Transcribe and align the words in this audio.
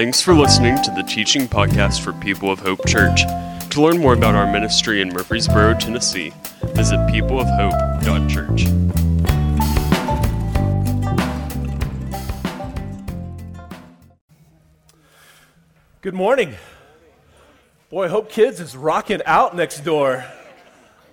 Thanks 0.00 0.22
for 0.22 0.32
listening 0.32 0.82
to 0.82 0.90
the 0.92 1.02
teaching 1.02 1.46
podcast 1.46 2.00
for 2.00 2.14
People 2.14 2.50
of 2.50 2.58
Hope 2.58 2.86
Church. 2.86 3.20
To 3.68 3.82
learn 3.82 3.98
more 3.98 4.14
about 4.14 4.34
our 4.34 4.50
ministry 4.50 5.02
in 5.02 5.10
Murfreesboro, 5.10 5.74
Tennessee, 5.74 6.32
visit 6.68 6.96
peopleofhope.church. 7.00 8.64
Good 16.00 16.14
morning. 16.14 16.54
Boy, 17.90 18.08
Hope 18.08 18.30
Kids 18.30 18.58
is 18.58 18.74
rocking 18.74 19.20
out 19.26 19.54
next 19.54 19.80
door. 19.80 20.24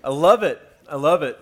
I 0.01 0.11
love 0.11 0.43
it. 0.43 0.61
I 0.89 0.95
love 0.95 1.23
it. 1.23 1.37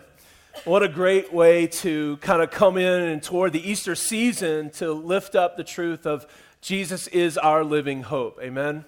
What 0.64 0.82
a 0.82 0.88
great 0.88 1.32
way 1.32 1.68
to 1.68 2.18
kind 2.22 2.42
of 2.42 2.50
come 2.50 2.78
in 2.78 3.04
and 3.04 3.22
toward 3.22 3.54
the 3.54 3.70
Easter 3.70 3.94
season 3.94 4.72
to 4.72 4.92
lift 4.94 5.36
up 5.36 5.58
the 5.58 5.64
truth 5.64 6.08
of 6.08 6.26
Jesus 6.66 7.06
is 7.10 7.38
our 7.38 7.64
living 7.64 8.02
hope. 8.02 8.40
Amen. 8.42 8.86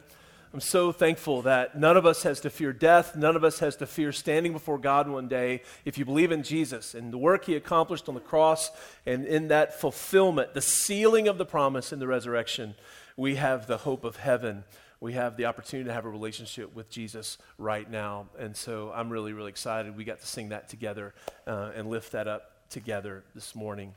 I'm 0.51 0.59
so 0.59 0.91
thankful 0.91 1.43
that 1.43 1.77
none 1.77 1.95
of 1.95 2.07
us 2.07 2.23
has 2.23 2.39
to 2.39 2.49
fear 2.49 2.73
death. 2.73 3.15
None 3.15 3.35
of 3.35 3.43
us 3.43 3.59
has 3.59 3.75
to 3.75 3.85
fear 3.85 4.11
standing 4.11 4.51
before 4.51 4.79
God 4.79 5.07
one 5.07 5.27
day 5.27 5.61
if 5.85 5.95
you 5.95 6.03
believe 6.03 6.31
in 6.31 6.41
Jesus 6.41 6.95
and 6.95 7.13
the 7.13 7.19
work 7.19 7.45
he 7.45 7.55
accomplished 7.55 8.09
on 8.09 8.15
the 8.15 8.19
cross 8.19 8.71
and 9.05 9.25
in 9.27 9.49
that 9.49 9.79
fulfillment, 9.79 10.55
the 10.55 10.61
sealing 10.61 11.27
of 11.27 11.37
the 11.37 11.45
promise 11.45 11.93
in 11.93 11.99
the 11.99 12.07
resurrection, 12.07 12.73
we 13.15 13.35
have 13.35 13.67
the 13.67 13.77
hope 13.77 14.03
of 14.03 14.15
heaven 14.15 14.63
we 14.99 15.13
have 15.13 15.37
the 15.37 15.45
opportunity 15.45 15.87
to 15.87 15.93
have 15.93 16.05
a 16.05 16.09
relationship 16.09 16.73
with 16.73 16.89
Jesus 16.89 17.37
right 17.59 17.87
now. 17.87 18.29
And 18.39 18.57
so 18.57 18.91
I'm 18.95 19.11
really, 19.11 19.31
really 19.31 19.49
excited. 19.49 19.95
We 19.95 20.03
got 20.03 20.21
to 20.21 20.25
sing 20.25 20.49
that 20.49 20.69
together 20.69 21.13
uh, 21.45 21.69
and 21.75 21.87
lift 21.87 22.13
that 22.13 22.27
up 22.27 22.67
together 22.71 23.23
this 23.35 23.53
morning. 23.53 23.93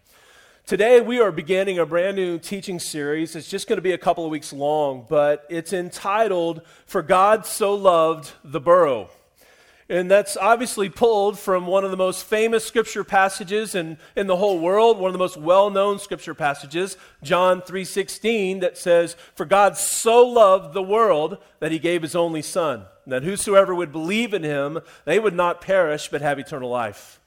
Today, 0.71 1.01
we 1.01 1.19
are 1.19 1.33
beginning 1.33 1.81
a 1.81 1.85
brand 1.85 2.15
new 2.15 2.39
teaching 2.39 2.79
series. 2.79 3.35
It's 3.35 3.49
just 3.49 3.67
going 3.67 3.79
to 3.79 3.83
be 3.83 3.91
a 3.91 3.99
couple 3.99 4.25
of 4.25 4.31
weeks 4.31 4.53
long, 4.53 5.05
but 5.09 5.45
it's 5.51 5.73
entitled 5.73 6.63
For 6.87 7.03
God 7.03 7.45
So 7.45 7.75
Loved 7.75 8.31
the 8.45 8.61
Borough. 8.61 9.11
And 9.89 10.09
that's 10.09 10.37
obviously 10.37 10.89
pulled 10.89 11.41
from 11.41 11.67
one 11.67 11.85
of 11.85 11.91
the 11.91 11.97
most 11.97 12.25
famous 12.25 12.65
scripture 12.65 13.03
passages 13.03 13.75
in, 13.75 13.99
in 14.15 14.29
the 14.29 14.37
whole 14.37 14.61
world, 14.61 15.01
one 15.01 15.09
of 15.09 15.13
the 15.13 15.19
most 15.19 15.37
well-known 15.37 15.99
scripture 15.99 16.35
passages, 16.35 16.97
John 17.21 17.63
3:16, 17.63 18.61
that 18.61 18.79
says, 18.79 19.17
For 19.35 19.47
God 19.47 19.77
so 19.77 20.25
loved 20.25 20.73
the 20.73 20.85
world 20.85 21.39
that 21.59 21.73
he 21.73 21.81
gave 21.81 22.03
his 22.03 22.15
only 22.15 22.43
son, 22.43 22.85
that 23.09 23.25
whosoever 23.25 23.75
would 23.75 23.91
believe 23.91 24.33
in 24.33 24.45
him, 24.45 24.79
they 25.05 25.19
would 25.19 25.35
not 25.35 25.61
perish 25.61 26.07
but 26.07 26.23
have 26.23 26.39
eternal 26.39 26.71
life. 26.71 27.20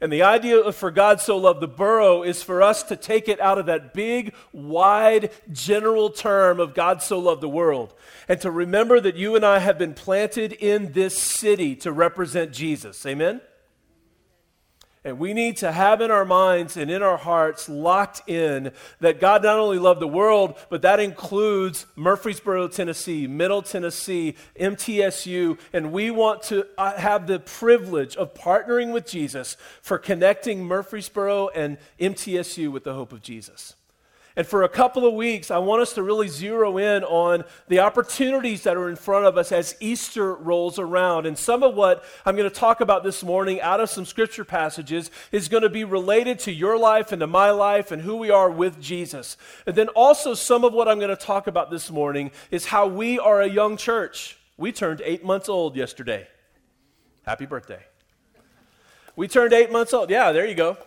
And 0.00 0.10
the 0.10 0.22
idea 0.22 0.58
of 0.58 0.76
for 0.76 0.90
God 0.90 1.20
so 1.20 1.36
loved 1.36 1.60
the 1.60 1.68
borough 1.68 2.22
is 2.22 2.42
for 2.42 2.62
us 2.62 2.82
to 2.84 2.96
take 2.96 3.28
it 3.28 3.38
out 3.40 3.58
of 3.58 3.66
that 3.66 3.92
big, 3.92 4.34
wide, 4.52 5.30
general 5.52 6.08
term 6.08 6.58
of 6.58 6.74
God 6.74 7.02
so 7.02 7.18
loved 7.18 7.42
the 7.42 7.48
world 7.48 7.92
and 8.26 8.40
to 8.40 8.50
remember 8.50 9.00
that 9.00 9.16
you 9.16 9.36
and 9.36 9.44
I 9.44 9.58
have 9.58 9.76
been 9.76 9.92
planted 9.92 10.52
in 10.52 10.92
this 10.92 11.18
city 11.18 11.76
to 11.76 11.92
represent 11.92 12.52
Jesus. 12.52 13.04
Amen? 13.04 13.40
And 15.02 15.18
we 15.18 15.32
need 15.32 15.56
to 15.58 15.72
have 15.72 16.02
in 16.02 16.10
our 16.10 16.26
minds 16.26 16.76
and 16.76 16.90
in 16.90 17.02
our 17.02 17.16
hearts 17.16 17.70
locked 17.70 18.28
in 18.28 18.72
that 19.00 19.18
God 19.18 19.42
not 19.42 19.58
only 19.58 19.78
loved 19.78 20.00
the 20.00 20.06
world, 20.06 20.58
but 20.68 20.82
that 20.82 21.00
includes 21.00 21.86
Murfreesboro, 21.96 22.68
Tennessee, 22.68 23.26
Middle 23.26 23.62
Tennessee, 23.62 24.34
MTSU. 24.60 25.58
And 25.72 25.90
we 25.90 26.10
want 26.10 26.42
to 26.44 26.66
uh, 26.76 26.98
have 26.98 27.26
the 27.26 27.40
privilege 27.40 28.14
of 28.16 28.34
partnering 28.34 28.92
with 28.92 29.06
Jesus 29.06 29.56
for 29.80 29.96
connecting 29.96 30.64
Murfreesboro 30.64 31.48
and 31.48 31.78
MTSU 31.98 32.70
with 32.70 32.84
the 32.84 32.92
hope 32.92 33.12
of 33.12 33.22
Jesus. 33.22 33.76
And 34.36 34.46
for 34.46 34.62
a 34.62 34.68
couple 34.68 35.06
of 35.06 35.14
weeks, 35.14 35.50
I 35.50 35.58
want 35.58 35.82
us 35.82 35.92
to 35.94 36.02
really 36.02 36.28
zero 36.28 36.78
in 36.78 37.02
on 37.02 37.44
the 37.66 37.80
opportunities 37.80 38.62
that 38.62 38.76
are 38.76 38.88
in 38.88 38.94
front 38.94 39.26
of 39.26 39.36
us 39.36 39.50
as 39.50 39.74
Easter 39.80 40.34
rolls 40.34 40.78
around. 40.78 41.26
And 41.26 41.36
some 41.36 41.64
of 41.64 41.74
what 41.74 42.04
I'm 42.24 42.36
going 42.36 42.48
to 42.48 42.54
talk 42.54 42.80
about 42.80 43.02
this 43.02 43.24
morning 43.24 43.60
out 43.60 43.80
of 43.80 43.90
some 43.90 44.04
scripture 44.04 44.44
passages 44.44 45.10
is 45.32 45.48
going 45.48 45.64
to 45.64 45.68
be 45.68 45.82
related 45.82 46.38
to 46.40 46.52
your 46.52 46.78
life 46.78 47.10
and 47.10 47.20
to 47.20 47.26
my 47.26 47.50
life 47.50 47.90
and 47.90 48.02
who 48.02 48.16
we 48.16 48.30
are 48.30 48.50
with 48.50 48.80
Jesus. 48.80 49.36
And 49.66 49.74
then 49.74 49.88
also, 49.88 50.34
some 50.34 50.64
of 50.64 50.72
what 50.72 50.86
I'm 50.86 50.98
going 50.98 51.10
to 51.10 51.16
talk 51.16 51.48
about 51.48 51.70
this 51.70 51.90
morning 51.90 52.30
is 52.52 52.66
how 52.66 52.86
we 52.86 53.18
are 53.18 53.42
a 53.42 53.48
young 53.48 53.76
church. 53.76 54.38
We 54.56 54.70
turned 54.70 55.02
eight 55.04 55.24
months 55.24 55.48
old 55.48 55.74
yesterday. 55.74 56.28
Happy 57.24 57.46
birthday. 57.46 57.84
We 59.16 59.26
turned 59.26 59.52
eight 59.52 59.72
months 59.72 59.92
old. 59.92 60.08
Yeah, 60.08 60.30
there 60.32 60.46
you 60.46 60.54
go. 60.54 60.78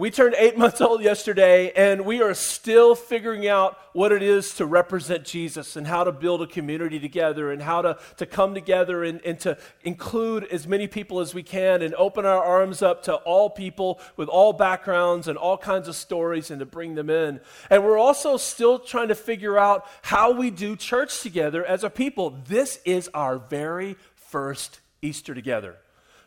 We 0.00 0.10
turned 0.10 0.34
eight 0.38 0.56
months 0.58 0.80
old 0.80 1.02
yesterday, 1.02 1.72
and 1.72 2.06
we 2.06 2.22
are 2.22 2.32
still 2.32 2.94
figuring 2.94 3.46
out 3.46 3.76
what 3.92 4.12
it 4.12 4.22
is 4.22 4.54
to 4.54 4.64
represent 4.64 5.26
Jesus 5.26 5.76
and 5.76 5.86
how 5.86 6.04
to 6.04 6.10
build 6.10 6.40
a 6.40 6.46
community 6.46 6.98
together 6.98 7.52
and 7.52 7.60
how 7.60 7.82
to, 7.82 7.98
to 8.16 8.24
come 8.24 8.54
together 8.54 9.04
and, 9.04 9.20
and 9.26 9.38
to 9.40 9.58
include 9.82 10.44
as 10.44 10.66
many 10.66 10.86
people 10.86 11.20
as 11.20 11.34
we 11.34 11.42
can 11.42 11.82
and 11.82 11.94
open 11.96 12.24
our 12.24 12.42
arms 12.42 12.80
up 12.80 13.02
to 13.02 13.14
all 13.14 13.50
people 13.50 14.00
with 14.16 14.30
all 14.30 14.54
backgrounds 14.54 15.28
and 15.28 15.36
all 15.36 15.58
kinds 15.58 15.86
of 15.86 15.94
stories 15.94 16.50
and 16.50 16.60
to 16.60 16.66
bring 16.66 16.94
them 16.94 17.10
in. 17.10 17.38
And 17.68 17.84
we're 17.84 17.98
also 17.98 18.38
still 18.38 18.78
trying 18.78 19.08
to 19.08 19.14
figure 19.14 19.58
out 19.58 19.84
how 20.00 20.32
we 20.32 20.50
do 20.50 20.76
church 20.76 21.20
together 21.20 21.62
as 21.62 21.84
a 21.84 21.90
people. 21.90 22.38
This 22.48 22.80
is 22.86 23.10
our 23.12 23.36
very 23.36 23.96
first 24.14 24.80
Easter 25.02 25.34
together. 25.34 25.76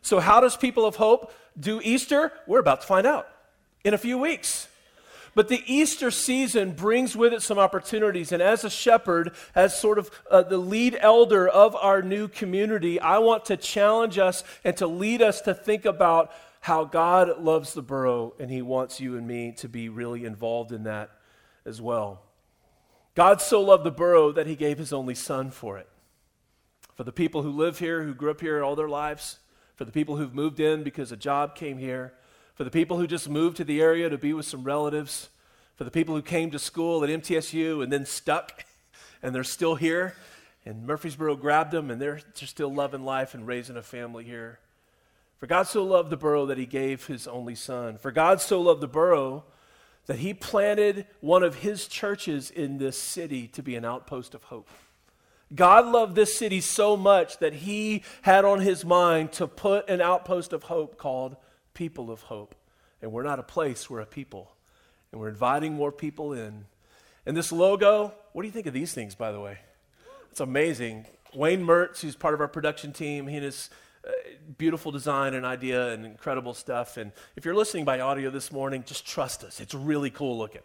So, 0.03 0.19
how 0.19 0.41
does 0.41 0.55
People 0.57 0.85
of 0.85 0.97
Hope 0.97 1.33
do 1.59 1.81
Easter? 1.81 2.33
We're 2.45 2.59
about 2.59 2.81
to 2.81 2.87
find 2.87 3.07
out 3.07 3.32
in 3.83 3.93
a 3.93 3.97
few 3.97 4.17
weeks. 4.17 4.67
But 5.35 5.47
the 5.47 5.63
Easter 5.65 6.11
season 6.11 6.73
brings 6.73 7.15
with 7.15 7.33
it 7.33 7.41
some 7.41 7.57
opportunities. 7.57 8.31
And 8.31 8.41
as 8.41 8.63
a 8.63 8.69
shepherd, 8.69 9.31
as 9.55 9.77
sort 9.77 9.97
of 9.97 10.11
uh, 10.29 10.43
the 10.43 10.59
lead 10.59 10.95
elder 10.99 11.47
of 11.47 11.75
our 11.75 12.01
new 12.03 12.27
community, 12.27 12.99
I 12.99 13.17
want 13.17 13.45
to 13.45 13.57
challenge 13.57 14.19
us 14.19 14.43
and 14.63 14.77
to 14.77 14.85
lead 14.85 15.21
us 15.21 15.41
to 15.41 15.53
think 15.53 15.85
about 15.85 16.31
how 16.61 16.85
God 16.85 17.41
loves 17.41 17.73
the 17.73 17.81
borough 17.81 18.35
and 18.39 18.49
he 18.51 18.61
wants 18.61 19.01
you 19.01 19.17
and 19.17 19.27
me 19.27 19.53
to 19.57 19.67
be 19.67 19.89
really 19.89 20.23
involved 20.23 20.71
in 20.71 20.83
that 20.83 21.09
as 21.65 21.81
well. 21.81 22.21
God 23.15 23.41
so 23.41 23.61
loved 23.61 23.83
the 23.83 23.91
borough 23.91 24.31
that 24.31 24.47
he 24.47 24.55
gave 24.55 24.77
his 24.77 24.93
only 24.93 25.15
son 25.15 25.51
for 25.51 25.77
it. 25.77 25.87
For 26.95 27.03
the 27.03 27.11
people 27.11 27.41
who 27.41 27.51
live 27.51 27.79
here, 27.79 28.03
who 28.03 28.13
grew 28.13 28.31
up 28.31 28.41
here 28.41 28.63
all 28.63 28.75
their 28.75 28.87
lives, 28.87 29.39
for 29.75 29.83
the 29.83 29.91
people 29.91 30.17
who've 30.17 30.33
moved 30.33 30.59
in 30.59 30.83
because 30.83 31.11
a 31.11 31.17
job 31.17 31.55
came 31.55 31.79
here, 31.79 32.13
for 32.55 32.63
the 32.63 32.71
people 32.71 32.97
who 32.97 33.07
just 33.07 33.29
moved 33.29 33.57
to 33.57 33.63
the 33.63 33.81
area 33.81 34.09
to 34.09 34.17
be 34.17 34.33
with 34.33 34.45
some 34.45 34.63
relatives, 34.63 35.29
for 35.75 35.83
the 35.83 35.91
people 35.91 36.15
who 36.15 36.21
came 36.21 36.51
to 36.51 36.59
school 36.59 37.03
at 37.03 37.09
MTSU 37.09 37.83
and 37.83 37.91
then 37.91 38.05
stuck 38.05 38.65
and 39.23 39.33
they're 39.33 39.43
still 39.43 39.75
here, 39.75 40.15
and 40.65 40.85
Murfreesboro 40.85 41.35
grabbed 41.35 41.71
them 41.71 41.91
and 41.91 42.01
they're, 42.01 42.21
they're 42.35 42.47
still 42.47 42.73
loving 42.73 43.03
life 43.03 43.33
and 43.33 43.47
raising 43.47 43.77
a 43.77 43.83
family 43.83 44.23
here. 44.23 44.59
For 45.39 45.47
God 45.47 45.67
so 45.67 45.83
loved 45.83 46.09
the 46.09 46.17
borough 46.17 46.45
that 46.45 46.57
he 46.57 46.65
gave 46.65 47.07
his 47.07 47.27
only 47.27 47.55
son. 47.55 47.97
For 47.97 48.11
God 48.11 48.39
so 48.39 48.61
loved 48.61 48.79
the 48.79 48.87
borough 48.87 49.43
that 50.05 50.19
he 50.19 50.33
planted 50.33 51.05
one 51.21 51.43
of 51.43 51.55
his 51.55 51.87
churches 51.87 52.49
in 52.49 52.77
this 52.77 52.97
city 52.97 53.47
to 53.47 53.63
be 53.63 53.75
an 53.75 53.85
outpost 53.85 54.35
of 54.35 54.43
hope. 54.43 54.69
God 55.53 55.85
loved 55.85 56.15
this 56.15 56.37
city 56.37 56.61
so 56.61 56.97
much 56.97 57.39
that 57.39 57.53
he 57.53 58.03
had 58.23 58.45
on 58.45 58.61
his 58.61 58.83
mind 58.83 59.33
to 59.33 59.47
put 59.47 59.89
an 59.89 60.01
outpost 60.01 60.53
of 60.53 60.63
hope 60.63 60.97
called 60.97 61.35
people 61.73 62.11
of 62.11 62.21
hope. 62.23 62.55
And 63.01 63.11
we're 63.11 63.23
not 63.23 63.39
a 63.39 63.43
place, 63.43 63.89
we're 63.89 64.01
a 64.01 64.05
people. 64.05 64.55
And 65.11 65.19
we're 65.19 65.29
inviting 65.29 65.73
more 65.73 65.91
people 65.91 66.33
in. 66.33 66.65
And 67.25 67.37
this 67.37 67.51
logo, 67.51 68.13
what 68.33 68.41
do 68.41 68.47
you 68.47 68.51
think 68.51 68.67
of 68.67 68.73
these 68.73 68.93
things, 68.93 69.15
by 69.15 69.31
the 69.31 69.39
way? 69.39 69.59
It's 70.31 70.39
amazing. 70.39 71.05
Wayne 71.35 71.65
Mertz, 71.65 72.01
who's 72.01 72.15
part 72.15 72.33
of 72.33 72.41
our 72.41 72.47
production 72.47 72.91
team, 72.91 73.27
he 73.27 73.35
and 73.35 73.45
his 73.45 73.69
uh, 74.07 74.11
beautiful 74.57 74.91
design 74.91 75.33
and 75.33 75.45
idea 75.45 75.89
and 75.89 76.05
incredible 76.05 76.53
stuff. 76.53 76.97
And 76.97 77.11
if 77.35 77.45
you're 77.45 77.55
listening 77.55 77.85
by 77.85 77.99
audio 77.99 78.29
this 78.29 78.51
morning, 78.51 78.83
just 78.85 79.05
trust 79.05 79.43
us. 79.43 79.61
It's 79.61 79.73
really 79.73 80.09
cool 80.09 80.37
looking. 80.37 80.61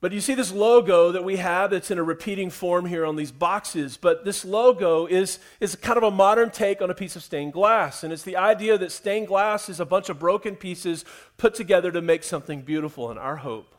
But 0.00 0.12
you 0.12 0.20
see 0.20 0.34
this 0.34 0.52
logo 0.52 1.10
that 1.10 1.24
we 1.24 1.36
have 1.36 1.72
that's 1.72 1.90
in 1.90 1.98
a 1.98 2.04
repeating 2.04 2.50
form 2.50 2.86
here 2.86 3.04
on 3.04 3.16
these 3.16 3.32
boxes. 3.32 3.96
But 3.96 4.24
this 4.24 4.44
logo 4.44 5.06
is, 5.06 5.40
is 5.58 5.74
kind 5.74 5.96
of 5.96 6.04
a 6.04 6.10
modern 6.10 6.50
take 6.50 6.80
on 6.80 6.88
a 6.88 6.94
piece 6.94 7.16
of 7.16 7.22
stained 7.24 7.52
glass. 7.52 8.04
And 8.04 8.12
it's 8.12 8.22
the 8.22 8.36
idea 8.36 8.78
that 8.78 8.92
stained 8.92 9.26
glass 9.26 9.68
is 9.68 9.80
a 9.80 9.84
bunch 9.84 10.08
of 10.08 10.20
broken 10.20 10.54
pieces 10.54 11.04
put 11.36 11.54
together 11.54 11.90
to 11.90 12.00
make 12.00 12.22
something 12.22 12.62
beautiful. 12.62 13.10
And 13.10 13.18
our 13.18 13.36
hope, 13.36 13.74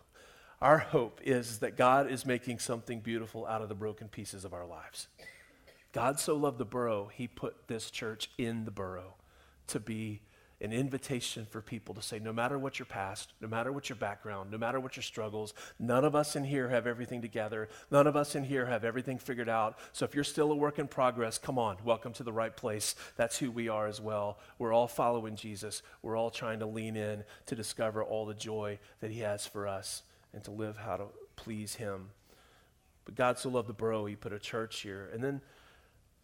our 0.61 0.79
hope 0.79 1.21
is 1.23 1.59
that 1.59 1.77
God 1.77 2.11
is 2.11 2.25
making 2.25 2.59
something 2.59 2.99
beautiful 2.99 3.45
out 3.47 3.61
of 3.61 3.69
the 3.69 3.75
broken 3.75 4.09
pieces 4.09 4.43
of 4.43 4.53
our 4.53 4.65
lives. 4.65 5.07
God 5.93 6.19
so 6.19 6.35
loved 6.35 6.57
the 6.57 6.65
borough, 6.65 7.09
he 7.13 7.27
put 7.27 7.67
this 7.67 7.89
church 7.89 8.29
in 8.37 8.65
the 8.65 8.71
borough 8.71 9.15
to 9.67 9.79
be 9.79 10.21
an 10.61 10.73
invitation 10.73 11.47
for 11.49 11.61
people 11.61 11.95
to 11.95 12.01
say, 12.01 12.19
no 12.19 12.33
matter 12.33 12.59
what 12.59 12.79
your 12.79 12.85
past, 12.85 13.31
no 13.39 13.47
matter 13.47 13.71
what 13.71 13.87
your 13.87 13.95
background, 13.95 14.51
no 14.51 14.57
matter 14.57 14.79
what 14.79 14.97
your 14.97 15.03
struggles, 15.03 15.53
none 15.79 16.03
of 16.03 16.15
us 16.15 16.35
in 16.35 16.43
here 16.43 16.67
have 16.67 16.85
everything 16.85 17.21
together. 17.21 17.69
None 17.91 18.07
of 18.07 18.17
us 18.17 18.35
in 18.35 18.43
here 18.43 18.65
have 18.65 18.83
everything 18.83 19.17
figured 19.17 19.47
out. 19.47 19.77
So 19.93 20.03
if 20.03 20.13
you're 20.13 20.23
still 20.25 20.51
a 20.51 20.55
work 20.55 20.77
in 20.77 20.87
progress, 20.87 21.37
come 21.37 21.57
on, 21.57 21.77
welcome 21.85 22.11
to 22.13 22.23
the 22.23 22.33
right 22.33 22.55
place. 22.55 22.95
That's 23.15 23.37
who 23.37 23.51
we 23.51 23.69
are 23.69 23.87
as 23.87 24.01
well. 24.01 24.37
We're 24.57 24.73
all 24.73 24.87
following 24.87 25.37
Jesus. 25.37 25.81
We're 26.01 26.17
all 26.17 26.29
trying 26.29 26.59
to 26.59 26.65
lean 26.65 26.97
in 26.97 27.23
to 27.45 27.55
discover 27.55 28.03
all 28.03 28.25
the 28.25 28.33
joy 28.33 28.79
that 28.99 29.11
he 29.11 29.21
has 29.21 29.45
for 29.45 29.65
us 29.65 30.03
and 30.33 30.43
to 30.43 30.51
live 30.51 30.77
how 30.77 30.97
to 30.97 31.05
please 31.37 31.75
him. 31.75 32.09
But 33.05 33.15
God 33.15 33.39
so 33.39 33.49
loved 33.49 33.69
the 33.69 33.73
borough, 33.73 34.05
he 34.05 34.15
put 34.15 34.33
a 34.33 34.39
church 34.39 34.81
here. 34.81 35.09
And 35.13 35.23
then 35.23 35.41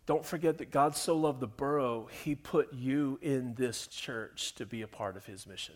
don't 0.05 0.25
forget 0.25 0.59
that 0.59 0.71
God 0.71 0.95
so 0.95 1.17
loved 1.17 1.39
the 1.39 1.47
borough, 1.47 2.07
he 2.23 2.35
put 2.35 2.73
you 2.73 3.17
in 3.21 3.55
this 3.55 3.87
church 3.87 4.53
to 4.55 4.65
be 4.65 4.81
a 4.81 4.87
part 4.87 5.17
of 5.17 5.25
his 5.25 5.47
mission. 5.47 5.75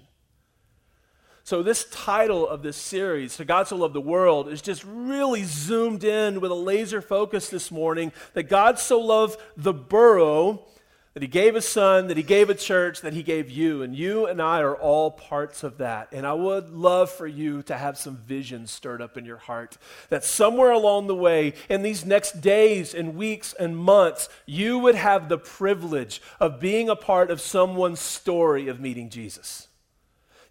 So, 1.43 1.63
this 1.63 1.85
title 1.85 2.47
of 2.47 2.61
this 2.61 2.77
series, 2.77 3.37
To 3.37 3.45
God 3.45 3.67
So 3.67 3.75
Loved 3.75 3.95
the 3.95 4.01
World, 4.01 4.49
is 4.49 4.61
just 4.61 4.83
really 4.85 5.43
zoomed 5.43 6.03
in 6.03 6.41
with 6.41 6.51
a 6.51 6.55
laser 6.55 7.01
focus 7.01 7.49
this 7.49 7.71
morning 7.71 8.11
that 8.33 8.43
God 8.43 8.77
so 8.77 8.99
loved 8.99 9.39
the 9.57 9.73
borough 9.73 10.67
that 11.13 11.23
he 11.23 11.27
gave 11.27 11.55
a 11.55 11.61
son, 11.61 12.07
that 12.07 12.17
he 12.17 12.23
gave 12.23 12.49
a 12.49 12.55
church, 12.55 13.01
that 13.01 13.13
he 13.13 13.23
gave 13.23 13.49
you. 13.49 13.81
And 13.81 13.95
you 13.95 14.25
and 14.25 14.41
I 14.41 14.61
are 14.61 14.75
all 14.75 15.11
parts 15.11 15.63
of 15.63 15.77
that. 15.77 16.09
And 16.11 16.25
I 16.25 16.33
would 16.33 16.69
love 16.69 17.09
for 17.09 17.25
you 17.25 17.63
to 17.63 17.77
have 17.77 17.97
some 17.97 18.17
vision 18.17 18.67
stirred 18.67 19.01
up 19.01 19.17
in 19.17 19.25
your 19.25 19.37
heart 19.37 19.77
that 20.09 20.23
somewhere 20.23 20.71
along 20.71 21.07
the 21.07 21.15
way, 21.15 21.53
in 21.67 21.81
these 21.81 22.05
next 22.05 22.41
days 22.41 22.93
and 22.93 23.15
weeks 23.15 23.53
and 23.53 23.77
months, 23.77 24.29
you 24.45 24.77
would 24.79 24.95
have 24.95 25.29
the 25.29 25.37
privilege 25.37 26.21
of 26.39 26.59
being 26.59 26.89
a 26.89 26.95
part 26.95 27.31
of 27.31 27.41
someone's 27.41 27.99
story 27.99 28.67
of 28.67 28.79
meeting 28.79 29.09
Jesus 29.09 29.68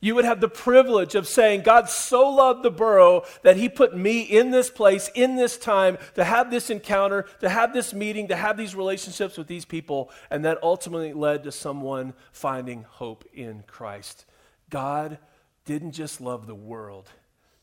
you 0.00 0.14
would 0.14 0.24
have 0.24 0.40
the 0.40 0.48
privilege 0.48 1.14
of 1.14 1.26
saying, 1.26 1.62
God 1.62 1.88
so 1.88 2.28
loved 2.28 2.62
the 2.62 2.70
borough 2.70 3.24
that 3.42 3.56
he 3.56 3.68
put 3.68 3.96
me 3.96 4.20
in 4.20 4.50
this 4.50 4.70
place, 4.70 5.10
in 5.14 5.34
this 5.34 5.58
time, 5.58 5.98
to 6.14 6.22
have 6.22 6.50
this 6.50 6.70
encounter, 6.70 7.26
to 7.40 7.48
have 7.48 7.72
this 7.72 7.92
meeting, 7.92 8.28
to 8.28 8.36
have 8.36 8.56
these 8.56 8.76
relationships 8.76 9.36
with 9.36 9.48
these 9.48 9.64
people. 9.64 10.10
And 10.30 10.44
that 10.44 10.62
ultimately 10.62 11.12
led 11.12 11.42
to 11.44 11.52
someone 11.52 12.14
finding 12.30 12.84
hope 12.84 13.24
in 13.32 13.64
Christ. 13.66 14.24
God 14.70 15.18
didn't 15.64 15.92
just 15.92 16.20
love 16.20 16.46
the 16.46 16.54
world, 16.54 17.08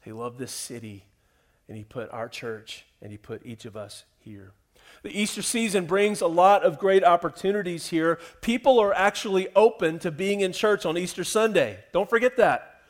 he 0.04 0.12
loved 0.12 0.38
this 0.38 0.52
city, 0.52 1.06
and 1.68 1.78
he 1.78 1.84
put 1.84 2.12
our 2.12 2.30
church 2.30 2.86
and 3.02 3.12
he 3.12 3.18
put 3.18 3.46
each 3.46 3.66
of 3.66 3.76
us 3.76 4.04
here. 4.20 4.52
The 5.06 5.22
Easter 5.22 5.44
season 5.44 5.86
brings 5.86 6.22
a 6.22 6.28
lot 6.28 6.64
of 6.64 6.80
great 6.80 7.04
opportunities 7.04 7.90
here. 7.90 8.18
People 8.42 8.80
are 8.80 8.92
actually 8.92 9.48
open 9.56 10.00
to 10.00 10.10
being 10.10 10.42
in 10.42 10.52
church 10.52 10.84
on 10.84 10.98
Easter 10.98 11.24
Sunday. 11.24 11.78
Don't 11.92 12.10
forget 12.10 12.38
that. 12.38 12.82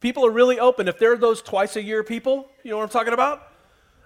People 0.00 0.26
are 0.26 0.32
really 0.32 0.58
open. 0.58 0.88
If 0.88 0.98
they're 0.98 1.16
those 1.16 1.40
twice 1.40 1.76
a 1.76 1.82
year 1.82 2.02
people, 2.02 2.48
you 2.64 2.72
know 2.72 2.78
what 2.78 2.82
I'm 2.82 2.88
talking 2.88 3.12
about? 3.12 3.52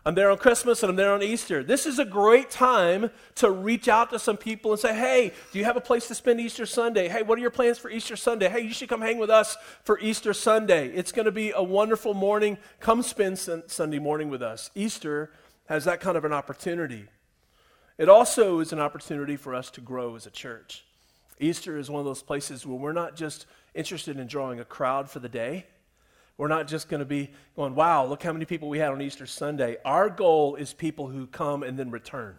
I'm 0.05 0.15
there 0.15 0.31
on 0.31 0.37
Christmas 0.37 0.83
and 0.83 0.91
I'm 0.91 0.97
there 0.97 1.15
on 1.15 1.23
Easter. 1.23 1.63
This 1.63 1.87
is 1.87 1.99
a 1.99 2.05
great 2.05 2.51
time 2.51 3.11
to 3.37 3.51
reach 3.51 3.89
out 3.89 4.11
to 4.11 4.19
some 4.19 4.37
people 4.37 4.73
and 4.73 4.79
say, 4.79 4.95
hey, 4.95 5.33
do 5.51 5.59
you 5.59 5.65
have 5.65 5.79
a 5.79 5.81
place 5.81 6.07
to 6.09 6.15
spend 6.15 6.41
Easter 6.41 6.67
Sunday? 6.67 7.09
Hey, 7.09 7.23
what 7.23 7.39
are 7.39 7.41
your 7.41 7.51
plans 7.51 7.79
for 7.79 7.91
Easter 7.91 8.15
Sunday? 8.15 8.51
Hey, 8.51 8.61
you 8.61 8.75
should 8.75 8.91
come 8.91 9.01
hang 9.01 9.17
with 9.17 9.31
us 9.31 9.57
for 9.85 9.99
Easter 10.01 10.35
Sunday. 10.35 10.89
It's 10.89 11.13
going 11.13 11.25
to 11.25 11.33
be 11.33 11.53
a 11.53 11.63
wonderful 11.63 12.13
morning. 12.13 12.59
Come 12.81 13.01
spend 13.01 13.39
Sunday 13.39 13.99
morning 14.01 14.29
with 14.29 14.43
us. 14.43 14.71
Easter 14.75 15.33
has 15.65 15.87
that 15.87 16.03
kind 16.03 16.19
of 16.19 16.27
an 16.27 16.33
opportunity. 16.35 17.07
It 17.97 18.09
also 18.09 18.61
is 18.61 18.73
an 18.73 18.81
opportunity 18.81 19.37
for 19.37 19.55
us 19.55 19.71
to 19.73 19.81
grow 19.81 20.17
as 20.17 20.27
a 20.27 20.31
church. 20.31 20.85
Easter 21.39 21.79
is 21.79 21.91
one 21.91 22.01
of 22.01 22.07
those 22.07 22.23
places 22.23 22.67
where 22.67 22.79
we're 22.79 22.93
not 22.93 23.17
just 23.17 23.47
interested 23.75 24.19
in 24.19 24.27
drawing 24.27 24.61
a 24.61 24.65
crowd 24.65 25.09
for 25.09 25.21
the 25.21 25.29
day. 25.29 25.67
We're 26.37 26.49
not 26.49 26.67
just 26.67 26.89
going 26.89 27.01
to 27.01 27.07
be 27.07 27.31
going, 27.55 27.75
wow, 27.75 28.05
look 28.05 28.23
how 28.23 28.33
many 28.33 28.45
people 28.45 28.69
we 28.69 28.79
had 28.79 28.91
on 28.91 29.01
Easter 29.01 29.27
Sunday. 29.27 29.77
Our 29.85 30.11
goal 30.11 30.57
is 30.57 30.73
people 30.73 31.07
who 31.07 31.27
come 31.27 31.63
and 31.63 31.79
then 31.79 31.91
return. 31.91 32.39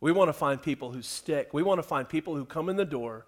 We 0.00 0.10
want 0.10 0.28
to 0.28 0.32
find 0.32 0.60
people 0.60 0.90
who 0.90 1.02
stick. 1.02 1.54
We 1.54 1.62
want 1.62 1.78
to 1.78 1.84
find 1.84 2.08
people 2.08 2.34
who 2.34 2.44
come 2.44 2.68
in 2.68 2.76
the 2.76 2.84
door 2.84 3.26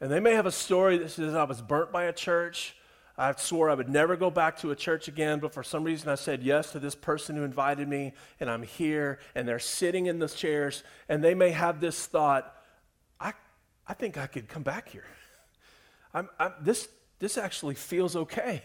and 0.00 0.10
they 0.10 0.20
may 0.20 0.32
have 0.32 0.46
a 0.46 0.52
story 0.52 0.98
that 0.98 1.10
says, 1.10 1.34
I 1.34 1.44
was 1.44 1.62
burnt 1.62 1.90
by 1.90 2.04
a 2.04 2.12
church. 2.12 2.76
I 3.18 3.32
swore 3.36 3.70
I 3.70 3.74
would 3.74 3.88
never 3.88 4.14
go 4.14 4.30
back 4.30 4.58
to 4.58 4.70
a 4.72 4.76
church 4.76 5.08
again, 5.08 5.38
but 5.38 5.54
for 5.54 5.62
some 5.62 5.84
reason 5.84 6.10
I 6.10 6.16
said 6.16 6.42
yes 6.42 6.72
to 6.72 6.78
this 6.78 6.94
person 6.94 7.34
who 7.36 7.44
invited 7.44 7.88
me, 7.88 8.12
and 8.40 8.50
I'm 8.50 8.62
here, 8.62 9.18
and 9.34 9.48
they're 9.48 9.58
sitting 9.58 10.06
in 10.06 10.18
the 10.18 10.28
chairs, 10.28 10.84
and 11.08 11.24
they 11.24 11.34
may 11.34 11.50
have 11.50 11.80
this 11.80 12.04
thought, 12.04 12.54
I, 13.18 13.32
I 13.88 13.94
think 13.94 14.18
I 14.18 14.26
could 14.26 14.48
come 14.48 14.62
back 14.62 14.90
here. 14.90 15.06
I'm, 16.12 16.28
I'm, 16.38 16.52
this, 16.60 16.88
this 17.18 17.38
actually 17.38 17.74
feels 17.74 18.16
okay. 18.16 18.62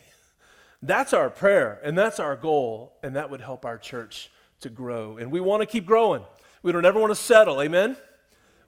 That's 0.82 1.14
our 1.14 1.30
prayer, 1.30 1.80
and 1.82 1.98
that's 1.98 2.20
our 2.20 2.36
goal, 2.36 2.98
and 3.02 3.16
that 3.16 3.30
would 3.30 3.42
help 3.42 3.66
our 3.66 3.78
church 3.78 4.30
to 4.60 4.70
grow. 4.70 5.16
And 5.16 5.32
we 5.32 5.40
want 5.40 5.62
to 5.62 5.66
keep 5.66 5.86
growing. 5.86 6.24
We 6.62 6.74
don't 6.74 6.86
ever 6.86 7.00
want 7.00 7.12
to 7.12 7.16
settle, 7.16 7.62
amen? 7.62 7.96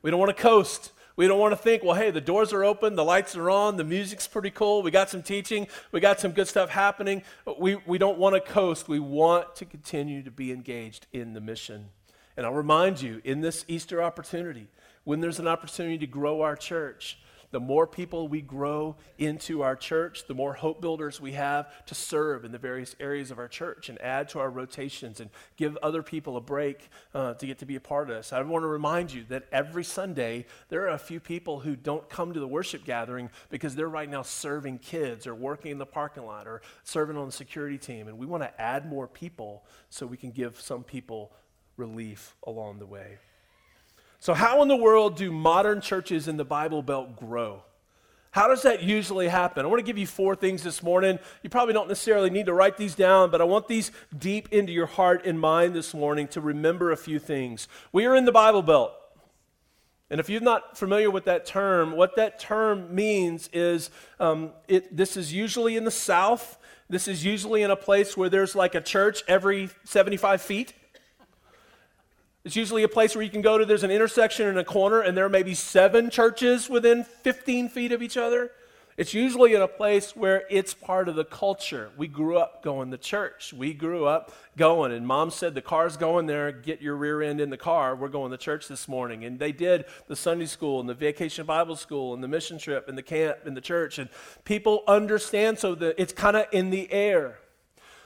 We 0.01 0.11
don't 0.11 0.19
want 0.19 0.35
to 0.35 0.41
coast. 0.41 0.92
We 1.15 1.27
don't 1.27 1.39
want 1.39 1.51
to 1.51 1.57
think, 1.57 1.83
well, 1.83 1.95
hey, 1.95 2.09
the 2.09 2.21
doors 2.21 2.53
are 2.53 2.63
open, 2.63 2.95
the 2.95 3.03
lights 3.03 3.35
are 3.35 3.49
on, 3.49 3.77
the 3.77 3.83
music's 3.83 4.27
pretty 4.27 4.49
cool, 4.49 4.81
we 4.81 4.89
got 4.89 5.09
some 5.09 5.21
teaching, 5.21 5.67
we 5.91 5.99
got 5.99 6.19
some 6.19 6.31
good 6.31 6.47
stuff 6.47 6.69
happening. 6.69 7.21
We, 7.59 7.75
we 7.85 7.99
don't 7.99 8.17
want 8.17 8.33
to 8.35 8.41
coast. 8.41 8.87
We 8.87 8.99
want 8.99 9.55
to 9.57 9.65
continue 9.65 10.23
to 10.23 10.31
be 10.31 10.51
engaged 10.51 11.05
in 11.13 11.33
the 11.33 11.41
mission. 11.41 11.89
And 12.35 12.45
I'll 12.45 12.53
remind 12.53 13.01
you, 13.01 13.21
in 13.23 13.41
this 13.41 13.63
Easter 13.67 14.01
opportunity, 14.01 14.67
when 15.03 15.21
there's 15.21 15.39
an 15.39 15.47
opportunity 15.47 15.99
to 15.99 16.07
grow 16.07 16.41
our 16.41 16.55
church, 16.55 17.19
the 17.53 17.59
more 17.59 17.85
people 17.85 18.27
we 18.27 18.41
grow 18.41 18.95
into 19.19 19.61
our 19.61 19.75
church, 19.75 20.25
the 20.25 20.33
more 20.33 20.53
hope 20.53 20.81
builders 20.81 21.21
we 21.21 21.33
have 21.33 21.85
to 21.85 21.93
serve 21.93 22.45
in 22.45 22.51
the 22.51 22.57
various 22.57 22.95
areas 22.99 23.29
of 23.29 23.37
our 23.37 23.47
church 23.47 23.89
and 23.89 24.01
add 24.01 24.27
to 24.29 24.39
our 24.39 24.49
rotations 24.49 25.19
and 25.19 25.29
give 25.55 25.77
other 25.83 26.01
people 26.01 26.35
a 26.35 26.41
break 26.41 26.89
uh, 27.13 27.35
to 27.35 27.45
get 27.45 27.59
to 27.59 27.67
be 27.67 27.75
a 27.75 27.79
part 27.79 28.09
of 28.09 28.17
us. 28.17 28.33
I 28.33 28.41
want 28.41 28.63
to 28.63 28.67
remind 28.67 29.13
you 29.13 29.23
that 29.29 29.43
every 29.51 29.83
Sunday, 29.83 30.47
there 30.69 30.81
are 30.85 30.95
a 30.95 30.97
few 30.97 31.19
people 31.19 31.59
who 31.59 31.75
don't 31.75 32.09
come 32.09 32.33
to 32.33 32.39
the 32.39 32.47
worship 32.47 32.85
gathering 32.85 33.29
because 33.51 33.75
they're 33.75 33.87
right 33.87 34.09
now 34.09 34.23
serving 34.23 34.79
kids 34.79 35.27
or 35.27 35.35
working 35.35 35.69
in 35.69 35.77
the 35.77 35.85
parking 35.85 36.25
lot 36.25 36.47
or 36.47 36.63
serving 36.83 37.17
on 37.17 37.27
the 37.27 37.31
security 37.31 37.77
team. 37.77 38.07
And 38.07 38.17
we 38.17 38.25
want 38.25 38.41
to 38.41 38.59
add 38.59 38.89
more 38.89 39.07
people 39.07 39.63
so 39.91 40.07
we 40.07 40.17
can 40.17 40.31
give 40.31 40.59
some 40.59 40.83
people 40.83 41.31
relief 41.77 42.35
along 42.47 42.79
the 42.79 42.87
way. 42.87 43.19
So, 44.23 44.33
how 44.33 44.61
in 44.61 44.69
the 44.69 44.77
world 44.77 45.17
do 45.17 45.33
modern 45.33 45.81
churches 45.81 46.29
in 46.29 46.37
the 46.37 46.45
Bible 46.45 46.81
Belt 46.81 47.17
grow? 47.17 47.61
How 48.31 48.47
does 48.47 48.61
that 48.61 48.81
usually 48.81 49.27
happen? 49.27 49.65
I 49.65 49.67
want 49.67 49.81
to 49.81 49.85
give 49.85 49.97
you 49.97 50.07
four 50.07 50.33
things 50.33 50.63
this 50.63 50.81
morning. 50.81 51.19
You 51.41 51.49
probably 51.49 51.73
don't 51.73 51.89
necessarily 51.89 52.29
need 52.29 52.45
to 52.45 52.53
write 52.53 52.77
these 52.77 52.95
down, 52.95 53.31
but 53.31 53.41
I 53.41 53.43
want 53.43 53.67
these 53.67 53.91
deep 54.17 54.47
into 54.53 54.71
your 54.71 54.85
heart 54.85 55.25
and 55.25 55.37
mind 55.37 55.75
this 55.75 55.93
morning 55.93 56.29
to 56.29 56.39
remember 56.39 56.93
a 56.93 56.95
few 56.95 57.19
things. 57.19 57.67
We 57.91 58.05
are 58.05 58.15
in 58.15 58.23
the 58.23 58.31
Bible 58.31 58.61
Belt. 58.61 58.93
And 60.09 60.21
if 60.21 60.29
you're 60.29 60.39
not 60.39 60.77
familiar 60.77 61.11
with 61.11 61.25
that 61.25 61.45
term, 61.45 61.91
what 61.91 62.15
that 62.15 62.39
term 62.39 62.95
means 62.95 63.49
is 63.51 63.89
um, 64.21 64.53
it, 64.69 64.95
this 64.95 65.17
is 65.17 65.33
usually 65.33 65.75
in 65.75 65.83
the 65.83 65.91
South. 65.91 66.57
This 66.89 67.09
is 67.09 67.25
usually 67.25 67.61
in 67.61 67.71
a 67.71 67.75
place 67.75 68.15
where 68.15 68.29
there's 68.29 68.55
like 68.55 68.73
a 68.73 68.79
church 68.79 69.21
every 69.27 69.69
75 69.83 70.41
feet. 70.41 70.73
It's 72.45 72.57
usually 72.57 72.83
a 72.83 72.89
place 72.89 73.15
where 73.15 73.23
you 73.23 73.31
can 73.31 73.41
go 73.41 73.57
to, 73.57 73.65
there's 73.65 73.83
an 73.83 73.91
intersection 73.91 74.47
in 74.47 74.57
a 74.57 74.65
corner, 74.65 74.99
and 74.99 75.15
there 75.15 75.29
may 75.29 75.43
be 75.43 75.53
seven 75.53 76.09
churches 76.09 76.69
within 76.69 77.05
15 77.05 77.69
feet 77.69 77.93
of 77.93 78.01
each 78.01 78.17
other. 78.17 78.51
It's 78.97 79.13
usually 79.13 79.55
in 79.55 79.61
a 79.61 79.67
place 79.67 80.15
where 80.15 80.43
it's 80.51 80.73
part 80.73 81.07
of 81.07 81.15
the 81.15 81.23
culture. 81.23 81.89
We 81.97 82.07
grew 82.07 82.37
up 82.37 82.61
going 82.61 82.91
to 82.91 82.97
church. 82.97 83.53
We 83.53 83.73
grew 83.73 84.05
up 84.05 84.35
going, 84.55 84.91
and 84.91 85.07
mom 85.07 85.31
said, 85.31 85.55
The 85.55 85.61
car's 85.61 85.97
going 85.97 86.27
there. 86.27 86.51
Get 86.51 86.81
your 86.81 86.95
rear 86.95 87.21
end 87.21 87.41
in 87.41 87.49
the 87.49 87.57
car. 87.57 87.95
We're 87.95 88.09
going 88.09 88.29
to 88.31 88.37
church 88.37 88.67
this 88.67 88.87
morning. 88.87 89.23
And 89.23 89.39
they 89.39 89.51
did 89.51 89.85
the 90.07 90.15
Sunday 90.15 90.45
school 90.45 90.79
and 90.79 90.87
the 90.87 90.93
vacation 90.93 91.45
Bible 91.45 91.75
school 91.75 92.13
and 92.13 92.21
the 92.21 92.27
mission 92.27 92.59
trip 92.59 92.87
and 92.87 92.95
the 92.95 93.03
camp 93.03 93.37
and 93.45 93.57
the 93.57 93.61
church. 93.61 93.97
And 93.97 94.09
people 94.43 94.83
understand 94.87 95.57
so 95.57 95.73
that 95.75 95.95
it's 95.97 96.13
kind 96.13 96.37
of 96.37 96.45
in 96.51 96.69
the 96.69 96.91
air. 96.91 97.39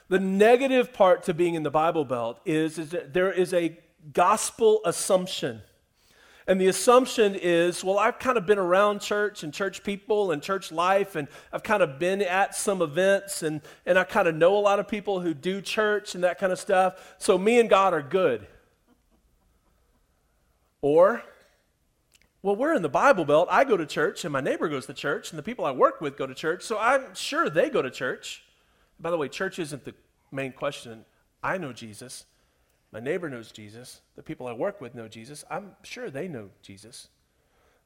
The 0.08 0.20
negative 0.20 0.94
part 0.94 1.24
to 1.24 1.34
being 1.34 1.56
in 1.56 1.64
the 1.64 1.72
Bible 1.72 2.06
Belt 2.06 2.40
is, 2.46 2.78
is 2.78 2.92
that 2.92 3.14
there 3.14 3.32
is 3.32 3.54
a 3.54 3.78
gospel 4.14 4.82
assumption. 4.86 5.62
And 6.48 6.62
the 6.62 6.68
assumption 6.68 7.36
is, 7.36 7.84
well, 7.84 8.00
I've 8.00 8.20
kind 8.20 8.38
of 8.38 8.46
been 8.46 8.58
around 8.58 9.02
church 9.02 9.44
and 9.44 9.54
church 9.54 9.84
people 9.84 10.32
and 10.32 10.42
church 10.42 10.72
life, 10.72 11.18
and 11.18 11.28
I've 11.52 11.64
kind 11.64 11.84
of 11.84 12.00
been 12.00 12.22
at 12.22 12.56
some 12.56 12.82
events, 12.82 13.44
and, 13.44 13.60
and 13.86 14.00
I 14.00 14.06
kind 14.06 14.30
of 14.30 14.36
know 14.36 14.56
a 14.56 14.60
lot 14.60 14.80
of 14.80 14.88
people 14.88 15.20
who 15.20 15.34
do 15.34 15.62
church 15.62 16.16
and 16.16 16.24
that 16.24 16.40
kind 16.40 16.54
of 16.54 16.60
stuff. 16.60 17.16
So 17.18 17.38
me 17.38 17.60
and 17.60 17.70
God 17.70 17.94
are 17.94 18.02
good. 18.02 18.48
Or, 20.82 21.22
well, 22.42 22.56
we're 22.56 22.76
in 22.76 22.82
the 22.82 22.88
Bible 22.88 23.26
Belt. 23.26 23.50
I 23.52 23.66
go 23.66 23.76
to 23.76 23.86
church, 23.86 24.24
and 24.24 24.32
my 24.32 24.40
neighbor 24.40 24.70
goes 24.70 24.86
to 24.86 24.94
church, 24.94 25.32
and 25.32 25.38
the 25.38 25.44
people 25.44 25.66
I 25.66 25.72
work 25.72 26.00
with 26.00 26.16
go 26.16 26.26
to 26.26 26.34
church, 26.34 26.64
so 26.64 26.78
I'm 26.78 27.14
sure 27.14 27.50
they 27.50 27.70
go 27.70 27.82
to 27.82 27.92
church. 27.92 28.44
By 29.02 29.12
the 29.12 29.18
way, 29.18 29.28
church 29.28 29.60
isn't 29.60 29.84
the 29.84 29.94
main 30.32 30.54
question. 30.54 31.04
I 31.44 31.58
know 31.58 31.74
Jesus. 31.74 32.26
My 32.92 33.00
neighbor 33.00 33.30
knows 33.30 33.52
Jesus. 33.52 34.02
The 34.16 34.24
people 34.24 34.48
I 34.48 34.54
work 34.54 34.80
with 34.80 34.96
know 34.96 35.08
Jesus. 35.08 35.44
I'm 35.50 35.76
sure 35.84 36.10
they 36.10 36.28
know 36.28 36.50
Jesus. 36.62 37.10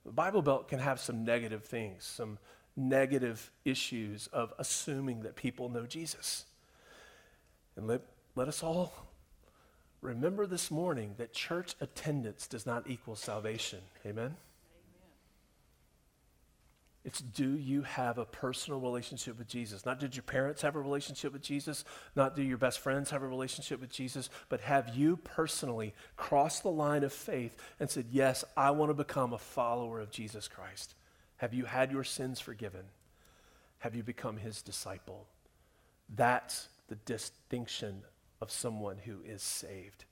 The 0.06 0.12
Bible 0.12 0.42
Belt 0.42 0.68
can 0.68 0.80
have 0.80 1.00
some 1.00 1.24
negative 1.24 1.64
things, 1.64 2.04
some 2.04 2.38
negative 2.76 3.52
issues 3.66 4.28
of 4.28 4.54
assuming 4.58 5.24
that 5.24 5.36
people 5.36 5.70
know 5.70 5.86
Jesus. 5.86 6.46
And 7.76 7.88
let, 7.88 8.02
let 8.36 8.48
us 8.48 8.64
all 8.64 8.94
remember 10.02 10.46
this 10.46 10.72
morning 10.72 11.16
that 11.18 11.34
church 11.34 11.76
attendance 11.80 12.48
does 12.48 12.66
not 12.66 12.90
equal 12.90 13.16
salvation. 13.16 13.80
Amen? 14.06 14.36
It's 17.04 17.20
do 17.20 17.58
you 17.58 17.82
have 17.82 18.20
a 18.20 18.26
personal 18.26 18.80
relationship 18.80 19.38
with 19.38 19.48
Jesus? 19.48 19.86
Not 19.86 20.00
did 20.00 20.16
your 20.16 20.24
parents 20.24 20.62
have 20.62 20.76
a 20.76 20.80
relationship 20.80 21.34
with 21.34 21.42
Jesus? 21.42 21.84
Not 22.16 22.36
do 22.36 22.44
your 22.44 22.60
best 22.60 22.80
friends 22.80 23.10
have 23.10 23.24
a 23.24 23.28
relationship 23.28 23.82
with 23.82 23.92
Jesus? 23.92 24.30
But 24.50 24.62
have 24.62 24.96
you 24.96 25.18
personally 25.18 25.96
crossed 26.16 26.62
the 26.62 26.70
line 26.70 27.04
of 27.04 27.12
faith 27.12 27.58
and 27.80 27.90
said, 27.90 28.06
Yes, 28.12 28.44
I 28.56 28.72
want 28.72 28.92
to 28.92 28.94
become 28.94 29.34
a 29.34 29.40
follower 29.40 30.00
of 30.00 30.12
Jesus 30.12 30.48
Christ? 30.48 30.94
Have 31.38 31.56
you 31.56 31.66
had 31.66 31.92
your 31.92 32.04
sins 32.04 32.40
forgiven? 32.40 32.86
Have 33.80 33.96
you 33.96 34.04
become 34.04 34.38
his 34.38 34.62
disciple? 34.62 35.26
That's 36.16 36.68
the 36.88 36.98
distinction 36.98 38.04
of 38.42 38.52
someone 38.52 38.98
who 39.04 39.22
is 39.26 39.42
saved 39.42 40.06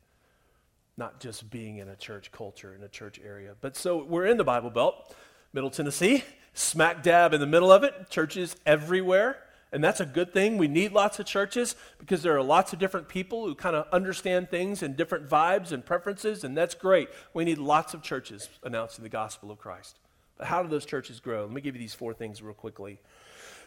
not 1.00 1.22
just 1.22 1.50
being 1.50 1.78
in 1.78 1.88
a 1.88 1.96
church 1.96 2.30
culture, 2.32 2.76
in 2.76 2.84
a 2.84 2.88
church 2.90 3.20
area. 3.26 3.56
But 3.62 3.78
so 3.78 4.04
we're 4.04 4.26
in 4.26 4.36
the 4.36 4.44
Bible 4.44 4.70
Belt, 4.70 5.16
Middle 5.54 5.70
Tennessee, 5.70 6.24
smack 6.54 7.04
dab 7.04 7.34
in 7.34 7.40
the 7.40 7.48
middle 7.48 7.72
of 7.72 7.84
it, 7.84 8.10
churches 8.10 8.56
everywhere. 8.66 9.38
And 9.72 9.84
that's 9.84 10.00
a 10.00 10.06
good 10.06 10.34
thing. 10.34 10.58
We 10.58 10.68
need 10.68 10.94
lots 10.94 11.20
of 11.20 11.28
churches 11.28 11.76
because 12.00 12.24
there 12.24 12.36
are 12.36 12.42
lots 12.42 12.74
of 12.74 12.80
different 12.80 13.08
people 13.08 13.46
who 13.46 13.54
kind 13.54 13.76
of 13.76 13.88
understand 13.92 14.50
things 14.50 14.82
and 14.82 14.98
different 14.98 15.30
vibes 15.30 15.72
and 15.72 15.86
preferences, 15.86 16.44
and 16.44 16.58
that's 16.58 16.74
great. 16.74 17.10
We 17.34 17.46
need 17.46 17.60
lots 17.60 17.94
of 17.94 18.02
churches 18.02 18.50
announcing 18.64 19.04
the 19.04 19.10
gospel 19.10 19.52
of 19.52 19.60
Christ. 19.60 20.00
But 20.38 20.48
how 20.48 20.64
do 20.64 20.70
those 20.70 20.86
churches 20.86 21.20
grow? 21.20 21.44
Let 21.44 21.54
me 21.54 21.62
give 21.62 21.76
you 21.76 21.82
these 21.82 21.94
four 21.94 22.14
things 22.14 22.42
real 22.42 22.56
quickly. 22.56 23.00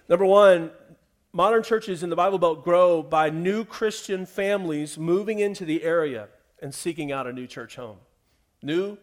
Number 0.09 0.25
one, 0.25 0.73
modern 1.33 1.63
churches 1.63 2.03
in 2.03 2.11
the 2.11 2.17
Bible 2.17 2.39
Belt 2.39 2.65
grow 2.65 3.03
by 3.03 3.31
new 3.31 3.65
Christian 3.65 4.27
families 4.27 4.99
moving 4.99 5.39
into 5.39 5.65
the 5.65 5.85
area 5.85 6.29
and 6.61 6.75
seeking 6.75 7.13
out 7.13 7.29
a 7.29 7.33
new 7.33 7.47
church 7.47 7.77
home. 7.77 7.99
New 8.61 8.99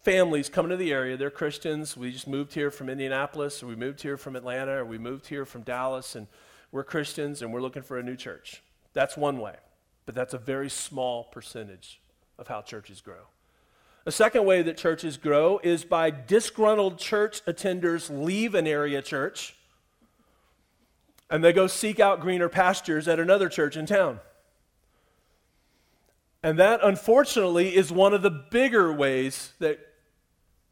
families 0.00 0.48
coming 0.48 0.70
to 0.70 0.76
the 0.76 0.92
area, 0.92 1.16
they're 1.16 1.30
Christians. 1.30 1.96
We 1.96 2.12
just 2.12 2.28
moved 2.28 2.54
here 2.54 2.70
from 2.70 2.88
Indianapolis, 2.88 3.62
or 3.62 3.66
we 3.66 3.76
moved 3.76 4.02
here 4.02 4.16
from 4.16 4.36
Atlanta, 4.36 4.72
or 4.72 4.84
we 4.84 4.98
moved 4.98 5.26
here 5.26 5.44
from 5.44 5.62
Dallas, 5.62 6.14
and 6.14 6.26
we're 6.70 6.84
Christians 6.84 7.42
and 7.42 7.52
we're 7.52 7.62
looking 7.62 7.82
for 7.82 7.98
a 7.98 8.02
new 8.02 8.16
church. 8.16 8.62
That's 8.92 9.16
one 9.16 9.38
way, 9.38 9.56
but 10.06 10.14
that's 10.14 10.34
a 10.34 10.38
very 10.38 10.68
small 10.68 11.24
percentage 11.24 12.00
of 12.38 12.48
how 12.48 12.62
churches 12.62 13.00
grow. 13.00 13.28
A 14.06 14.12
second 14.12 14.44
way 14.44 14.62
that 14.62 14.76
churches 14.76 15.16
grow 15.16 15.60
is 15.62 15.84
by 15.84 16.10
disgruntled 16.10 16.98
church 16.98 17.44
attenders 17.44 18.08
leave 18.10 18.54
an 18.54 18.66
area 18.66 19.02
church 19.02 19.54
and 21.30 21.44
they 21.44 21.52
go 21.52 21.66
seek 21.66 22.00
out 22.00 22.20
greener 22.20 22.48
pastures 22.48 23.06
at 23.06 23.20
another 23.20 23.48
church 23.48 23.76
in 23.76 23.86
town. 23.86 24.20
And 26.42 26.58
that, 26.58 26.80
unfortunately, 26.82 27.76
is 27.76 27.92
one 27.92 28.14
of 28.14 28.22
the 28.22 28.30
bigger 28.30 28.92
ways 28.92 29.52
that 29.58 29.78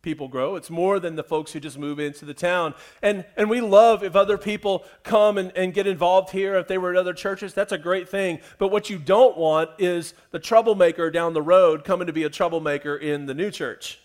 people 0.06 0.28
grow. 0.28 0.54
It's 0.54 0.70
more 0.70 1.00
than 1.00 1.16
the 1.16 1.25
folks 1.25 1.52
who 1.52 1.58
just 1.58 1.76
move 1.76 1.98
into 1.98 2.25
the 2.25 2.32
town. 2.32 2.75
And, 3.02 3.25
and 3.36 3.50
we 3.50 3.60
love 3.60 4.04
if 4.04 4.14
other 4.14 4.38
people 4.38 4.84
come 5.02 5.36
and, 5.36 5.50
and 5.56 5.75
get 5.75 5.88
involved 5.88 6.30
here, 6.30 6.54
if 6.54 6.68
they 6.68 6.78
were 6.78 6.92
at 6.92 6.96
other 6.96 7.12
churches, 7.12 7.52
that's 7.52 7.72
a 7.72 7.78
great 7.78 8.08
thing. 8.08 8.38
But 8.58 8.68
what 8.68 8.88
you 8.88 9.00
don't 9.00 9.36
want 9.36 9.70
is 9.78 10.14
the 10.30 10.38
troublemaker 10.38 11.10
down 11.10 11.34
the 11.34 11.42
road 11.42 11.82
coming 11.82 12.06
to 12.06 12.12
be 12.12 12.22
a 12.22 12.30
troublemaker 12.30 12.94
in 12.94 13.26
the 13.26 13.34
new 13.34 13.50
church. 13.50 13.98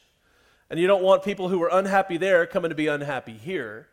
And 0.72 0.80
you 0.80 0.88
don't 0.88 1.04
want 1.04 1.22
people 1.22 1.50
who 1.50 1.62
are 1.62 1.70
unhappy 1.72 2.18
there 2.18 2.48
coming 2.48 2.70
to 2.70 2.76
be 2.76 2.88
unhappy 2.88 3.34
here. 3.34 3.88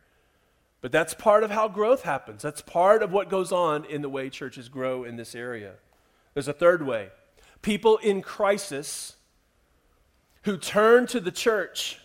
But 0.80 0.92
that's 0.92 1.12
part 1.12 1.44
of 1.44 1.50
how 1.50 1.68
growth 1.68 2.04
happens. 2.04 2.40
That's 2.40 2.62
part 2.62 3.02
of 3.02 3.12
what 3.12 3.28
goes 3.28 3.52
on 3.52 3.84
in 3.84 4.00
the 4.00 4.08
way 4.08 4.30
churches 4.30 4.70
grow 4.70 5.04
in 5.04 5.16
this 5.16 5.34
area. 5.34 5.74
There's 6.32 6.48
a 6.48 6.54
third 6.54 6.86
way 6.86 7.10
people 7.60 7.98
in 7.98 8.22
crisis 8.22 9.16
who 10.42 10.56
turn 10.56 11.06
to 11.08 11.20
the 11.20 11.30
church 11.30 11.98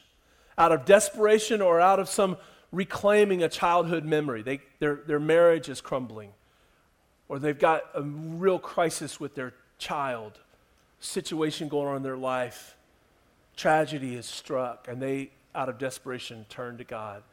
out 0.57 0.71
of 0.71 0.85
desperation 0.85 1.61
or 1.61 1.79
out 1.79 1.99
of 1.99 2.09
some 2.09 2.37
reclaiming 2.71 3.43
a 3.43 3.49
childhood 3.49 4.03
memory. 4.03 4.41
They, 4.41 4.61
their, 4.79 4.95
their 4.95 5.19
marriage 5.19 5.69
is 5.69 5.81
crumbling, 5.81 6.31
or 7.29 7.39
they've 7.39 7.57
got 7.57 7.83
a 7.93 8.01
real 8.01 8.59
crisis 8.59 9.19
with 9.19 9.35
their 9.35 9.53
child, 9.77 10.39
situation 10.99 11.67
going 11.67 11.87
on 11.87 11.97
in 11.97 12.03
their 12.03 12.17
life. 12.17 12.75
Tragedy 13.55 14.15
is 14.15 14.25
struck, 14.25 14.87
and 14.87 15.01
they, 15.01 15.31
out 15.53 15.69
of 15.69 15.77
desperation, 15.77 16.45
turn 16.49 16.77
to 16.77 16.83
God. 16.83 17.23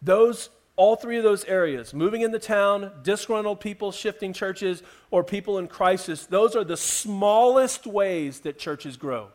Those 0.00 0.48
all 0.76 0.94
three 0.94 1.16
of 1.18 1.24
those 1.24 1.44
areas 1.46 1.92
moving 1.92 2.20
in 2.20 2.30
the 2.30 2.38
town, 2.38 2.92
disgruntled 3.02 3.58
people 3.58 3.90
shifting 3.90 4.32
churches, 4.32 4.80
or 5.10 5.24
people 5.24 5.58
in 5.58 5.66
crisis 5.66 6.24
those 6.26 6.54
are 6.54 6.64
the 6.64 6.76
smallest 6.76 7.86
ways 7.86 8.40
that 8.40 8.58
churches 8.58 8.96
grow. 8.96 9.28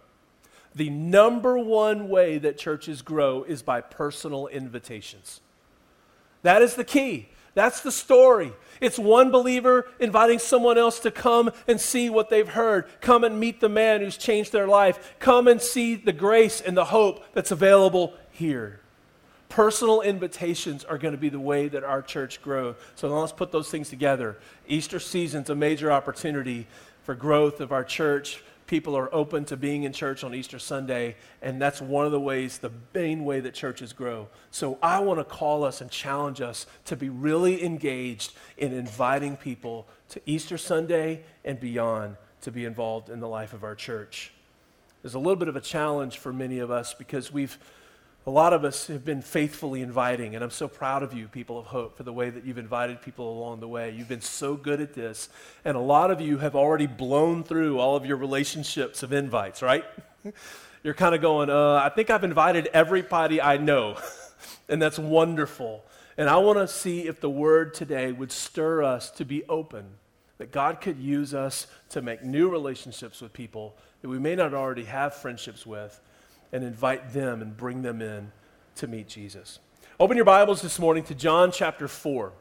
The 0.76 0.90
number 0.90 1.58
one 1.58 2.10
way 2.10 2.38
that 2.40 2.58
churches 2.58 3.02
grow 3.02 3.44
is 3.44 3.62
by 3.62 3.82
personal 3.82 4.48
invitations. 4.48 5.42
That 6.42 6.62
is 6.62 6.76
the 6.76 6.84
key. 6.84 7.30
That's 7.56 7.82
the 7.82 7.92
story. 7.92 8.52
It's 8.82 8.98
one 8.98 9.30
believer 9.30 9.88
inviting 10.00 10.40
someone 10.40 10.78
else 10.78 11.00
to 11.02 11.12
come 11.12 11.52
and 11.68 11.80
see 11.80 12.10
what 12.10 12.30
they've 12.30 12.48
heard. 12.48 12.86
Come 13.00 13.24
and 13.24 13.40
meet 13.40 13.60
the 13.60 13.70
man 13.70 14.02
who's 14.02 14.18
changed 14.18 14.52
their 14.52 14.68
life. 14.68 15.16
Come 15.20 15.48
and 15.48 15.62
see 15.62 15.96
the 15.96 16.14
grace 16.14 16.62
and 16.62 16.76
the 16.76 16.86
hope 16.86 17.24
that's 17.34 17.52
available 17.52 18.16
here. 18.32 18.80
Personal 19.50 20.02
invitations 20.02 20.84
are 20.84 20.98
going 20.98 21.14
to 21.14 21.20
be 21.20 21.30
the 21.30 21.40
way 21.40 21.68
that 21.68 21.84
our 21.84 22.02
church 22.02 22.42
grows. 22.42 22.76
So 22.96 23.08
let's 23.08 23.32
put 23.32 23.52
those 23.52 23.70
things 23.70 23.88
together. 23.88 24.38
Easter 24.68 25.00
season's 25.00 25.52
a 25.52 25.56
major 25.56 25.92
opportunity 25.92 26.66
for 27.04 27.14
growth 27.14 27.62
of 27.62 27.72
our 27.72 27.84
church. 27.84 28.44
People 28.74 28.98
are 28.98 29.14
open 29.14 29.46
to 29.46 29.56
being 29.56 29.84
in 29.84 29.94
church 29.94 30.24
on 30.24 30.34
Easter 30.34 30.58
Sunday, 30.58 31.16
and 31.44 31.62
that's 31.62 31.80
one 31.80 32.08
of 32.08 32.12
the 32.12 32.20
ways, 32.20 32.58
the 32.58 32.72
main 32.92 33.24
way 33.24 33.40
that 33.40 33.54
churches 33.54 33.94
grow. 33.94 34.30
So 34.50 34.80
I 34.82 35.00
want 35.00 35.20
to 35.20 35.24
call 35.24 35.64
us 35.64 35.80
and 35.80 35.92
challenge 35.92 36.42
us 36.42 36.66
to 36.86 36.96
be 36.96 37.08
really 37.08 37.64
engaged 37.64 38.34
in 38.58 38.74
inviting 38.74 39.38
people 39.38 39.86
to 40.10 40.22
Easter 40.26 40.58
Sunday 40.58 41.22
and 41.46 41.60
beyond 41.60 42.18
to 42.42 42.52
be 42.52 42.66
involved 42.66 43.12
in 43.12 43.20
the 43.20 43.28
life 43.28 43.54
of 43.54 43.64
our 43.64 43.76
church. 43.76 44.34
There's 45.04 45.14
a 45.14 45.20
little 45.20 45.36
bit 45.36 45.50
of 45.50 45.56
a 45.56 45.62
challenge 45.62 46.18
for 46.18 46.34
many 46.34 46.58
of 46.58 46.72
us 46.72 46.96
because 46.96 47.32
we've 47.32 47.60
a 48.26 48.30
lot 48.30 48.54
of 48.54 48.64
us 48.64 48.88
have 48.88 49.04
been 49.04 49.22
faithfully 49.22 49.82
inviting, 49.82 50.34
and 50.34 50.44
I'm 50.44 50.50
so 50.50 50.70
proud 50.70 51.04
of 51.04 51.14
you, 51.14 51.28
people 51.28 51.60
of 51.60 51.66
hope, 51.66 51.98
for 51.98 52.04
the 52.04 52.14
way 52.14 52.30
that 52.30 52.46
you've 52.46 52.58
invited 52.58 53.02
people 53.02 53.38
along 53.38 53.60
the 53.60 53.68
way. 53.68 53.92
You've 53.92 54.08
been 54.08 54.22
so 54.22 54.56
good 54.56 54.80
at 54.80 54.94
this, 54.94 55.28
and 55.66 55.76
a 55.76 55.82
lot 55.82 56.10
of 56.10 56.22
you 56.22 56.38
have 56.38 56.56
already 56.56 56.88
blown 56.88 57.44
through 57.44 57.80
all 57.80 57.98
of 57.98 58.06
your 58.06 58.16
relationships 58.16 59.04
of 59.04 59.12
invites, 59.12 59.62
right? 59.62 59.84
You're 60.84 60.94
kind 60.94 61.14
of 61.14 61.22
going, 61.22 61.50
uh, 61.50 61.82
I 61.84 61.90
think 61.90 62.10
I've 62.10 62.24
invited 62.24 62.68
everybody 62.68 63.42
I 63.42 63.58
know, 63.58 63.98
and 64.70 64.82
that's 64.82 65.00
wonderful. 65.00 65.84
And 66.18 66.30
I 66.30 66.38
want 66.38 66.60
to 66.60 66.68
see 66.68 67.08
if 67.08 67.20
the 67.20 67.30
word 67.30 67.74
today 67.74 68.14
would 68.14 68.32
stir 68.32 68.84
us 68.84 69.12
to 69.12 69.26
be 69.26 69.44
open, 69.50 69.86
that 70.38 70.52
God 70.52 70.80
could 70.80 70.98
use 70.98 71.34
us 71.34 71.68
to 71.90 72.02
make 72.02 72.24
new 72.24 72.50
relationships 72.50 73.20
with 73.20 73.34
people 73.34 73.76
that 74.02 74.08
we 74.08 74.20
may 74.20 74.36
not 74.36 74.54
already 74.54 74.84
have 74.86 75.14
friendships 75.14 75.66
with 75.66 76.00
and 76.54 76.64
invite 76.64 77.12
them 77.12 77.42
and 77.42 77.58
bring 77.58 77.82
them 77.82 78.02
in 78.02 78.32
to 78.76 78.88
meet 78.88 79.10
Jesus. 79.10 79.60
Open 80.00 80.16
your 80.16 80.26
Bibles 80.26 80.62
this 80.62 80.78
morning 80.78 81.04
to 81.06 81.16
John 81.16 81.52
chapter 81.52 81.88
4. 81.88 82.32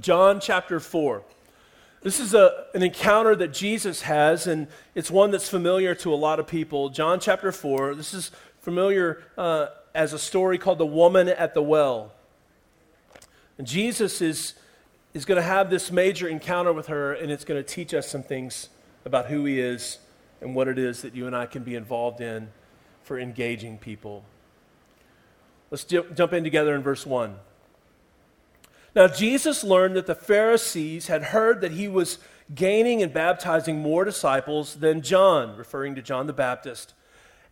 John 0.00 0.40
chapter 0.40 0.78
4. 0.78 1.22
This 2.02 2.20
is 2.20 2.34
a, 2.34 2.66
an 2.72 2.84
encounter 2.84 3.34
that 3.34 3.52
Jesus 3.52 4.02
has, 4.02 4.46
and 4.46 4.68
it's 4.94 5.10
one 5.10 5.32
that's 5.32 5.48
familiar 5.48 5.92
to 5.96 6.14
a 6.14 6.16
lot 6.16 6.38
of 6.38 6.46
people. 6.46 6.88
John 6.88 7.18
chapter 7.18 7.50
4. 7.50 7.96
This 7.96 8.14
is 8.14 8.30
familiar 8.60 9.24
uh, 9.36 9.66
as 9.92 10.12
a 10.12 10.18
story 10.20 10.56
called 10.56 10.78
The 10.78 10.86
Woman 10.86 11.28
at 11.28 11.52
the 11.52 11.62
Well. 11.62 12.12
And 13.58 13.66
Jesus 13.66 14.22
is, 14.22 14.54
is 15.14 15.24
going 15.24 15.36
to 15.36 15.46
have 15.46 15.68
this 15.68 15.90
major 15.90 16.28
encounter 16.28 16.72
with 16.72 16.86
her, 16.86 17.12
and 17.12 17.32
it's 17.32 17.44
going 17.44 17.60
to 17.60 17.68
teach 17.68 17.92
us 17.92 18.08
some 18.08 18.22
things 18.22 18.68
about 19.04 19.26
who 19.26 19.44
he 19.46 19.58
is 19.58 19.98
and 20.40 20.54
what 20.54 20.68
it 20.68 20.78
is 20.78 21.02
that 21.02 21.16
you 21.16 21.26
and 21.26 21.34
I 21.34 21.46
can 21.46 21.64
be 21.64 21.74
involved 21.74 22.20
in 22.20 22.50
for 23.06 23.18
engaging 23.20 23.78
people. 23.78 24.24
Let's 25.70 25.84
jump 25.84 26.32
in 26.32 26.42
together 26.42 26.74
in 26.74 26.82
verse 26.82 27.06
1. 27.06 27.36
Now, 28.96 29.06
Jesus 29.06 29.62
learned 29.62 29.94
that 29.94 30.06
the 30.06 30.14
Pharisees 30.14 31.06
had 31.06 31.24
heard 31.24 31.60
that 31.60 31.72
he 31.72 31.86
was 31.86 32.18
gaining 32.52 33.02
and 33.02 33.12
baptizing 33.12 33.78
more 33.78 34.04
disciples 34.04 34.74
than 34.76 35.02
John, 35.02 35.56
referring 35.56 35.94
to 35.94 36.02
John 36.02 36.26
the 36.26 36.32
Baptist. 36.32 36.94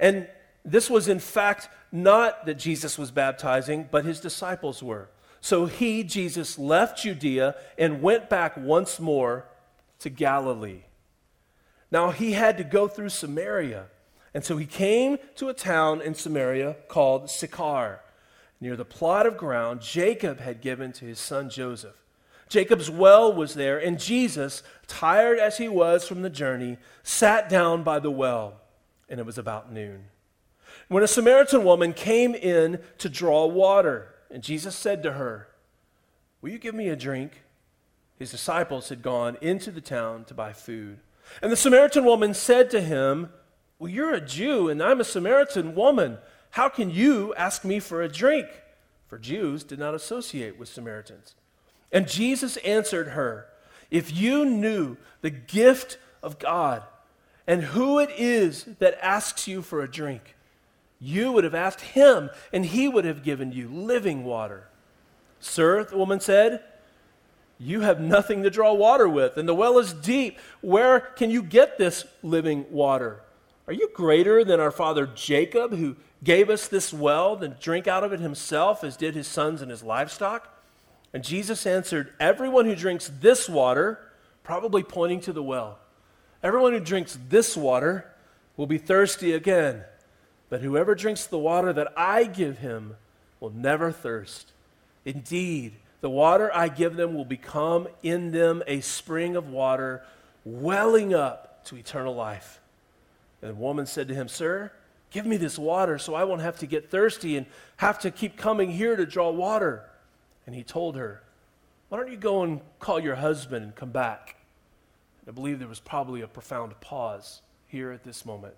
And 0.00 0.28
this 0.64 0.90
was, 0.90 1.06
in 1.06 1.20
fact, 1.20 1.68
not 1.92 2.46
that 2.46 2.54
Jesus 2.54 2.98
was 2.98 3.12
baptizing, 3.12 3.88
but 3.90 4.04
his 4.04 4.18
disciples 4.20 4.82
were. 4.82 5.08
So 5.40 5.66
he, 5.66 6.02
Jesus, 6.02 6.58
left 6.58 7.02
Judea 7.02 7.54
and 7.78 8.02
went 8.02 8.28
back 8.28 8.56
once 8.56 8.98
more 8.98 9.46
to 10.00 10.10
Galilee. 10.10 10.82
Now, 11.92 12.10
he 12.10 12.32
had 12.32 12.56
to 12.58 12.64
go 12.64 12.88
through 12.88 13.10
Samaria. 13.10 13.86
And 14.34 14.44
so 14.44 14.56
he 14.56 14.66
came 14.66 15.18
to 15.36 15.48
a 15.48 15.54
town 15.54 16.00
in 16.02 16.14
Samaria 16.14 16.76
called 16.88 17.30
Sychar, 17.30 18.00
near 18.60 18.76
the 18.76 18.84
plot 18.84 19.26
of 19.26 19.36
ground 19.36 19.80
Jacob 19.80 20.40
had 20.40 20.60
given 20.60 20.92
to 20.92 21.04
his 21.04 21.20
son 21.20 21.48
Joseph. 21.48 21.94
Jacob's 22.48 22.90
well 22.90 23.32
was 23.32 23.54
there, 23.54 23.78
and 23.78 23.98
Jesus, 23.98 24.62
tired 24.86 25.38
as 25.38 25.58
he 25.58 25.68
was 25.68 26.06
from 26.06 26.22
the 26.22 26.30
journey, 26.30 26.78
sat 27.02 27.48
down 27.48 27.82
by 27.82 27.98
the 27.98 28.10
well, 28.10 28.60
and 29.08 29.18
it 29.20 29.26
was 29.26 29.38
about 29.38 29.72
noon. 29.72 30.06
when 30.88 31.02
a 31.02 31.08
Samaritan 31.08 31.64
woman 31.64 31.92
came 31.92 32.34
in 32.34 32.78
to 32.98 33.08
draw 33.08 33.46
water. 33.46 34.14
And 34.30 34.42
Jesus 34.42 34.74
said 34.74 35.02
to 35.04 35.12
her, 35.12 35.48
Will 36.42 36.50
you 36.50 36.58
give 36.58 36.74
me 36.74 36.88
a 36.88 36.96
drink? 36.96 37.42
His 38.18 38.30
disciples 38.30 38.88
had 38.88 39.00
gone 39.00 39.38
into 39.40 39.70
the 39.70 39.80
town 39.80 40.24
to 40.24 40.34
buy 40.34 40.52
food. 40.52 40.98
And 41.40 41.50
the 41.50 41.56
Samaritan 41.56 42.04
woman 42.04 42.34
said 42.34 42.70
to 42.70 42.80
him, 42.80 43.30
Well, 43.78 43.90
you're 43.90 44.14
a 44.14 44.20
Jew, 44.20 44.68
and 44.68 44.82
I'm 44.82 45.00
a 45.00 45.04
Samaritan 45.04 45.74
woman. 45.74 46.18
How 46.50 46.68
can 46.68 46.90
you 46.90 47.34
ask 47.34 47.64
me 47.64 47.80
for 47.80 48.02
a 48.02 48.08
drink? 48.08 48.46
For 49.08 49.18
Jews 49.18 49.64
did 49.64 49.78
not 49.78 49.94
associate 49.94 50.58
with 50.58 50.68
Samaritans. 50.68 51.34
And 51.92 52.08
Jesus 52.08 52.56
answered 52.58 53.08
her, 53.08 53.46
If 53.90 54.16
you 54.16 54.44
knew 54.44 54.96
the 55.20 55.30
gift 55.30 55.98
of 56.22 56.38
God 56.38 56.82
and 57.46 57.62
who 57.62 57.98
it 57.98 58.10
is 58.16 58.64
that 58.78 58.98
asks 59.04 59.48
you 59.48 59.62
for 59.62 59.82
a 59.82 59.90
drink, 59.90 60.34
you 61.00 61.32
would 61.32 61.44
have 61.44 61.54
asked 61.54 61.80
him, 61.80 62.30
and 62.52 62.64
he 62.64 62.88
would 62.88 63.04
have 63.04 63.22
given 63.22 63.52
you 63.52 63.68
living 63.68 64.24
water. 64.24 64.68
Sir, 65.40 65.84
the 65.84 65.98
woman 65.98 66.20
said, 66.20 66.62
You 67.58 67.82
have 67.82 68.00
nothing 68.00 68.42
to 68.44 68.50
draw 68.50 68.72
water 68.72 69.08
with, 69.08 69.36
and 69.36 69.48
the 69.48 69.54
well 69.54 69.78
is 69.78 69.92
deep. 69.92 70.38
Where 70.60 71.00
can 71.00 71.30
you 71.30 71.42
get 71.42 71.76
this 71.76 72.06
living 72.22 72.64
water? 72.70 73.20
Are 73.66 73.72
you 73.72 73.88
greater 73.94 74.44
than 74.44 74.60
our 74.60 74.70
father 74.70 75.06
Jacob, 75.06 75.72
who 75.72 75.96
gave 76.22 76.50
us 76.50 76.68
this 76.68 76.92
well, 76.92 77.42
and 77.42 77.58
drink 77.58 77.88
out 77.88 78.04
of 78.04 78.12
it 78.12 78.20
himself, 78.20 78.84
as 78.84 78.96
did 78.96 79.14
his 79.14 79.26
sons 79.26 79.62
and 79.62 79.70
his 79.70 79.82
livestock? 79.82 80.48
And 81.14 81.24
Jesus 81.24 81.66
answered, 81.66 82.12
Everyone 82.20 82.66
who 82.66 82.74
drinks 82.74 83.10
this 83.20 83.48
water, 83.48 84.00
probably 84.42 84.82
pointing 84.82 85.20
to 85.22 85.32
the 85.32 85.42
well, 85.42 85.78
everyone 86.42 86.72
who 86.72 86.80
drinks 86.80 87.18
this 87.28 87.56
water 87.56 88.10
will 88.56 88.66
be 88.66 88.78
thirsty 88.78 89.32
again. 89.32 89.84
But 90.50 90.60
whoever 90.60 90.94
drinks 90.94 91.26
the 91.26 91.38
water 91.38 91.72
that 91.72 91.92
I 91.96 92.24
give 92.24 92.58
him 92.58 92.96
will 93.40 93.50
never 93.50 93.90
thirst. 93.90 94.52
Indeed, 95.04 95.72
the 96.00 96.10
water 96.10 96.54
I 96.54 96.68
give 96.68 96.96
them 96.96 97.14
will 97.14 97.24
become 97.24 97.88
in 98.02 98.30
them 98.30 98.62
a 98.66 98.80
spring 98.82 99.36
of 99.36 99.48
water 99.48 100.04
welling 100.44 101.14
up 101.14 101.64
to 101.66 101.76
eternal 101.76 102.14
life. 102.14 102.60
And 103.44 103.52
the 103.52 103.60
woman 103.60 103.84
said 103.84 104.08
to 104.08 104.14
him, 104.14 104.26
Sir, 104.26 104.72
give 105.10 105.26
me 105.26 105.36
this 105.36 105.58
water 105.58 105.98
so 105.98 106.14
I 106.14 106.24
won't 106.24 106.40
have 106.40 106.58
to 106.60 106.66
get 106.66 106.90
thirsty 106.90 107.36
and 107.36 107.44
have 107.76 107.98
to 107.98 108.10
keep 108.10 108.38
coming 108.38 108.70
here 108.70 108.96
to 108.96 109.04
draw 109.04 109.30
water. 109.30 109.84
And 110.46 110.54
he 110.54 110.62
told 110.62 110.96
her, 110.96 111.22
Why 111.90 111.98
don't 111.98 112.10
you 112.10 112.16
go 112.16 112.42
and 112.42 112.62
call 112.78 112.98
your 112.98 113.16
husband 113.16 113.62
and 113.62 113.74
come 113.74 113.90
back? 113.90 114.36
And 115.20 115.28
I 115.28 115.32
believe 115.34 115.58
there 115.58 115.68
was 115.68 115.78
probably 115.78 116.22
a 116.22 116.26
profound 116.26 116.80
pause 116.80 117.42
here 117.66 117.92
at 117.92 118.02
this 118.02 118.24
moment. 118.24 118.54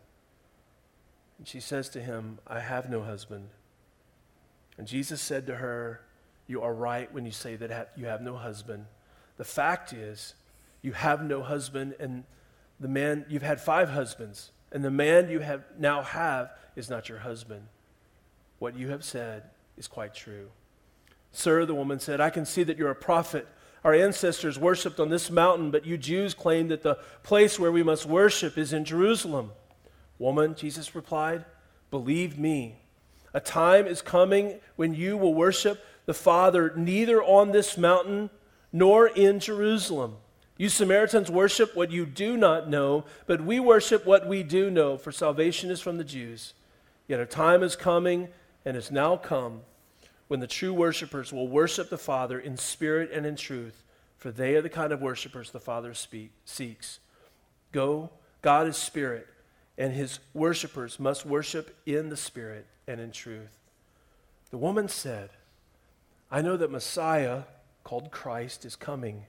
And 1.39 1.49
she 1.49 1.59
says 1.59 1.89
to 1.91 2.01
him, 2.01 2.39
I 2.47 2.61
have 2.61 2.89
no 2.89 3.03
husband. 3.03 3.49
And 4.79 4.87
Jesus 4.87 5.21
said 5.21 5.49
to 5.49 5.57
her, 5.57 6.03
You 6.47 6.63
are 6.63 6.73
right 6.73 7.13
when 7.13 7.27
you 7.27 7.33
say 7.33 7.57
that 7.57 7.91
you 7.97 8.07
have 8.07 8.23
no 8.23 8.37
husband. 8.37 8.87
The 9.37 9.45
fact 9.45 9.93
is, 9.93 10.35
you 10.81 10.93
have 10.93 11.25
no 11.25 11.43
husband, 11.43 11.97
and 11.99 12.23
the 12.79 12.87
man, 12.87 13.27
you've 13.29 13.43
had 13.43 13.61
five 13.61 13.91
husbands, 13.91 14.53
and 14.73 14.85
the 14.85 14.91
man 14.91 15.31
you 15.31 15.41
have 15.41 15.65
now 15.79 16.03
have 16.03 16.51
is 16.75 16.91
not 16.91 17.09
your 17.09 17.19
husband. 17.19 17.67
What 18.59 18.77
you 18.77 18.89
have 18.89 19.05
said 19.05 19.45
is 19.77 19.89
quite 19.89 20.15
true. 20.15 20.49
Sir, 21.33 21.67
the 21.67 21.75
woman 21.75 22.01
said, 22.01 22.21
I 22.21 22.31
can 22.31 22.47
see 22.47 22.63
that 22.63 22.79
you're 22.79 22.91
a 22.91 22.95
prophet. 22.95 23.47
Our 23.85 23.95
ancestors 23.95 24.59
worshiped 24.59 24.99
on 24.99 25.11
this 25.11 25.31
mountain, 25.31 25.71
but 25.71 25.85
you 25.87 25.99
Jews 25.99 26.35
claim 26.35 26.69
that 26.69 26.83
the 26.83 26.99
place 27.23 27.59
where 27.59 27.71
we 27.71 27.83
must 27.83 28.07
worship 28.07 28.57
is 28.59 28.73
in 28.73 28.85
Jerusalem. 28.85 29.53
Woman, 30.19 30.55
Jesus 30.55 30.95
replied, 30.95 31.45
believe 31.91 32.39
me, 32.39 32.81
a 33.35 33.41
time 33.41 33.87
is 33.87 34.01
coming 34.01 34.61
when 34.77 34.95
you 34.95 35.17
will 35.17 35.35
worship 35.35 35.85
the 36.07 36.15
Father 36.15 36.73
neither 36.75 37.23
on 37.23 37.53
this 37.53 37.77
mountain 37.77 38.31
nor 38.73 39.07
in 39.07 39.41
Jerusalem. 39.41 40.17
You 40.57 40.69
Samaritans 40.69 41.31
worship 41.31 41.77
what 41.77 41.91
you 41.91 42.07
do 42.07 42.37
not 42.37 42.69
know, 42.69 43.05
but 43.27 43.45
we 43.45 43.61
worship 43.61 44.07
what 44.07 44.27
we 44.27 44.43
do 44.43 44.71
know, 44.71 44.97
for 44.97 45.13
salvation 45.13 45.71
is 45.71 45.81
from 45.81 45.99
the 45.99 46.05
Jews. 46.05 46.55
Yet 47.09 47.21
a 47.21 47.27
time 47.27 47.63
is 47.63 47.77
coming, 47.77 48.29
and 48.65 48.75
has 48.75 48.91
now 48.91 49.17
come, 49.17 49.61
when 50.29 50.41
the 50.41 50.47
true 50.47 50.73
worshipers 50.73 51.33
will 51.33 51.47
worship 51.47 51.91
the 51.91 51.99
Father 51.99 52.39
in 52.39 52.57
spirit 52.57 53.11
and 53.13 53.27
in 53.27 53.37
truth, 53.37 53.85
for 54.17 54.31
they 54.31 54.57
are 54.57 54.63
the 54.63 54.69
kind 54.69 54.93
of 54.93 55.03
worshipers 55.03 55.51
the 55.51 55.61
Father 55.61 55.95
speak, 55.95 56.33
seeks. 56.45 57.01
Go, 57.73 58.11
God 58.43 58.67
is 58.67 58.77
spirit 58.77 59.27
and 59.79 59.93
his 59.93 60.19
worshippers 60.33 60.99
must 60.99 61.27
worship 61.27 61.77
in 61.85 62.09
the 62.09 62.17
Spirit 62.17 62.67
and 62.87 63.01
in 63.01 63.11
truth. 63.11 63.59
The 64.51 64.59
woman 64.59 64.89
said, 64.89 65.31
I 66.31 66.43
know 66.43 66.57
that 66.57 66.71
Messiah, 66.71 67.43
called 67.85 68.11
Christ, 68.11 68.65
is 68.65 68.75
coming, 68.75 69.25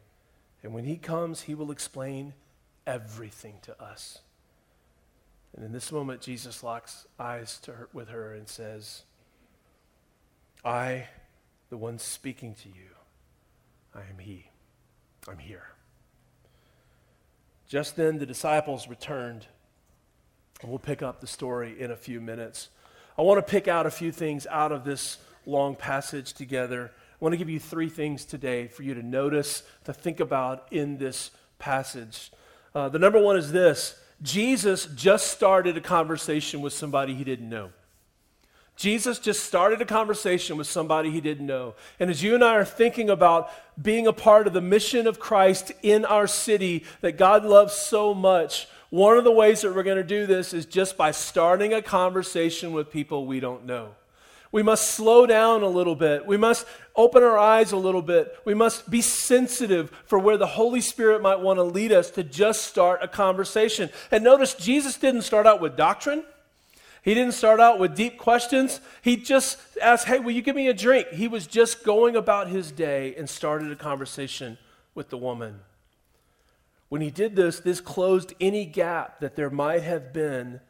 and 0.64 0.74
when 0.74 0.86
he 0.86 0.98
comes, 0.98 1.42
he 1.42 1.56
will 1.56 1.72
explain 1.72 2.34
everything 2.86 3.56
to 3.64 3.82
us. 3.82 4.20
And 5.56 5.66
in 5.66 5.72
this 5.72 5.92
moment, 5.92 6.22
Jesus 6.22 6.64
locks 6.64 7.08
eyes 7.20 7.60
her, 7.68 7.90
with 7.94 8.10
her 8.10 8.34
and 8.34 8.48
says, 8.48 9.04
I, 10.64 11.08
the 11.70 11.78
one 11.78 12.00
speaking 12.00 12.56
to 12.56 12.70
you, 12.70 12.90
I 13.94 14.02
am 14.02 14.20
he. 14.20 14.50
I'm 15.28 15.40
here. 15.40 15.64
Just 17.68 17.96
then, 17.96 18.18
the 18.18 18.26
disciples 18.26 18.88
returned 18.88 19.48
and 20.62 20.70
we'll 20.70 20.80
pick 20.80 21.02
up 21.02 21.22
the 21.22 21.28
story 21.28 21.80
in 21.80 21.92
a 21.92 21.96
few 21.96 22.20
minutes. 22.20 22.70
I 23.18 23.22
want 23.22 23.46
to 23.46 23.52
pick 23.52 23.68
out 23.68 23.86
a 23.86 23.92
few 23.92 24.12
things 24.12 24.48
out 24.48 24.72
of 24.72 24.84
this 24.84 25.18
long 25.46 25.76
passage 25.76 26.34
together. 26.34 26.92
I 27.20 27.26
want 27.26 27.34
to 27.34 27.38
give 27.38 27.50
you 27.50 27.60
three 27.60 27.90
things 27.90 28.26
today 28.26 28.68
for 28.68 28.84
you 28.84 28.94
to 28.94 29.02
notice, 29.02 29.64
to 29.86 29.94
think 29.94 30.20
about 30.20 30.68
in 30.70 31.00
this 31.00 31.32
passage. 31.58 32.32
Uh, 32.76 32.90
the 32.90 33.00
number 33.00 33.20
one 33.20 33.38
is 33.38 33.52
this 33.52 34.00
Jesus 34.22 34.86
just 34.96 35.28
started 35.28 35.76
a 35.78 35.82
conversation 35.82 36.62
with 36.62 36.74
somebody 36.74 37.16
he 37.16 37.24
didn't 37.24 37.50
know. 37.50 37.72
Jesus 38.76 39.18
just 39.18 39.44
started 39.44 39.82
a 39.82 39.86
conversation 39.86 40.56
with 40.58 40.68
somebody 40.68 41.10
he 41.10 41.20
didn't 41.20 41.48
know. 41.48 41.74
And 42.00 42.12
as 42.12 42.22
you 42.22 42.36
and 42.36 42.44
I 42.44 42.54
are 42.54 42.66
thinking 42.66 43.10
about 43.10 43.50
being 43.82 44.06
a 44.06 44.14
part 44.14 44.46
of 44.46 44.54
the 44.54 44.62
mission 44.62 45.08
of 45.08 45.20
Christ 45.20 45.72
in 45.82 46.06
our 46.06 46.28
city 46.28 46.86
that 47.02 47.18
God 47.18 47.44
loves 47.44 47.74
so 47.74 48.14
much, 48.14 48.68
one 48.92 49.18
of 49.18 49.24
the 49.24 49.32
ways 49.32 49.62
that 49.62 49.74
we're 49.74 49.82
going 49.82 49.98
to 49.98 50.04
do 50.04 50.28
this 50.28 50.54
is 50.54 50.68
just 50.68 50.96
by 50.96 51.10
starting 51.10 51.74
a 51.74 51.82
conversation 51.82 52.72
with 52.72 52.92
people 52.92 53.26
we 53.26 53.40
don't 53.40 53.66
know. 53.66 53.96
We 54.52 54.64
must 54.64 54.92
slow 54.92 55.26
down 55.26 55.62
a 55.62 55.68
little 55.68 55.96
bit. 55.96 56.26
We 56.26 56.38
must 56.38 56.66
open 56.96 57.22
our 57.22 57.38
eyes 57.38 57.72
a 57.72 57.78
little 57.78 58.02
bit. 58.02 58.36
We 58.46 58.54
must 58.54 58.90
be 58.90 59.02
sensitive 59.02 59.92
for 60.06 60.18
where 60.18 60.38
the 60.38 60.48
Holy 60.48 60.82
Spirit 60.82 61.22
might 61.22 61.40
want 61.40 61.58
to 61.58 61.64
lead 61.64 61.92
us 61.92 62.10
to 62.12 62.24
just 62.24 62.64
start 62.64 63.04
a 63.04 63.08
conversation. 63.08 63.90
And 64.10 64.24
notice, 64.24 64.54
Jesus 64.54 64.98
didn't 64.98 65.24
start 65.24 65.46
out 65.46 65.62
with 65.62 65.76
doctrine. 65.76 66.24
He 67.04 67.14
didn't 67.14 67.34
start 67.34 67.60
out 67.60 67.80
with 67.80 67.96
deep 67.96 68.18
questions. 68.18 68.82
He 69.02 69.16
just 69.18 69.58
asked, 69.82 70.08
Hey, 70.08 70.20
will 70.20 70.32
you 70.32 70.42
give 70.42 70.56
me 70.56 70.68
a 70.68 70.74
drink? 70.74 71.10
He 71.10 71.28
was 71.28 71.48
just 71.48 71.84
going 71.84 72.16
about 72.16 72.48
his 72.48 72.72
day 72.72 73.16
and 73.16 73.30
started 73.30 73.72
a 73.72 73.76
conversation 73.76 74.58
with 74.96 75.10
the 75.10 75.18
woman. 75.18 75.62
When 76.90 77.02
he 77.02 77.12
did 77.12 77.36
this, 77.36 77.60
this 77.60 77.82
closed 77.82 78.34
any 78.40 78.66
gap 78.66 79.20
that 79.20 79.36
there 79.36 79.50
might 79.50 79.84
have 79.84 80.14
been 80.14 80.62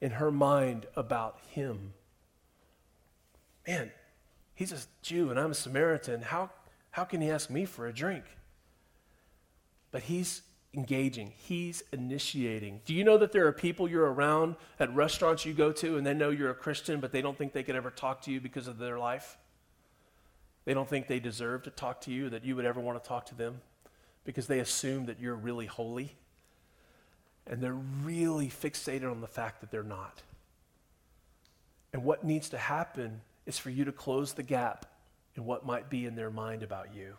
in 0.00 0.12
her 0.12 0.30
mind 0.30 0.86
about 0.96 1.38
him. 1.48 1.94
Man, 3.66 3.90
he's 4.54 4.72
a 4.72 4.78
Jew 5.02 5.30
and 5.30 5.38
I'm 5.38 5.50
a 5.50 5.54
Samaritan. 5.54 6.22
How, 6.22 6.50
how 6.90 7.04
can 7.04 7.20
he 7.20 7.30
ask 7.30 7.50
me 7.50 7.64
for 7.64 7.86
a 7.86 7.92
drink? 7.92 8.24
But 9.90 10.02
he's 10.04 10.42
engaging, 10.74 11.32
he's 11.36 11.82
initiating. 11.92 12.80
Do 12.86 12.94
you 12.94 13.04
know 13.04 13.18
that 13.18 13.32
there 13.32 13.46
are 13.46 13.52
people 13.52 13.88
you're 13.88 14.10
around 14.10 14.56
at 14.80 14.94
restaurants 14.94 15.44
you 15.44 15.52
go 15.52 15.70
to 15.72 15.98
and 15.98 16.06
they 16.06 16.14
know 16.14 16.30
you're 16.30 16.50
a 16.50 16.54
Christian, 16.54 16.98
but 16.98 17.12
they 17.12 17.20
don't 17.20 17.36
think 17.36 17.52
they 17.52 17.62
could 17.62 17.76
ever 17.76 17.90
talk 17.90 18.22
to 18.22 18.32
you 18.32 18.40
because 18.40 18.66
of 18.66 18.78
their 18.78 18.98
life? 18.98 19.36
They 20.64 20.74
don't 20.74 20.88
think 20.88 21.08
they 21.08 21.20
deserve 21.20 21.64
to 21.64 21.70
talk 21.70 22.00
to 22.02 22.10
you, 22.10 22.30
that 22.30 22.44
you 22.44 22.56
would 22.56 22.64
ever 22.64 22.80
want 22.80 23.02
to 23.02 23.06
talk 23.06 23.26
to 23.26 23.34
them? 23.34 23.60
because 24.24 24.46
they 24.46 24.60
assume 24.60 25.06
that 25.06 25.20
you're 25.20 25.34
really 25.34 25.66
holy. 25.66 26.14
And 27.46 27.60
they're 27.60 27.74
really 27.74 28.48
fixated 28.48 29.10
on 29.10 29.20
the 29.20 29.26
fact 29.26 29.60
that 29.60 29.70
they're 29.70 29.82
not. 29.82 30.22
And 31.92 32.04
what 32.04 32.24
needs 32.24 32.48
to 32.50 32.58
happen 32.58 33.20
is 33.46 33.58
for 33.58 33.70
you 33.70 33.84
to 33.84 33.92
close 33.92 34.34
the 34.34 34.42
gap 34.42 34.86
in 35.34 35.44
what 35.44 35.66
might 35.66 35.90
be 35.90 36.06
in 36.06 36.14
their 36.14 36.30
mind 36.30 36.62
about 36.62 36.94
you 36.94 37.14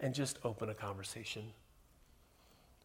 and 0.00 0.14
just 0.14 0.38
open 0.44 0.68
a 0.68 0.74
conversation. 0.74 1.44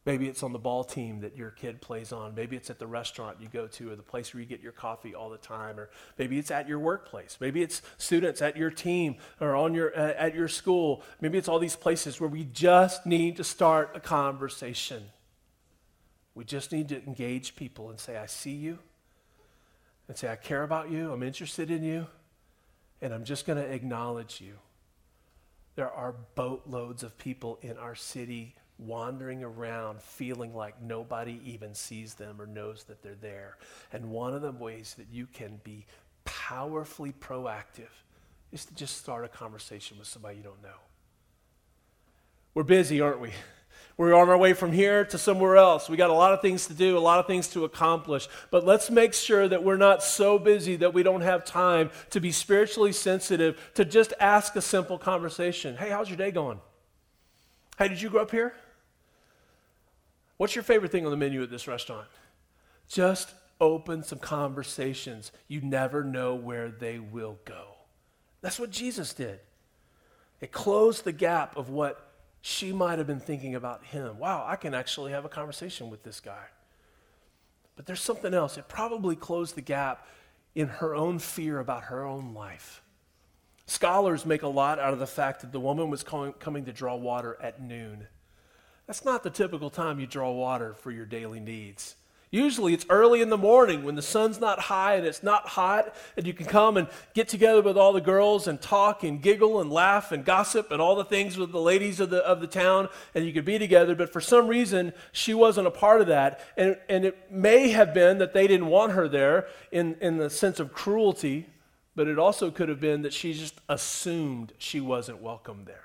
Maybe 0.06 0.30
it's 0.30 0.42
on 0.42 0.54
the 0.54 0.60
ball 0.60 0.86
team 0.86 1.20
that 1.20 1.36
your 1.36 1.52
kid 1.52 1.82
plays 1.82 2.14
on. 2.14 2.34
Maybe 2.34 2.56
it's 2.56 2.70
at 2.70 2.80
the 2.80 2.88
restaurant 2.88 3.42
you 3.42 3.50
go 3.50 3.68
to 3.68 3.92
or 3.92 3.96
the 3.98 4.04
place 4.04 4.34
where 4.34 4.40
you 4.40 4.48
get 4.48 4.62
your 4.62 4.72
coffee 4.72 5.14
all 5.14 5.30
the 5.30 5.38
time. 5.38 5.78
Or 5.78 5.90
maybe 6.18 6.40
it's 6.40 6.50
at 6.50 6.66
your 6.66 6.80
workplace. 6.80 7.38
Maybe 7.42 7.62
it's 7.62 7.82
students 7.98 8.42
at 8.42 8.56
your 8.56 8.72
team 8.72 9.18
or 9.42 9.54
on 9.54 9.74
your, 9.74 9.92
uh, 10.00 10.14
at 10.14 10.34
your 10.34 10.48
school. 10.48 11.04
Maybe 11.20 11.38
it's 11.38 11.50
all 11.50 11.60
these 11.60 11.76
places 11.76 12.22
where 12.22 12.30
we 12.30 12.46
just 12.46 13.06
need 13.06 13.36
to 13.36 13.44
start 13.44 13.92
a 13.96 14.00
conversation. 14.00 15.04
We 16.36 16.46
just 16.46 16.72
need 16.72 16.88
to 16.90 17.04
engage 17.04 17.58
people 17.58 17.90
and 17.90 18.00
say, 18.00 18.16
I 18.16 18.28
see 18.28 18.52
you. 18.52 18.80
and 20.08 20.18
say, 20.18 20.30
I 20.32 20.36
care 20.36 20.64
about 20.64 20.90
you, 20.90 21.12
I'm 21.12 21.24
interested 21.24 21.70
in 21.70 21.84
you, 21.84 22.08
and 23.02 23.14
I'm 23.14 23.24
just 23.24 23.46
going 23.46 23.58
to 23.58 23.72
acknowledge 23.72 24.42
you. 24.42 24.54
There 25.76 25.92
are 25.92 26.16
boatloads 26.36 27.04
of 27.04 27.18
people 27.18 27.60
in 27.62 27.78
our 27.78 27.96
city 27.96 28.56
wandering 28.80 29.44
around 29.44 30.02
feeling 30.02 30.54
like 30.56 30.82
nobody 30.82 31.40
even 31.44 31.74
sees 31.74 32.14
them 32.16 32.42
or 32.42 32.46
knows 32.46 32.84
that 32.86 33.02
they're 33.02 33.16
there. 33.16 33.58
And 33.92 34.10
one 34.10 34.34
of 34.34 34.42
the 34.42 34.52
ways 34.52 34.96
that 34.98 35.08
you 35.12 35.28
can 35.28 35.60
be 35.64 35.86
powerfully 36.26 37.14
proactive 37.20 37.90
is 38.52 38.66
to 38.66 38.76
just 38.76 38.98
start 38.98 39.26
a 39.26 39.28
conversation 39.28 39.98
with 39.98 40.08
somebody 40.08 40.38
you 40.38 40.44
don't 40.44 40.62
know. 40.62 40.80
We're 42.54 42.64
busy, 42.64 43.02
aren't 43.02 43.20
we? 43.20 43.32
We're 43.96 44.14
on 44.14 44.30
our 44.30 44.38
way 44.38 44.54
from 44.54 44.72
here 44.72 45.06
to 45.06 45.18
somewhere 45.18 45.58
else. 45.58 45.90
We 45.90 45.98
got 45.98 46.10
a 46.10 46.14
lot 46.14 46.34
of 46.34 46.42
things 46.42 46.68
to 46.68 46.74
do, 46.74 46.98
a 46.98 47.00
lot 47.00 47.20
of 47.20 47.26
things 47.26 47.48
to 47.50 47.66
accomplish. 47.66 48.28
But 48.52 48.66
let's 48.66 48.92
make 48.92 49.14
sure 49.14 49.48
that 49.48 49.64
we're 49.64 49.78
not 49.78 50.04
so 50.04 50.38
busy 50.38 50.76
that 50.78 50.94
we 50.94 51.02
don't 51.02 51.22
have 51.22 51.46
time 51.46 51.90
to 52.12 52.20
be 52.20 52.32
spiritually 52.32 52.92
sensitive, 52.92 53.60
to 53.74 53.86
just 53.86 54.14
ask 54.20 54.56
a 54.56 54.62
simple 54.62 55.00
conversation. 55.00 55.76
Hey, 55.76 55.90
how's 55.90 56.10
your 56.10 56.18
day 56.18 56.32
going? 56.32 56.60
Hey, 57.78 57.88
did 57.88 58.02
you 58.02 58.10
grow 58.10 58.22
up 58.22 58.32
here? 58.32 58.54
What's 60.38 60.54
your 60.54 60.64
favorite 60.64 60.92
thing 60.92 61.06
on 61.06 61.12
the 61.12 61.18
menu 61.18 61.42
at 61.42 61.50
this 61.50 61.68
restaurant? 61.68 62.08
Just 62.88 63.34
open 63.60 64.04
some 64.04 64.20
conversations. 64.20 65.32
You 65.48 65.62
never 65.62 66.04
know 66.04 66.36
where 66.36 66.70
they 66.70 67.00
will 67.00 67.40
go. 67.46 67.70
That's 68.42 68.60
what 68.60 68.70
Jesus 68.70 69.14
did. 69.16 69.40
It 70.40 70.52
closed 70.52 71.04
the 71.04 71.12
gap 71.12 71.58
of 71.58 71.70
what 71.70 72.07
she 72.48 72.72
might 72.72 72.98
have 72.98 73.08
been 73.08 73.20
thinking 73.20 73.56
about 73.56 73.84
him. 73.84 74.20
Wow, 74.20 74.46
I 74.48 74.56
can 74.56 74.74
actually 74.74 75.12
have 75.12 75.26
a 75.26 75.30
conversation 75.30 75.90
with 75.90 76.04
this 76.04 76.22
guy. 76.22 76.46
But 77.76 77.86
there's 77.86 78.00
something 78.00 78.34
else. 78.34 78.58
It 78.58 78.70
probably 78.70 79.18
closed 79.18 79.56
the 79.56 79.62
gap 79.62 80.08
in 80.56 80.70
her 80.70 80.96
own 80.96 81.20
fear 81.20 81.60
about 81.60 81.84
her 81.84 82.06
own 82.06 82.34
life. 82.34 82.82
Scholars 83.66 84.26
make 84.26 84.44
a 84.44 84.48
lot 84.48 84.80
out 84.80 84.94
of 84.94 85.00
the 85.00 85.06
fact 85.06 85.42
that 85.42 85.52
the 85.52 85.60
woman 85.60 85.90
was 85.90 86.04
coming 86.04 86.64
to 86.64 86.72
draw 86.72 86.96
water 86.96 87.38
at 87.42 87.62
noon. 87.62 88.08
That's 88.86 89.04
not 89.04 89.24
the 89.24 89.30
typical 89.30 89.70
time 89.70 90.00
you 90.00 90.08
draw 90.08 90.32
water 90.32 90.74
for 90.74 90.90
your 90.90 91.06
daily 91.06 91.42
needs. 91.42 91.98
Usually 92.30 92.74
it's 92.74 92.86
early 92.90 93.22
in 93.22 93.30
the 93.30 93.38
morning 93.38 93.86
when 93.86 93.96
the 93.96 94.02
sun's 94.02 94.42
not 94.42 94.60
high 94.60 94.96
and 94.96 95.06
it's 95.06 95.24
not 95.24 95.48
hot, 95.48 95.96
and 96.18 96.28
you 96.28 96.34
can 96.34 96.46
come 96.46 96.76
and 96.76 96.90
get 97.14 97.30
together 97.30 97.62
with 97.62 97.78
all 97.78 97.94
the 97.94 98.02
girls 98.02 98.48
and 98.48 98.62
talk 98.62 99.04
and 99.04 99.22
giggle 99.22 99.62
and 99.62 99.72
laugh 99.72 100.12
and 100.12 100.26
gossip 100.26 100.70
and 100.72 100.82
all 100.82 100.96
the 100.96 101.06
things 101.06 101.38
with 101.38 101.54
the 101.54 101.62
ladies 101.62 102.02
of 102.02 102.10
the, 102.10 102.18
of 102.26 102.42
the 102.42 102.48
town, 102.48 102.90
and 103.16 103.26
you 103.26 103.32
could 103.32 103.46
be 103.46 103.58
together. 103.58 103.96
But 103.96 104.12
for 104.12 104.20
some 104.20 104.50
reason, 104.50 104.92
she 105.14 105.34
wasn't 105.34 105.68
a 105.68 105.72
part 105.72 106.02
of 106.02 106.08
that. 106.08 106.42
And, 106.58 106.78
and 106.90 107.06
it 107.06 107.32
may 107.32 107.70
have 107.70 107.94
been 107.94 108.18
that 108.18 108.34
they 108.34 108.46
didn't 108.46 108.68
want 108.68 108.92
her 108.92 109.08
there 109.08 109.48
in, 109.72 109.96
in 110.02 110.18
the 110.18 110.30
sense 110.30 110.60
of 110.60 110.74
cruelty, 110.74 111.48
but 111.96 112.10
it 112.10 112.20
also 112.20 112.52
could 112.52 112.68
have 112.68 112.82
been 112.82 113.04
that 113.04 113.14
she 113.14 113.34
just 113.34 113.56
assumed 113.70 114.52
she 114.58 114.82
wasn't 114.82 115.22
welcome 115.22 115.64
there. 115.66 115.84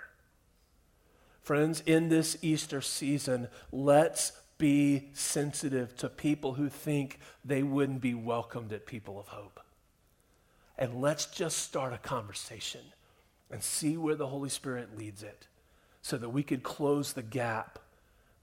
Friends, 1.40 1.82
in 1.86 2.08
this 2.08 2.36
Easter 2.42 2.80
season, 2.80 3.48
let's 3.70 4.32
be 4.62 5.08
sensitive 5.12 5.96
to 5.96 6.08
people 6.08 6.54
who 6.54 6.68
think 6.68 7.18
they 7.44 7.64
wouldn't 7.64 8.00
be 8.00 8.14
welcomed 8.14 8.72
at 8.72 8.86
People 8.86 9.18
of 9.18 9.26
Hope. 9.26 9.58
And 10.78 11.00
let's 11.00 11.26
just 11.26 11.58
start 11.58 11.92
a 11.92 11.98
conversation 11.98 12.82
and 13.50 13.60
see 13.60 13.96
where 13.96 14.14
the 14.14 14.28
Holy 14.28 14.48
Spirit 14.48 14.96
leads 14.96 15.24
it 15.24 15.48
so 16.00 16.16
that 16.16 16.28
we 16.28 16.44
could 16.44 16.62
close 16.62 17.12
the 17.12 17.24
gap. 17.24 17.80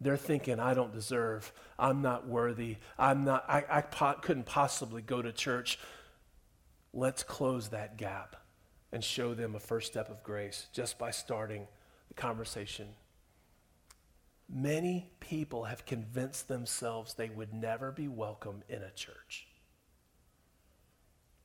They're 0.01 0.17
thinking, 0.17 0.59
I 0.59 0.73
don't 0.73 0.91
deserve, 0.91 1.53
I'm 1.79 2.01
not 2.01 2.27
worthy, 2.27 2.75
I'm 2.97 3.23
not, 3.23 3.45
I, 3.47 3.63
I 3.69 3.81
po- 3.81 4.19
couldn't 4.21 4.45
possibly 4.45 5.01
go 5.01 5.21
to 5.21 5.31
church. 5.31 5.79
Let's 6.93 7.23
close 7.23 7.69
that 7.69 7.95
gap 7.95 8.35
and 8.91 9.01
show 9.01 9.33
them 9.33 9.55
a 9.55 9.59
first 9.59 9.87
step 9.87 10.09
of 10.09 10.21
grace 10.23 10.67
just 10.73 10.99
by 10.99 11.11
starting 11.11 11.65
the 12.09 12.13
conversation 12.15 12.89
Many 14.51 15.11
people 15.19 15.65
have 15.65 15.85
convinced 15.85 16.47
themselves 16.47 17.13
they 17.13 17.29
would 17.29 17.53
never 17.53 17.91
be 17.91 18.07
welcome 18.07 18.63
in 18.67 18.81
a 18.81 18.89
church. 18.91 19.47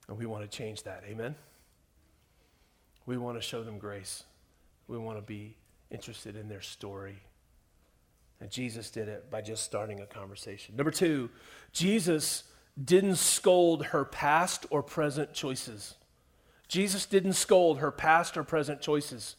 And 0.08 0.18
we 0.18 0.26
want 0.26 0.50
to 0.50 0.56
change 0.56 0.82
that. 0.84 1.04
Amen? 1.06 1.34
We 3.06 3.18
want 3.18 3.36
to 3.36 3.42
show 3.42 3.62
them 3.62 3.78
grace. 3.78 4.24
We 4.88 4.96
want 4.96 5.18
to 5.18 5.22
be 5.22 5.56
interested 5.90 6.36
in 6.36 6.48
their 6.48 6.62
story. 6.62 7.22
And 8.40 8.50
Jesus 8.50 8.90
did 8.90 9.08
it 9.08 9.30
by 9.30 9.42
just 9.42 9.64
starting 9.64 10.00
a 10.00 10.06
conversation. 10.06 10.76
Number 10.76 10.90
two, 10.90 11.30
Jesus 11.72 12.44
didn't 12.82 13.16
scold 13.16 13.86
her 13.86 14.04
past 14.04 14.66
or 14.70 14.82
present 14.82 15.32
choices. 15.32 15.94
Jesus 16.68 17.06
didn't 17.06 17.34
scold 17.34 17.78
her 17.78 17.90
past 17.90 18.36
or 18.36 18.42
present 18.42 18.80
choices. 18.80 19.36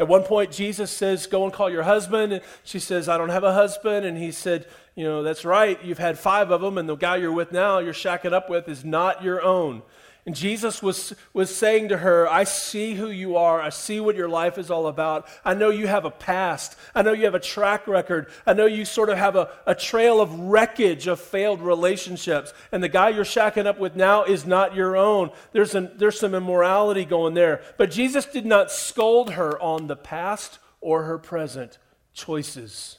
At 0.00 0.08
one 0.08 0.22
point, 0.22 0.50
Jesus 0.50 0.90
says, 0.90 1.26
Go 1.26 1.44
and 1.44 1.52
call 1.52 1.68
your 1.68 1.82
husband. 1.82 2.32
And 2.32 2.42
she 2.64 2.78
says, 2.78 3.06
I 3.06 3.18
don't 3.18 3.28
have 3.28 3.44
a 3.44 3.52
husband. 3.52 4.06
And 4.06 4.16
he 4.16 4.32
said, 4.32 4.66
You 4.96 5.04
know, 5.04 5.22
that's 5.22 5.44
right. 5.44 5.78
You've 5.84 5.98
had 5.98 6.18
five 6.18 6.50
of 6.50 6.62
them, 6.62 6.78
and 6.78 6.88
the 6.88 6.96
guy 6.96 7.16
you're 7.16 7.30
with 7.30 7.52
now, 7.52 7.80
you're 7.80 7.92
shacking 7.92 8.32
up 8.32 8.48
with, 8.48 8.66
is 8.66 8.82
not 8.82 9.22
your 9.22 9.42
own. 9.42 9.82
And 10.26 10.34
Jesus 10.34 10.82
was, 10.82 11.14
was 11.32 11.54
saying 11.54 11.88
to 11.88 11.96
her, 11.96 12.28
I 12.28 12.44
see 12.44 12.94
who 12.94 13.08
you 13.08 13.36
are. 13.36 13.60
I 13.60 13.70
see 13.70 14.00
what 14.00 14.16
your 14.16 14.28
life 14.28 14.58
is 14.58 14.70
all 14.70 14.86
about. 14.86 15.26
I 15.44 15.54
know 15.54 15.70
you 15.70 15.86
have 15.86 16.04
a 16.04 16.10
past. 16.10 16.76
I 16.94 17.00
know 17.00 17.12
you 17.12 17.24
have 17.24 17.34
a 17.34 17.40
track 17.40 17.88
record. 17.88 18.30
I 18.46 18.52
know 18.52 18.66
you 18.66 18.84
sort 18.84 19.08
of 19.08 19.16
have 19.16 19.34
a, 19.34 19.50
a 19.66 19.74
trail 19.74 20.20
of 20.20 20.38
wreckage 20.38 21.06
of 21.06 21.20
failed 21.20 21.62
relationships. 21.62 22.52
And 22.70 22.82
the 22.82 22.88
guy 22.88 23.08
you're 23.08 23.24
shacking 23.24 23.64
up 23.64 23.78
with 23.78 23.96
now 23.96 24.24
is 24.24 24.44
not 24.44 24.74
your 24.74 24.94
own. 24.94 25.30
There's, 25.52 25.74
an, 25.74 25.90
there's 25.96 26.20
some 26.20 26.34
immorality 26.34 27.06
going 27.06 27.32
there. 27.32 27.62
But 27.78 27.90
Jesus 27.90 28.26
did 28.26 28.44
not 28.44 28.70
scold 28.70 29.32
her 29.32 29.60
on 29.60 29.86
the 29.86 29.96
past 29.96 30.58
or 30.82 31.04
her 31.04 31.18
present 31.18 31.78
choices. 32.12 32.98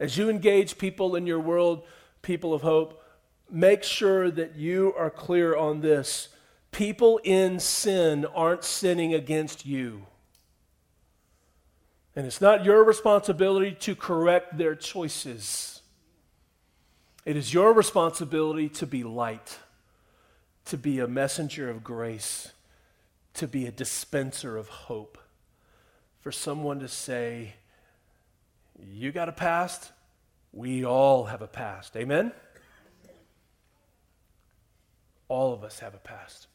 As 0.00 0.16
you 0.16 0.28
engage 0.28 0.78
people 0.78 1.14
in 1.14 1.26
your 1.28 1.40
world, 1.40 1.84
people 2.22 2.52
of 2.52 2.62
hope, 2.62 3.04
make 3.48 3.84
sure 3.84 4.30
that 4.30 4.56
you 4.56 4.94
are 4.98 5.10
clear 5.10 5.56
on 5.56 5.80
this 5.80 6.28
People 6.70 7.20
in 7.24 7.58
sin 7.58 8.24
aren't 8.26 8.64
sinning 8.64 9.14
against 9.14 9.66
you. 9.66 10.06
And 12.14 12.26
it's 12.26 12.40
not 12.40 12.64
your 12.64 12.84
responsibility 12.84 13.72
to 13.80 13.94
correct 13.94 14.58
their 14.58 14.74
choices. 14.74 15.82
It 17.24 17.36
is 17.36 17.52
your 17.52 17.72
responsibility 17.72 18.68
to 18.70 18.86
be 18.86 19.04
light, 19.04 19.58
to 20.66 20.76
be 20.76 20.98
a 20.98 21.06
messenger 21.06 21.70
of 21.70 21.84
grace, 21.84 22.52
to 23.34 23.46
be 23.46 23.66
a 23.66 23.70
dispenser 23.70 24.56
of 24.56 24.68
hope. 24.68 25.18
For 26.20 26.32
someone 26.32 26.80
to 26.80 26.88
say, 26.88 27.54
You 28.92 29.12
got 29.12 29.28
a 29.28 29.32
past? 29.32 29.92
We 30.52 30.84
all 30.84 31.24
have 31.24 31.42
a 31.42 31.46
past. 31.46 31.96
Amen? 31.96 32.32
All 35.28 35.52
of 35.52 35.62
us 35.62 35.78
have 35.78 35.94
a 35.94 35.98
past. 35.98 36.48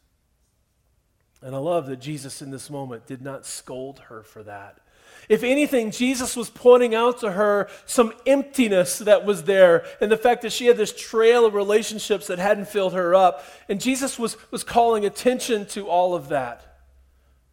And 1.42 1.56
I 1.56 1.60
love 1.60 1.88
that 1.88 2.00
Jesus 2.00 2.42
in 2.42 2.52
this 2.52 2.70
moment 2.70 3.06
did 3.06 3.22
not 3.22 3.46
scold 3.46 4.00
her 4.08 4.24
for 4.24 4.44
that. 4.44 4.80
If 5.28 5.44
anything, 5.44 5.92
Jesus 5.92 6.36
was 6.36 6.50
pointing 6.50 6.94
out 6.94 7.20
to 7.22 7.32
her 7.32 7.68
some 7.86 8.14
emptiness 8.28 9.00
that 9.00 9.26
was 9.26 9.44
there 9.44 9.86
and 10.00 10.12
the 10.12 10.18
fact 10.18 10.44
that 10.44 10.52
she 10.52 10.68
had 10.68 10.78
this 10.78 10.94
trail 10.94 11.46
of 11.46 11.54
relationships 11.54 12.28
that 12.28 12.38
hadn't 12.38 12.68
filled 12.68 12.94
her 12.94 13.16
up. 13.16 13.44
And 13.68 13.82
Jesus 13.82 14.20
was, 14.20 14.38
was 14.52 14.64
calling 14.64 15.06
attention 15.06 15.66
to 15.68 15.88
all 15.88 16.14
of 16.14 16.30
that. 16.30 16.80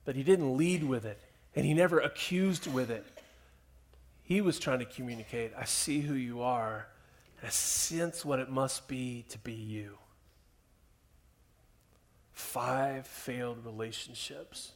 But 0.04 0.16
he 0.16 0.22
didn't 0.22 0.56
lead 0.56 0.84
with 0.84 1.04
it, 1.04 1.20
and 1.54 1.64
he 1.64 1.74
never 1.74 2.00
accused 2.00 2.70
with 2.70 2.90
it. 2.90 3.06
He 4.22 4.40
was 4.40 4.58
trying 4.58 4.80
to 4.80 4.84
communicate 4.84 5.52
I 5.56 5.64
see 5.64 6.00
who 6.00 6.14
you 6.14 6.42
are, 6.42 6.88
and 7.38 7.46
I 7.46 7.50
sense 7.50 8.24
what 8.24 8.38
it 8.38 8.50
must 8.50 8.88
be 8.88 9.24
to 9.30 9.38
be 9.38 9.52
you 9.52 9.98
five 12.42 13.07
failed 13.07 13.64
relationships. 13.64 14.72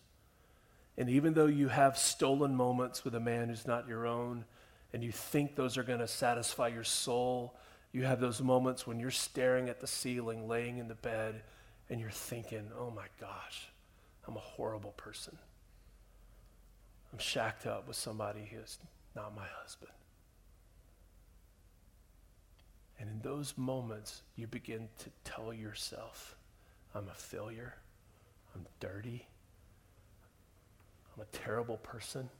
And 0.96 1.11
even 1.11 1.35
though 1.35 1.46
you 1.46 1.68
have 1.68 1.98
stolen 1.98 2.55
moments 2.55 3.05
with 3.05 3.14
a 3.14 3.20
man 3.20 3.48
who's 3.48 3.66
not 3.66 3.88
your 3.88 4.07
own, 4.07 4.44
and 4.92 5.05
you 5.05 5.12
think 5.12 5.57
those 5.57 5.76
are 5.76 5.83
going 5.83 5.98
to 5.98 6.09
satisfy 6.09 6.68
your 6.68 6.85
soul, 6.85 7.55
you 7.92 8.05
have 8.05 8.20
those 8.20 8.40
moments 8.40 8.87
when 8.87 8.98
you're 8.98 9.11
staring 9.11 9.68
at 9.68 9.81
the 9.81 9.87
ceiling, 9.87 10.48
laying 10.48 10.79
in 10.79 10.88
the 10.88 10.94
bed, 10.94 11.42
and 11.90 12.00
you're 12.00 12.11
thinking, 12.11 12.70
oh 12.79 12.90
my 12.90 13.07
gosh, 13.20 13.68
I'm 14.26 14.37
a 14.37 14.40
horrible 14.40 14.92
person. 14.92 15.37
I'm 17.12 17.18
shacked 17.18 17.66
up 17.66 17.87
with 17.87 17.96
somebody 17.96 18.48
who's 18.50 18.79
not 19.14 19.35
my 19.35 19.46
husband. 19.62 19.92
And 22.98 23.11
in 23.11 23.20
those 23.20 23.55
moments, 23.57 24.22
you 24.37 24.46
begin 24.46 24.88
to 25.00 25.11
tell 25.24 25.52
yourself, 25.52 26.37
I'm 26.96 27.09
a 27.09 27.14
failure. 27.14 27.74
I'm 28.54 28.66
dirty. 28.80 29.28
I'm 31.14 31.22
a 31.22 31.37
terrible 31.37 31.76
person. 31.76 32.30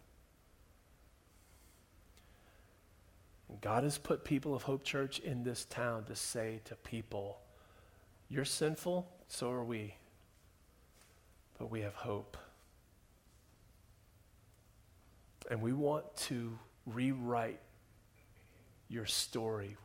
And 3.51 3.61
God 3.61 3.85
has 3.85 3.99
put 3.99 4.25
people 4.25 4.55
of 4.55 4.63
Hope 4.63 4.83
Church 4.83 5.19
in 5.19 5.45
this 5.45 5.67
town 5.67 6.05
to 6.05 6.17
say 6.17 6.61
to 6.65 6.75
people, 6.75 7.39
You're 8.31 8.47
sinful, 8.47 9.07
So 9.29 9.51
are 9.51 9.65
we. 9.65 9.95
But 11.59 11.71
we 11.71 11.83
have 11.83 11.95
hope. 11.95 12.39
And 15.51 15.61
we 15.61 15.73
want 15.75 16.05
to 16.17 16.59
rewrite 16.87 17.61
your 18.89 19.07
story 19.07 19.77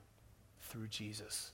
through 0.62 0.88
Jesus, 0.88 1.52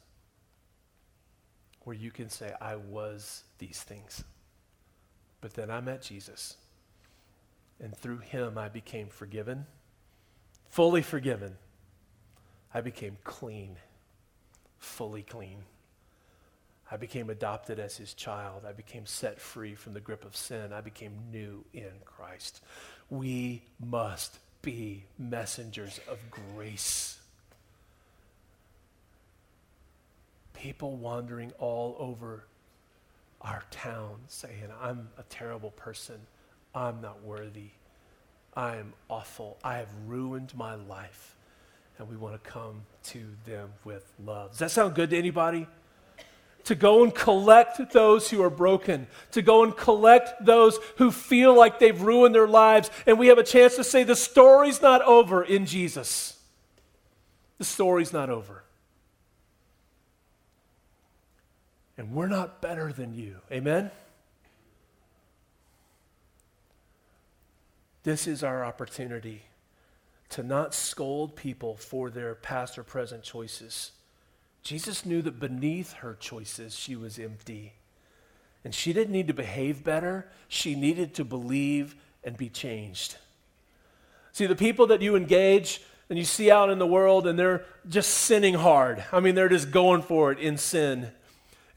where 1.88 1.96
you 1.96 2.12
can 2.12 2.30
say, 2.30 2.52
I 2.60 2.76
was 2.76 3.46
these 3.60 3.80
things. 3.80 4.26
But 5.40 5.54
then 5.54 5.72
I 5.72 5.80
met 5.80 6.02
Jesus. 6.02 6.58
And 7.80 7.96
through 7.96 8.18
him, 8.18 8.58
I 8.58 8.68
became 8.68 9.08
forgiven, 9.08 9.66
fully 10.68 11.02
forgiven. 11.02 11.56
I 12.74 12.82
became 12.82 13.16
clean, 13.24 13.78
fully 14.78 15.24
clean. 15.24 15.60
I 16.92 16.98
became 16.98 17.30
adopted 17.30 17.80
as 17.80 17.96
his 17.96 18.14
child. 18.14 18.64
I 18.68 18.74
became 18.74 19.06
set 19.06 19.40
free 19.40 19.74
from 19.74 19.94
the 19.94 20.02
grip 20.02 20.26
of 20.26 20.36
sin. 20.36 20.74
I 20.74 20.82
became 20.82 21.14
new 21.32 21.64
in 21.74 21.94
Christ. 22.04 22.62
We 23.10 23.64
must 23.80 24.40
be 24.62 25.06
messengers 25.18 26.02
of 26.10 26.18
grace. 26.30 27.17
People 30.58 30.96
wandering 30.96 31.52
all 31.60 31.96
over 32.00 32.44
our 33.42 33.64
town 33.70 34.16
saying, 34.28 34.70
I'm 34.82 35.10
a 35.18 35.24
terrible 35.24 35.70
person. 35.72 36.16
I'm 36.74 37.00
not 37.00 37.24
worthy. 37.24 37.70
I 38.56 38.78
am 38.78 38.94
awful. 39.08 39.58
I 39.64 39.78
have 39.78 39.90
ruined 40.08 40.56
my 40.56 40.74
life. 40.74 41.36
And 42.00 42.10
we 42.10 42.16
want 42.16 42.44
to 42.44 42.50
come 42.50 42.82
to 43.06 43.24
them 43.46 43.70
with 43.86 44.12
love. 44.26 44.52
Does 44.52 44.60
that 44.60 44.72
sound 44.72 44.96
good 44.96 45.12
to 45.12 45.18
anybody? 45.18 45.68
To 46.66 46.76
go 46.76 47.04
and 47.04 47.14
collect 47.14 47.94
those 47.94 48.30
who 48.30 48.42
are 48.42 48.50
broken, 48.50 49.08
to 49.32 49.44
go 49.44 49.64
and 49.64 49.78
collect 49.78 50.44
those 50.44 50.80
who 50.98 51.12
feel 51.12 51.56
like 51.56 51.80
they've 51.80 52.02
ruined 52.02 52.34
their 52.36 52.48
lives. 52.48 52.90
And 53.06 53.20
we 53.20 53.28
have 53.28 53.38
a 53.38 53.44
chance 53.44 53.76
to 53.76 53.84
say, 53.84 54.04
the 54.04 54.16
story's 54.16 54.82
not 54.82 55.02
over 55.04 55.44
in 55.44 55.66
Jesus. 55.68 56.40
The 57.60 57.64
story's 57.64 58.12
not 58.12 58.30
over. 58.30 58.64
And 61.98 62.12
we're 62.12 62.28
not 62.28 62.62
better 62.62 62.94
than 62.94 63.14
you. 63.14 63.38
Amen? 63.52 63.92
This 68.04 68.28
is 68.28 68.44
our 68.44 68.64
opportunity 68.64 69.44
to 70.30 70.44
not 70.44 70.74
scold 70.74 71.36
people 71.36 71.76
for 71.76 72.10
their 72.10 72.36
past 72.36 72.78
or 72.78 72.84
present 72.84 73.24
choices. 73.24 73.92
Jesus 74.62 75.06
knew 75.06 75.22
that 75.22 75.40
beneath 75.40 75.94
her 75.94 76.16
choices, 76.20 76.76
she 76.78 76.96
was 76.96 77.18
empty. 77.18 77.74
And 78.64 78.76
she 78.76 78.94
didn't 78.94 79.14
need 79.14 79.28
to 79.28 79.34
behave 79.34 79.84
better, 79.84 80.28
she 80.48 80.76
needed 80.76 81.14
to 81.16 81.24
believe 81.24 81.96
and 82.24 82.38
be 82.38 82.50
changed. 82.50 83.18
See, 84.34 84.46
the 84.46 84.56
people 84.56 84.88
that 84.88 85.02
you 85.02 85.16
engage 85.16 85.82
and 86.10 86.18
you 86.18 86.26
see 86.26 86.52
out 86.52 86.70
in 86.70 86.80
the 86.80 86.88
world, 86.88 87.28
and 87.28 87.38
they're 87.38 87.66
just 87.90 88.10
sinning 88.10 88.54
hard. 88.54 89.04
I 89.12 89.20
mean, 89.20 89.36
they're 89.36 89.50
just 89.50 89.72
going 89.72 90.02
for 90.02 90.32
it 90.32 90.40
in 90.40 90.58
sin. 90.58 91.12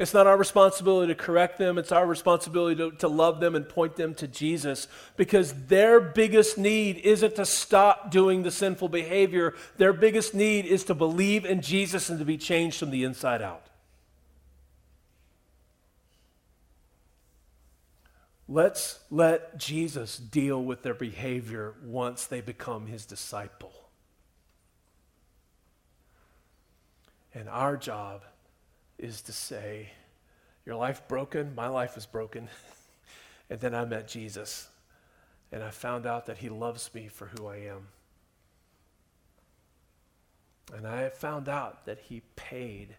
It's 0.01 0.15
not 0.15 0.27
our 0.27 0.39
responsibility 0.39 1.13
to 1.13 1.15
correct 1.15 1.59
them. 1.59 1.77
It's 1.77 1.93
our 1.93 2.07
responsibility 2.07 2.75
to, 2.77 2.91
to 2.93 3.07
love 3.07 3.39
them 3.39 3.55
and 3.55 3.69
point 3.69 3.97
them 3.97 4.15
to 4.15 4.27
Jesus 4.27 4.89
because 5.19 5.53
their 5.67 6.01
biggest 6.01 6.57
need 6.57 6.97
isn't 6.97 7.35
to 7.35 7.45
stop 7.45 8.11
doing 8.11 8.43
the 8.43 8.51
sinful 8.51 8.89
behavior. 8.89 9.53
Their 9.77 9.93
biggest 9.93 10.33
need 10.33 10.65
is 10.65 10.85
to 10.85 10.95
believe 10.95 11.45
in 11.45 11.61
Jesus 11.61 12.09
and 12.09 12.19
to 12.19 12.25
be 12.25 12.39
changed 12.39 12.79
from 12.79 12.89
the 12.89 13.05
inside 13.05 13.43
out. 13.43 13.67
Let's 18.49 19.01
let 19.11 19.59
Jesus 19.59 20.17
deal 20.17 20.65
with 20.65 20.83
their 20.83 20.95
behavior 20.95 21.75
once 21.85 22.25
they 22.25 22.41
become 22.41 22.87
his 22.87 23.05
disciple. 23.05 23.75
And 27.35 27.51
our 27.51 27.77
job 27.77 28.23
is 29.01 29.23
to 29.23 29.33
say, 29.33 29.91
Your 30.65 30.77
life 30.77 31.03
broken? 31.09 31.55
My 31.55 31.69
life 31.69 31.95
was 31.95 32.07
broken. 32.07 32.49
and 33.51 33.61
then 33.61 33.75
I 33.75 33.85
met 33.85 34.09
Jesus. 34.09 34.69
And 35.53 35.63
I 35.63 35.71
found 35.71 36.07
out 36.07 36.27
that 36.27 36.39
he 36.39 36.49
loves 36.49 36.91
me 36.95 37.09
for 37.09 37.27
who 37.27 37.47
I 37.47 37.57
am. 37.57 37.89
And 40.75 40.87
I 40.87 41.09
found 41.09 41.49
out 41.49 41.87
that 41.87 41.99
he 41.99 42.23
paid 42.37 42.95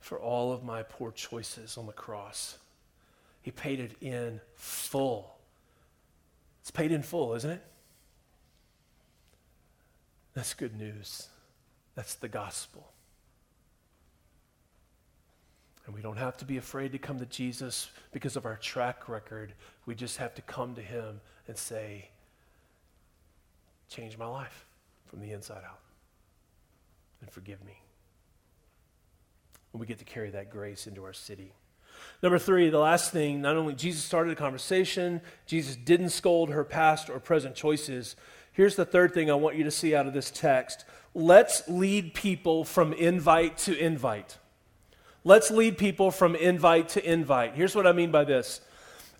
for 0.00 0.18
all 0.18 0.52
of 0.52 0.62
my 0.62 0.82
poor 0.82 1.10
choices 1.10 1.78
on 1.78 1.86
the 1.86 1.92
cross. 1.92 2.58
He 3.40 3.50
paid 3.50 3.80
it 3.80 3.92
in 4.02 4.40
full. 4.54 5.34
It's 6.60 6.70
paid 6.70 6.92
in 6.92 7.02
full, 7.02 7.34
isn't 7.34 7.50
it? 7.50 7.62
That's 10.34 10.52
good 10.52 10.76
news. 10.76 11.28
That's 11.94 12.14
the 12.14 12.28
gospel. 12.28 12.93
And 15.86 15.94
we 15.94 16.00
don't 16.00 16.16
have 16.16 16.36
to 16.38 16.44
be 16.44 16.56
afraid 16.56 16.92
to 16.92 16.98
come 16.98 17.18
to 17.18 17.26
Jesus 17.26 17.90
because 18.12 18.36
of 18.36 18.46
our 18.46 18.56
track 18.56 19.08
record. 19.08 19.52
We 19.86 19.94
just 19.94 20.16
have 20.16 20.34
to 20.36 20.42
come 20.42 20.74
to 20.76 20.82
Him 20.82 21.20
and 21.46 21.56
say, 21.56 22.08
Change 23.88 24.16
my 24.16 24.26
life 24.26 24.66
from 25.06 25.20
the 25.20 25.32
inside 25.32 25.62
out 25.64 25.80
and 27.20 27.30
forgive 27.30 27.64
me. 27.64 27.80
And 29.72 29.80
we 29.80 29.86
get 29.86 29.98
to 29.98 30.04
carry 30.04 30.30
that 30.30 30.50
grace 30.50 30.86
into 30.86 31.04
our 31.04 31.12
city. 31.12 31.52
Number 32.22 32.38
three, 32.38 32.70
the 32.70 32.78
last 32.78 33.12
thing, 33.12 33.42
not 33.42 33.56
only 33.56 33.74
Jesus 33.74 34.02
started 34.02 34.32
a 34.32 34.36
conversation, 34.36 35.20
Jesus 35.46 35.76
didn't 35.76 36.10
scold 36.10 36.50
her 36.50 36.64
past 36.64 37.10
or 37.10 37.20
present 37.20 37.54
choices. 37.54 38.16
Here's 38.52 38.76
the 38.76 38.84
third 38.84 39.12
thing 39.14 39.30
I 39.30 39.34
want 39.34 39.56
you 39.56 39.64
to 39.64 39.70
see 39.70 39.94
out 39.94 40.06
of 40.06 40.12
this 40.12 40.30
text. 40.30 40.84
Let's 41.14 41.68
lead 41.68 42.14
people 42.14 42.64
from 42.64 42.92
invite 42.92 43.58
to 43.58 43.76
invite. 43.76 44.38
Let's 45.24 45.50
lead 45.50 45.78
people 45.78 46.10
from 46.10 46.36
invite 46.36 46.90
to 46.90 47.10
invite. 47.12 47.54
Here's 47.54 47.74
what 47.74 47.86
I 47.86 47.92
mean 47.92 48.10
by 48.10 48.24
this. 48.24 48.60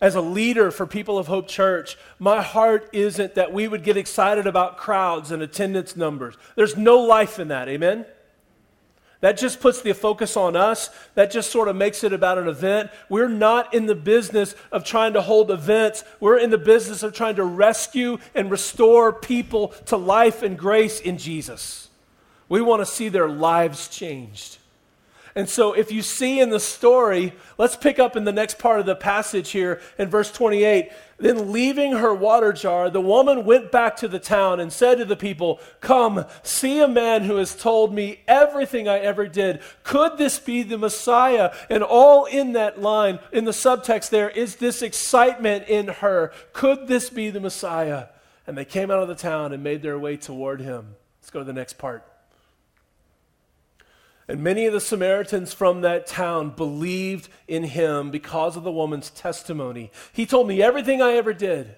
As 0.01 0.15
a 0.15 0.21
leader 0.21 0.71
for 0.71 0.87
People 0.87 1.19
of 1.19 1.29
Hope 1.29 1.49
Church, 1.49 1.97
my 2.19 2.43
heart 2.43 2.91
isn't 2.93 3.37
that 3.37 3.55
we 3.55 3.67
would 3.67 3.83
get 3.83 3.97
excited 3.97 4.47
about 4.47 4.77
crowds 4.77 5.31
and 5.31 5.43
attendance 5.43 5.97
numbers. 5.97 6.37
There's 6.57 6.77
no 6.77 6.99
life 7.01 7.39
in 7.39 7.49
that, 7.49 7.69
amen? 7.69 8.05
That 9.21 9.39
just 9.39 9.61
puts 9.61 9.81
the 9.81 9.95
focus 9.95 10.37
on 10.37 10.57
us. 10.57 10.91
That 11.15 11.31
just 11.31 11.51
sort 11.51 11.69
of 11.69 11.77
makes 11.77 12.05
it 12.05 12.13
about 12.13 12.37
an 12.37 12.49
event. 12.49 12.91
We're 13.09 13.29
not 13.29 13.73
in 13.73 13.87
the 13.87 13.95
business 13.95 14.55
of 14.71 14.85
trying 14.85 15.15
to 15.15 15.23
hold 15.23 15.51
events. 15.51 16.05
We're 16.21 16.37
in 16.37 16.51
the 16.51 16.59
business 16.59 17.03
of 17.03 17.15
trying 17.15 17.37
to 17.37 17.45
rescue 17.45 18.19
and 18.35 18.51
restore 18.51 19.11
people 19.11 19.69
to 19.87 19.97
life 19.97 20.43
and 20.43 20.59
grace 20.59 21.01
in 21.01 21.17
Jesus. 21.17 21.89
We 22.51 22.61
want 22.61 22.83
to 22.83 22.87
see 22.87 23.09
their 23.09 23.31
lives 23.31 23.89
changed. 23.89 24.59
And 25.37 25.49
so, 25.49 25.73
if 25.73 25.91
you 25.91 26.01
see 26.03 26.39
in 26.39 26.51
the 26.51 26.61
story, 26.61 27.33
let's 27.59 27.75
pick 27.75 27.99
up 27.99 28.15
in 28.15 28.23
the 28.23 28.33
next 28.33 28.57
part 28.57 28.79
of 28.79 28.87
the 28.87 28.95
passage 28.95 29.51
here 29.51 29.81
in 29.99 30.09
verse 30.09 30.31
28. 30.31 30.91
Then, 31.19 31.51
leaving 31.51 31.95
her 31.95 32.15
water 32.15 32.53
jar, 32.53 32.89
the 32.89 33.01
woman 33.01 33.45
went 33.45 33.73
back 33.73 33.97
to 33.97 34.07
the 34.07 34.21
town 34.21 34.61
and 34.61 34.73
said 34.73 34.99
to 34.99 35.05
the 35.05 35.17
people, 35.17 35.59
Come, 35.81 36.25
see 36.45 36.81
a 36.81 36.87
man 36.87 37.25
who 37.25 37.35
has 37.37 37.57
told 37.57 37.93
me 37.93 38.21
everything 38.29 38.87
I 38.87 39.01
ever 39.01 39.27
did. 39.27 39.61
Could 39.83 40.19
this 40.19 40.39
be 40.39 40.63
the 40.63 40.79
Messiah? 40.79 41.53
And 41.69 41.83
all 41.83 42.27
in 42.27 42.53
that 42.53 42.81
line, 42.81 43.19
in 43.33 43.45
the 43.45 43.51
subtext 43.51 44.11
there, 44.11 44.31
is 44.31 44.57
this 44.57 44.83
excitement 44.83 45.67
in 45.69 45.89
her. 45.89 46.33
Could 46.53 46.87
this 46.87 47.11
be 47.11 47.31
the 47.31 47.41
Messiah? 47.41 48.07
And 48.47 48.57
they 48.57 48.65
came 48.65 48.89
out 48.89 49.03
of 49.03 49.09
the 49.09 49.17
town 49.17 49.53
and 49.53 49.65
made 49.65 49.83
their 49.83 49.99
way 49.99 50.17
toward 50.17 50.61
him. 50.61 50.95
Let's 51.21 51.31
go 51.31 51.41
to 51.41 51.45
the 51.45 51.53
next 51.53 51.77
part. 51.77 52.07
And 54.27 54.41
many 54.41 54.67
of 54.67 54.73
the 54.73 54.81
Samaritans 54.81 55.53
from 55.53 55.83
that 55.83 56.07
town 56.07 56.51
believed 56.51 57.29
in 57.47 57.65
him 57.65 58.11
because 58.11 58.57
of 58.57 58.65
the 58.65 58.73
woman's 58.73 59.11
testimony. 59.11 59.91
He 60.13 60.25
told 60.25 60.49
me 60.49 60.63
everything 60.63 61.03
I 61.03 61.13
ever 61.13 61.35
did. 61.35 61.75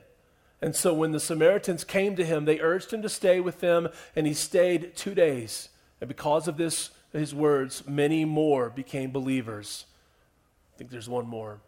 And 0.63 0.75
so 0.75 0.95
when 0.95 1.13
the 1.13 1.21
Samaritans 1.21 1.85
came 1.85 2.17
to 2.17 2.25
him, 2.25 2.45
they 2.45 2.61
urged 2.61 2.93
him 2.93 3.03
to 3.03 3.09
stay 3.09 3.41
with 3.41 3.61
them, 3.61 3.89
and 4.15 4.27
he 4.27 4.33
stayed 4.33 4.97
two 4.97 5.15
days. 5.15 5.69
And 6.01 6.09
because 6.09 6.49
of 6.49 6.57
this, 6.57 6.91
his 7.13 7.35
words, 7.35 7.87
many 7.87 8.25
more 8.25 8.71
became 8.71 9.11
believers. 9.11 9.87
I 10.75 10.79
think 10.79 10.91
there's 10.91 11.09
one 11.09 11.27
more. 11.27 11.61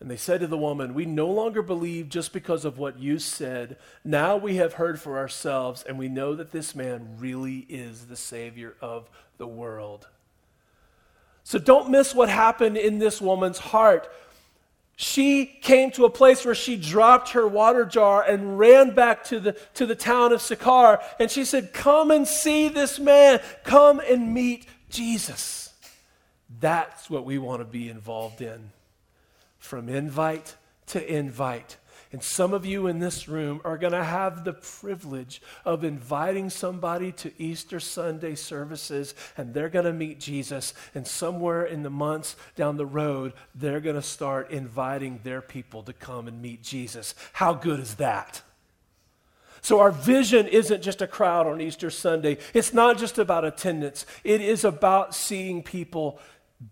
And 0.00 0.08
they 0.08 0.16
said 0.16 0.40
to 0.40 0.46
the 0.46 0.56
woman, 0.56 0.94
We 0.94 1.06
no 1.06 1.26
longer 1.26 1.60
believe 1.60 2.08
just 2.08 2.32
because 2.32 2.64
of 2.64 2.78
what 2.78 2.98
you 2.98 3.18
said. 3.18 3.76
Now 4.04 4.36
we 4.36 4.56
have 4.56 4.74
heard 4.74 5.00
for 5.00 5.18
ourselves, 5.18 5.82
and 5.82 5.98
we 5.98 6.08
know 6.08 6.34
that 6.36 6.52
this 6.52 6.74
man 6.74 7.16
really 7.18 7.66
is 7.68 8.06
the 8.06 8.16
Savior 8.16 8.76
of 8.80 9.10
the 9.38 9.46
world. 9.46 10.06
So 11.44 11.58
don't 11.58 11.90
miss 11.90 12.14
what 12.14 12.28
happened 12.28 12.76
in 12.76 12.98
this 12.98 13.20
woman's 13.20 13.58
heart. 13.58 14.12
She 14.96 15.46
came 15.46 15.92
to 15.92 16.04
a 16.04 16.10
place 16.10 16.44
where 16.44 16.56
she 16.56 16.76
dropped 16.76 17.30
her 17.30 17.46
water 17.46 17.84
jar 17.84 18.22
and 18.22 18.58
ran 18.58 18.94
back 18.94 19.24
to 19.24 19.40
the, 19.40 19.52
to 19.74 19.86
the 19.86 19.94
town 19.94 20.32
of 20.32 20.42
Sychar. 20.42 21.00
And 21.20 21.30
she 21.30 21.44
said, 21.44 21.72
Come 21.72 22.10
and 22.10 22.26
see 22.26 22.68
this 22.68 22.98
man. 22.98 23.40
Come 23.62 24.00
and 24.00 24.34
meet 24.34 24.66
Jesus. 24.90 25.72
That's 26.60 27.08
what 27.08 27.24
we 27.24 27.38
want 27.38 27.60
to 27.60 27.64
be 27.64 27.88
involved 27.88 28.40
in. 28.40 28.72
from 29.58 29.88
invite 29.88 30.56
to 30.86 31.14
invite. 31.14 31.76
And 32.10 32.22
some 32.22 32.54
of 32.54 32.64
you 32.64 32.86
in 32.86 33.00
this 33.00 33.28
room 33.28 33.60
are 33.64 33.76
going 33.76 33.92
to 33.92 34.04
have 34.04 34.44
the 34.44 34.54
privilege 34.54 35.42
of 35.66 35.84
inviting 35.84 36.48
somebody 36.48 37.12
to 37.12 37.32
Easter 37.38 37.78
Sunday 37.80 38.34
services, 38.34 39.14
and 39.36 39.52
they're 39.52 39.68
going 39.68 39.84
to 39.84 39.92
meet 39.92 40.18
Jesus. 40.18 40.72
And 40.94 41.06
somewhere 41.06 41.64
in 41.66 41.82
the 41.82 41.90
months 41.90 42.36
down 42.56 42.78
the 42.78 42.86
road, 42.86 43.34
they're 43.54 43.80
going 43.80 43.96
to 43.96 44.02
start 44.02 44.50
inviting 44.50 45.20
their 45.22 45.42
people 45.42 45.82
to 45.82 45.92
come 45.92 46.28
and 46.28 46.40
meet 46.40 46.62
Jesus. 46.62 47.14
How 47.34 47.52
good 47.52 47.80
is 47.80 47.96
that? 47.96 48.40
So, 49.60 49.80
our 49.80 49.90
vision 49.90 50.46
isn't 50.46 50.82
just 50.82 51.02
a 51.02 51.06
crowd 51.06 51.46
on 51.46 51.60
Easter 51.60 51.90
Sunday. 51.90 52.38
It's 52.54 52.72
not 52.72 52.96
just 52.96 53.18
about 53.18 53.44
attendance. 53.44 54.06
It 54.24 54.40
is 54.40 54.64
about 54.64 55.14
seeing 55.14 55.62
people 55.62 56.20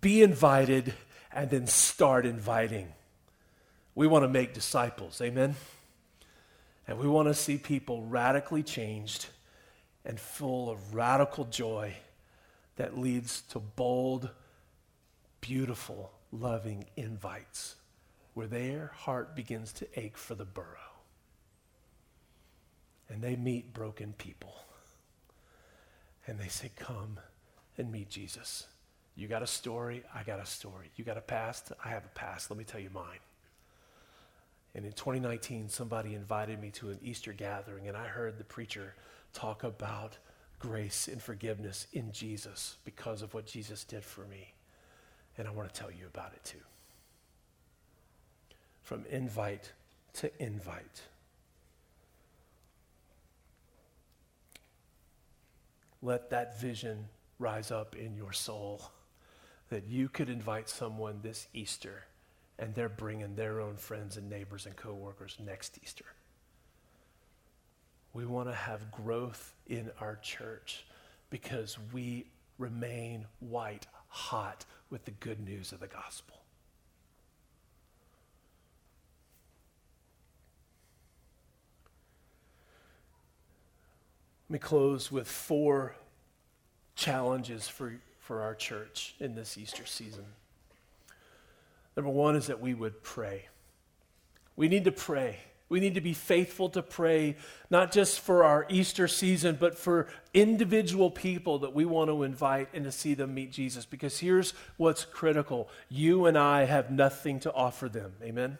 be 0.00 0.22
invited 0.22 0.94
and 1.32 1.50
then 1.50 1.66
start 1.66 2.24
inviting. 2.24 2.92
We 3.96 4.06
want 4.06 4.24
to 4.24 4.28
make 4.28 4.52
disciples, 4.52 5.20
amen? 5.22 5.56
And 6.86 6.98
we 6.98 7.08
want 7.08 7.28
to 7.28 7.34
see 7.34 7.56
people 7.56 8.02
radically 8.02 8.62
changed 8.62 9.26
and 10.04 10.20
full 10.20 10.70
of 10.70 10.94
radical 10.94 11.46
joy 11.46 11.94
that 12.76 12.98
leads 12.98 13.40
to 13.40 13.58
bold, 13.58 14.28
beautiful, 15.40 16.12
loving 16.30 16.84
invites 16.96 17.76
where 18.34 18.46
their 18.46 18.92
heart 18.94 19.34
begins 19.34 19.72
to 19.72 19.86
ache 19.98 20.18
for 20.18 20.34
the 20.34 20.44
borough. 20.44 20.66
And 23.08 23.22
they 23.22 23.34
meet 23.34 23.72
broken 23.72 24.12
people. 24.12 24.54
And 26.26 26.38
they 26.38 26.48
say, 26.48 26.70
Come 26.76 27.18
and 27.78 27.90
meet 27.90 28.10
Jesus. 28.10 28.66
You 29.14 29.26
got 29.26 29.42
a 29.42 29.46
story, 29.46 30.02
I 30.14 30.22
got 30.22 30.38
a 30.38 30.44
story. 30.44 30.90
You 30.96 31.04
got 31.04 31.16
a 31.16 31.22
past, 31.22 31.72
I 31.82 31.88
have 31.88 32.04
a 32.04 32.08
past. 32.08 32.50
Let 32.50 32.58
me 32.58 32.64
tell 32.64 32.80
you 32.80 32.90
mine. 32.92 33.20
And 34.76 34.84
in 34.84 34.92
2019, 34.92 35.70
somebody 35.70 36.14
invited 36.14 36.60
me 36.60 36.68
to 36.72 36.90
an 36.90 36.98
Easter 37.02 37.32
gathering, 37.32 37.88
and 37.88 37.96
I 37.96 38.06
heard 38.08 38.36
the 38.36 38.44
preacher 38.44 38.94
talk 39.32 39.64
about 39.64 40.18
grace 40.58 41.08
and 41.08 41.20
forgiveness 41.20 41.86
in 41.94 42.12
Jesus 42.12 42.76
because 42.84 43.22
of 43.22 43.32
what 43.32 43.46
Jesus 43.46 43.84
did 43.84 44.04
for 44.04 44.26
me. 44.26 44.52
And 45.38 45.48
I 45.48 45.50
want 45.50 45.72
to 45.72 45.80
tell 45.80 45.90
you 45.90 46.04
about 46.06 46.34
it 46.34 46.44
too. 46.44 46.58
From 48.82 49.06
invite 49.10 49.72
to 50.14 50.30
invite. 50.42 51.00
Let 56.02 56.28
that 56.28 56.60
vision 56.60 57.06
rise 57.38 57.70
up 57.70 57.96
in 57.96 58.14
your 58.14 58.34
soul 58.34 58.82
that 59.70 59.86
you 59.86 60.10
could 60.10 60.28
invite 60.28 60.68
someone 60.68 61.20
this 61.22 61.48
Easter 61.54 62.04
and 62.58 62.74
they're 62.74 62.88
bringing 62.88 63.34
their 63.34 63.60
own 63.60 63.76
friends 63.76 64.16
and 64.16 64.28
neighbors 64.28 64.66
and 64.66 64.76
coworkers 64.76 65.36
next 65.44 65.78
Easter. 65.82 66.06
We 68.12 68.24
want 68.24 68.48
to 68.48 68.54
have 68.54 68.90
growth 68.90 69.52
in 69.66 69.90
our 70.00 70.16
church 70.16 70.86
because 71.28 71.76
we 71.92 72.26
remain 72.58 73.26
white 73.40 73.86
hot 74.08 74.64
with 74.88 75.04
the 75.04 75.10
good 75.10 75.40
news 75.40 75.72
of 75.72 75.80
the 75.80 75.86
gospel. 75.86 76.36
Let 84.48 84.52
me 84.54 84.58
close 84.60 85.10
with 85.10 85.26
four 85.26 85.96
challenges 86.94 87.68
for, 87.68 88.00
for 88.20 88.42
our 88.42 88.54
church 88.54 89.16
in 89.18 89.34
this 89.34 89.58
Easter 89.58 89.84
season. 89.84 90.24
Number 91.96 92.10
one 92.10 92.36
is 92.36 92.48
that 92.48 92.60
we 92.60 92.74
would 92.74 93.02
pray. 93.02 93.48
We 94.54 94.68
need 94.68 94.84
to 94.84 94.92
pray. 94.92 95.38
We 95.68 95.80
need 95.80 95.94
to 95.94 96.00
be 96.00 96.12
faithful 96.12 96.68
to 96.70 96.82
pray, 96.82 97.36
not 97.70 97.90
just 97.90 98.20
for 98.20 98.44
our 98.44 98.66
Easter 98.68 99.08
season, 99.08 99.56
but 99.58 99.76
for 99.76 100.06
individual 100.32 101.10
people 101.10 101.58
that 101.60 101.74
we 101.74 101.84
want 101.84 102.08
to 102.08 102.22
invite 102.22 102.68
and 102.72 102.84
to 102.84 102.92
see 102.92 103.14
them 103.14 103.34
meet 103.34 103.50
Jesus. 103.50 103.84
Because 103.84 104.18
here's 104.18 104.54
what's 104.76 105.04
critical 105.04 105.68
you 105.88 106.26
and 106.26 106.38
I 106.38 106.64
have 106.64 106.90
nothing 106.90 107.40
to 107.40 107.52
offer 107.52 107.88
them. 107.88 108.12
Amen? 108.22 108.58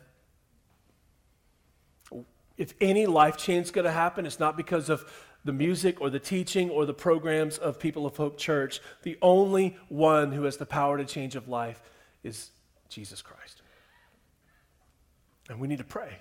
If 2.57 2.75
any 2.81 3.07
life 3.07 3.37
change 3.37 3.66
is 3.66 3.70
going 3.70 3.85
to 3.85 3.92
happen, 3.92 4.27
it's 4.27 4.40
not 4.40 4.57
because 4.57 4.88
of 4.88 5.05
the 5.44 5.53
music 5.53 6.01
or 6.01 6.11
the 6.11 6.18
teaching 6.18 6.70
or 6.70 6.87
the 6.87 6.94
programs 6.94 7.59
of 7.59 7.79
People 7.79 8.07
of 8.07 8.16
Hope 8.16 8.37
Church. 8.37 8.81
The 9.03 9.16
only 9.22 9.77
one 9.88 10.33
who 10.33 10.42
has 10.44 10.57
the 10.57 10.66
power 10.66 10.99
to 10.99 11.05
change 11.05 11.37
of 11.37 11.49
life 11.49 11.81
is 12.25 12.51
Jesus 12.88 13.22
Christ. 13.22 13.62
And 15.49 15.61
we 15.61 15.68
need 15.68 15.79
to 15.79 15.85
pray. 15.85 16.18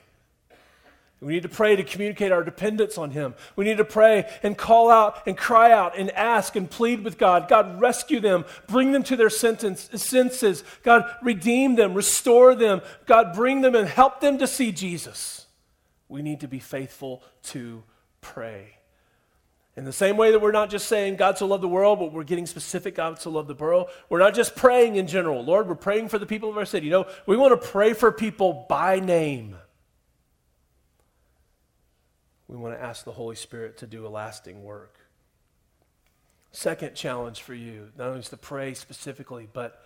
We 1.21 1.33
need 1.33 1.43
to 1.43 1.49
pray 1.49 1.75
to 1.75 1.83
communicate 1.83 2.31
our 2.31 2.43
dependence 2.43 2.97
on 2.97 3.11
Him. 3.11 3.33
We 3.55 3.65
need 3.65 3.77
to 3.77 3.85
pray 3.85 4.29
and 4.43 4.55
call 4.55 4.91
out 4.91 5.25
and 5.25 5.35
cry 5.35 5.71
out 5.71 5.97
and 5.97 6.11
ask 6.11 6.55
and 6.55 6.69
plead 6.69 7.03
with 7.03 7.17
God. 7.17 7.47
God, 7.47 7.81
rescue 7.81 8.19
them, 8.19 8.45
bring 8.67 8.91
them 8.91 9.01
to 9.03 9.15
their 9.15 9.29
senses. 9.29 10.63
God, 10.83 11.05
redeem 11.23 11.75
them, 11.75 11.93
restore 11.93 12.53
them. 12.53 12.81
God, 13.05 13.33
bring 13.33 13.61
them 13.61 13.75
and 13.75 13.87
help 13.87 14.19
them 14.19 14.37
to 14.37 14.45
see 14.45 14.71
Jesus. 14.71 15.47
We 16.09 16.21
need 16.21 16.41
to 16.41 16.47
be 16.47 16.59
faithful 16.59 17.23
to 17.43 17.83
pray. 18.21 18.77
In 19.77 19.83
the 19.83 19.93
same 19.93 20.15
way 20.15 20.31
that 20.31 20.39
we're 20.39 20.53
not 20.53 20.69
just 20.69 20.87
saying 20.87 21.17
God 21.17 21.37
so 21.37 21.47
loved 21.47 21.61
the 21.61 21.67
world, 21.67 21.99
but 21.99 22.13
we're 22.13 22.23
getting 22.23 22.45
specific 22.45 22.95
God 22.95 23.19
so 23.19 23.29
loved 23.29 23.49
the 23.49 23.55
borough, 23.55 23.87
we're 24.07 24.19
not 24.19 24.33
just 24.33 24.55
praying 24.55 24.95
in 24.95 25.05
general. 25.05 25.43
Lord, 25.43 25.67
we're 25.67 25.75
praying 25.75 26.07
for 26.07 26.17
the 26.17 26.25
people 26.25 26.49
of 26.49 26.57
our 26.57 26.65
city. 26.65 26.85
You 26.85 26.91
know, 26.91 27.07
we 27.25 27.35
want 27.35 27.59
to 27.59 27.67
pray 27.67 27.93
for 27.93 28.11
people 28.11 28.65
by 28.69 28.99
name. 29.01 29.57
We 32.47 32.55
want 32.55 32.73
to 32.73 32.81
ask 32.81 33.03
the 33.03 33.11
Holy 33.11 33.35
Spirit 33.35 33.77
to 33.79 33.87
do 33.87 34.07
a 34.07 34.09
lasting 34.09 34.63
work. 34.63 34.97
Second 36.51 36.95
challenge 36.95 37.41
for 37.41 37.53
you, 37.53 37.91
not 37.97 38.07
only 38.07 38.19
is 38.19 38.29
to 38.29 38.37
pray 38.37 38.73
specifically, 38.75 39.49
but 39.51 39.83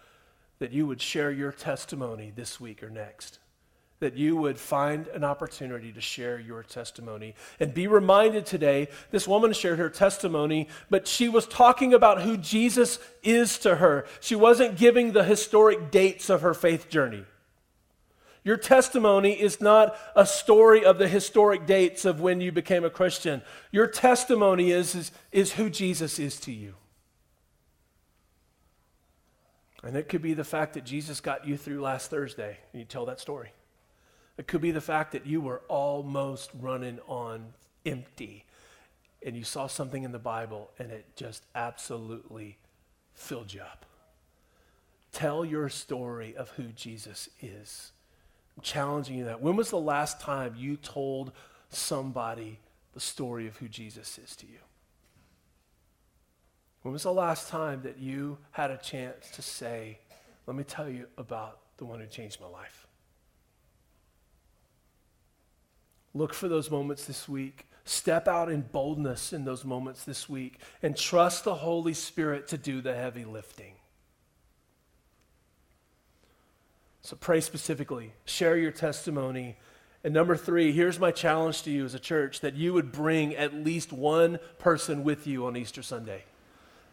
that 0.59 0.71
you 0.71 0.85
would 0.85 1.01
share 1.01 1.31
your 1.31 1.51
testimony 1.51 2.31
this 2.35 2.59
week 2.59 2.83
or 2.83 2.91
next 2.91 3.39
that 3.99 4.15
you 4.15 4.37
would 4.37 4.57
find 4.57 5.07
an 5.07 5.23
opportunity 5.23 5.91
to 5.91 5.99
share 5.99 6.39
your 6.39 6.63
testimony. 6.63 7.35
And 7.59 7.73
be 7.73 7.87
reminded 7.87 8.45
today 8.45 8.87
this 9.11 9.27
woman 9.27 9.51
shared 9.51 9.79
her 9.79 9.89
testimony, 9.89 10.69
but 10.89 11.07
she 11.07 11.27
was 11.27 11.45
talking 11.45 11.93
about 11.93 12.21
who 12.21 12.37
Jesus 12.37 12.99
is 13.23 13.59
to 13.59 13.75
her. 13.75 14.05
She 14.21 14.35
wasn't 14.35 14.77
giving 14.77 15.11
the 15.11 15.23
historic 15.23 15.91
dates 15.91 16.29
of 16.29 16.41
her 16.41 16.53
faith 16.53 16.89
journey. 16.89 17.25
Your 18.45 18.55
testimony 18.55 19.33
is 19.33 19.59
not 19.59 19.97
a 20.15 20.25
story 20.25 20.85
of 20.85 20.97
the 20.97 21.09
historic 21.09 21.65
dates 21.65 22.05
of 22.05 22.21
when 22.21 22.39
you 22.39 22.53
became 22.53 22.85
a 22.85 22.89
Christian. 22.89 23.41
Your 23.71 23.85
testimony 23.85 24.71
is, 24.71 24.95
is, 24.95 25.11
is 25.33 25.51
who 25.53 25.69
Jesus 25.69 26.19
is 26.19 26.39
to 26.41 26.51
you. 26.53 26.75
And 29.83 29.97
it 29.97 30.07
could 30.07 30.21
be 30.21 30.33
the 30.33 30.45
fact 30.45 30.73
that 30.73 30.85
Jesus 30.85 31.19
got 31.19 31.45
you 31.45 31.57
through 31.57 31.81
last 31.81 32.09
Thursday, 32.09 32.57
and 32.71 32.79
you 32.79 32.85
tell 32.85 33.05
that 33.05 33.19
story. 33.19 33.51
It 34.39 34.47
could 34.47 34.61
be 34.61 34.71
the 34.71 34.79
fact 34.79 35.11
that 35.11 35.25
you 35.25 35.41
were 35.41 35.61
almost 35.67 36.49
running 36.57 36.99
on 37.09 37.47
empty 37.85 38.45
and 39.21 39.35
you 39.35 39.43
saw 39.43 39.67
something 39.67 40.03
in 40.03 40.13
the 40.13 40.17
Bible 40.17 40.71
and 40.79 40.91
it 40.91 41.05
just 41.17 41.43
absolutely 41.53 42.57
filled 43.13 43.53
you 43.53 43.59
up. 43.59 43.85
Tell 45.11 45.43
your 45.43 45.67
story 45.67 46.37
of 46.37 46.51
who 46.51 46.69
Jesus 46.69 47.27
is. 47.41 47.91
I'm 48.55 48.63
challenging 48.63 49.17
you 49.17 49.25
that. 49.25 49.41
When 49.41 49.57
was 49.57 49.71
the 49.71 49.77
last 49.77 50.21
time 50.21 50.55
you 50.57 50.77
told 50.77 51.33
somebody 51.67 52.59
the 52.93 53.01
story 53.01 53.45
of 53.45 53.57
who 53.57 53.67
Jesus 53.67 54.17
is 54.17 54.37
to 54.37 54.45
you? 54.45 54.59
When 56.83 56.93
was 56.93 57.03
the 57.03 57.11
last 57.11 57.49
time 57.49 57.81
that 57.81 57.97
you 57.97 58.37
had 58.51 58.71
a 58.71 58.77
chance 58.77 59.31
to 59.31 59.41
say, 59.41 59.99
Let 60.47 60.55
me 60.55 60.63
tell 60.63 60.87
you 60.87 61.07
about 61.17 61.59
the 61.75 61.83
one 61.83 61.99
who 61.99 62.05
changed 62.05 62.39
my 62.39 62.47
life? 62.47 62.78
Look 66.13 66.33
for 66.33 66.47
those 66.47 66.71
moments 66.71 67.05
this 67.05 67.29
week. 67.29 67.67
Step 67.85 68.27
out 68.27 68.51
in 68.51 68.61
boldness 68.61 69.33
in 69.33 69.45
those 69.45 69.65
moments 69.65 70.03
this 70.03 70.29
week 70.29 70.59
and 70.83 70.95
trust 70.95 71.43
the 71.43 71.55
Holy 71.55 71.93
Spirit 71.93 72.47
to 72.49 72.57
do 72.57 72.81
the 72.81 72.95
heavy 72.95 73.25
lifting. 73.25 73.73
So 77.01 77.15
pray 77.15 77.41
specifically, 77.41 78.13
share 78.25 78.57
your 78.57 78.71
testimony. 78.71 79.57
And 80.03 80.13
number 80.13 80.35
three, 80.35 80.71
here's 80.71 80.99
my 80.99 81.11
challenge 81.11 81.63
to 81.63 81.71
you 81.71 81.83
as 81.85 81.93
a 81.93 81.99
church 81.99 82.41
that 82.41 82.55
you 82.55 82.73
would 82.73 82.91
bring 82.91 83.35
at 83.35 83.53
least 83.53 83.91
one 83.91 84.39
person 84.59 85.03
with 85.03 85.25
you 85.25 85.47
on 85.47 85.57
Easter 85.57 85.81
Sunday. 85.81 86.25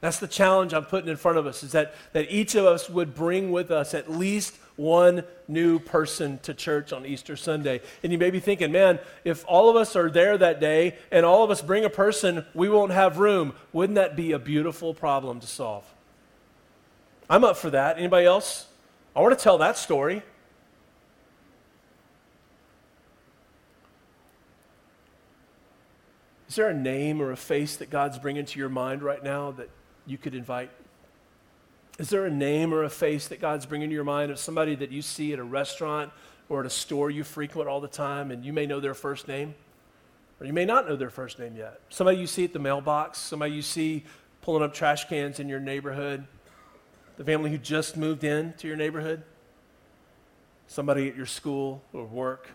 That's 0.00 0.18
the 0.18 0.28
challenge 0.28 0.72
I'm 0.72 0.84
putting 0.84 1.10
in 1.10 1.16
front 1.16 1.38
of 1.38 1.46
us, 1.46 1.62
is 1.62 1.72
that, 1.72 1.94
that 2.12 2.30
each 2.30 2.54
of 2.54 2.64
us 2.64 2.88
would 2.88 3.14
bring 3.14 3.50
with 3.50 3.70
us 3.70 3.94
at 3.94 4.10
least 4.10 4.54
one 4.76 5.24
new 5.48 5.78
person 5.78 6.38
to 6.40 6.54
church 6.54 6.92
on 6.92 7.06
Easter 7.06 7.36
Sunday. 7.36 7.80
And 8.02 8.12
you 8.12 8.18
may 8.18 8.30
be 8.30 8.40
thinking, 8.40 8.72
man, 8.72 8.98
if 9.24 9.44
all 9.48 9.70
of 9.70 9.76
us 9.76 9.96
are 9.96 10.10
there 10.10 10.36
that 10.38 10.60
day 10.60 10.96
and 11.10 11.24
all 11.24 11.42
of 11.42 11.50
us 11.50 11.62
bring 11.62 11.84
a 11.84 11.90
person, 11.90 12.44
we 12.54 12.68
won't 12.68 12.92
have 12.92 13.18
room. 13.18 13.54
Wouldn't 13.72 13.96
that 13.96 14.16
be 14.16 14.32
a 14.32 14.38
beautiful 14.38 14.94
problem 14.94 15.40
to 15.40 15.46
solve? 15.46 15.84
I'm 17.28 17.44
up 17.44 17.56
for 17.56 17.70
that. 17.70 17.98
Anybody 17.98 18.26
else? 18.26 18.66
I 19.14 19.20
want 19.20 19.36
to 19.36 19.42
tell 19.42 19.58
that 19.58 19.78
story. 19.78 20.22
Is 26.48 26.54
there 26.54 26.68
a 26.68 26.74
name 26.74 27.20
or 27.20 27.32
a 27.32 27.36
face 27.36 27.76
that 27.76 27.90
God's 27.90 28.18
bringing 28.18 28.44
to 28.44 28.58
your 28.58 28.68
mind 28.68 29.02
right 29.02 29.22
now 29.22 29.50
that 29.52 29.68
you 30.06 30.16
could 30.16 30.34
invite 30.34 30.70
is 31.98 32.10
there 32.10 32.26
a 32.26 32.30
name 32.30 32.74
or 32.74 32.82
a 32.82 32.90
face 32.90 33.28
that 33.28 33.40
God's 33.40 33.64
bringing 33.64 33.88
to 33.88 33.94
your 33.94 34.04
mind 34.04 34.30
of 34.30 34.38
somebody 34.38 34.74
that 34.76 34.90
you 34.90 35.00
see 35.00 35.32
at 35.32 35.38
a 35.38 35.44
restaurant 35.44 36.12
or 36.48 36.60
at 36.60 36.66
a 36.66 36.70
store 36.70 37.10
you 37.10 37.24
frequent 37.24 37.68
all 37.68 37.80
the 37.80 37.88
time 37.88 38.30
and 38.30 38.44
you 38.44 38.52
may 38.52 38.66
know 38.66 38.80
their 38.80 38.94
first 38.94 39.28
name? 39.28 39.54
Or 40.38 40.46
you 40.46 40.52
may 40.52 40.66
not 40.66 40.86
know 40.86 40.96
their 40.96 41.08
first 41.08 41.38
name 41.38 41.56
yet. 41.56 41.80
Somebody 41.88 42.18
you 42.18 42.26
see 42.26 42.44
at 42.44 42.52
the 42.52 42.58
mailbox, 42.58 43.18
somebody 43.18 43.54
you 43.54 43.62
see 43.62 44.04
pulling 44.42 44.62
up 44.62 44.74
trash 44.74 45.08
cans 45.08 45.40
in 45.40 45.48
your 45.48 45.60
neighborhood, 45.60 46.26
the 47.16 47.24
family 47.24 47.50
who 47.50 47.56
just 47.56 47.96
moved 47.96 48.24
in 48.24 48.52
to 48.58 48.68
your 48.68 48.76
neighborhood, 48.76 49.22
somebody 50.66 51.08
at 51.08 51.16
your 51.16 51.26
school 51.26 51.82
or 51.94 52.04
work. 52.04 52.50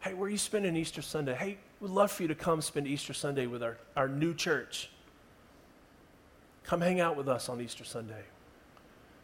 Hey, 0.00 0.14
where 0.14 0.28
are 0.28 0.30
you 0.30 0.38
spending 0.38 0.76
Easter 0.76 1.02
Sunday? 1.02 1.34
Hey, 1.34 1.58
we'd 1.80 1.90
love 1.90 2.12
for 2.12 2.22
you 2.22 2.28
to 2.28 2.34
come 2.36 2.62
spend 2.62 2.86
Easter 2.86 3.12
Sunday 3.12 3.48
with 3.48 3.64
our, 3.64 3.78
our 3.96 4.08
new 4.08 4.32
church. 4.32 4.88
Come 6.64 6.80
hang 6.80 7.00
out 7.00 7.16
with 7.16 7.28
us 7.28 7.48
on 7.48 7.60
Easter 7.60 7.84
Sunday. 7.84 8.22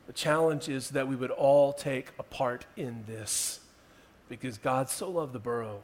The 0.06 0.12
challenge 0.12 0.68
is 0.68 0.90
that 0.90 1.06
we 1.06 1.16
would 1.16 1.30
all 1.30 1.72
take 1.72 2.10
a 2.18 2.22
part 2.22 2.66
in 2.76 3.04
this 3.06 3.60
because 4.28 4.58
God 4.58 4.88
so 4.88 5.10
loved 5.10 5.32
the 5.32 5.38
borough. 5.38 5.82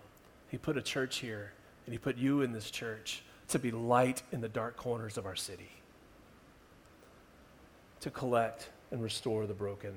He 0.48 0.58
put 0.58 0.76
a 0.76 0.82
church 0.82 1.18
here, 1.18 1.52
and 1.86 1.92
He 1.92 1.98
put 1.98 2.16
you 2.16 2.42
in 2.42 2.52
this 2.52 2.70
church 2.70 3.22
to 3.48 3.58
be 3.58 3.70
light 3.70 4.22
in 4.32 4.40
the 4.40 4.48
dark 4.48 4.76
corners 4.76 5.18
of 5.18 5.26
our 5.26 5.36
city, 5.36 5.70
to 8.00 8.10
collect 8.10 8.70
and 8.90 9.02
restore 9.02 9.46
the 9.46 9.54
broken. 9.54 9.92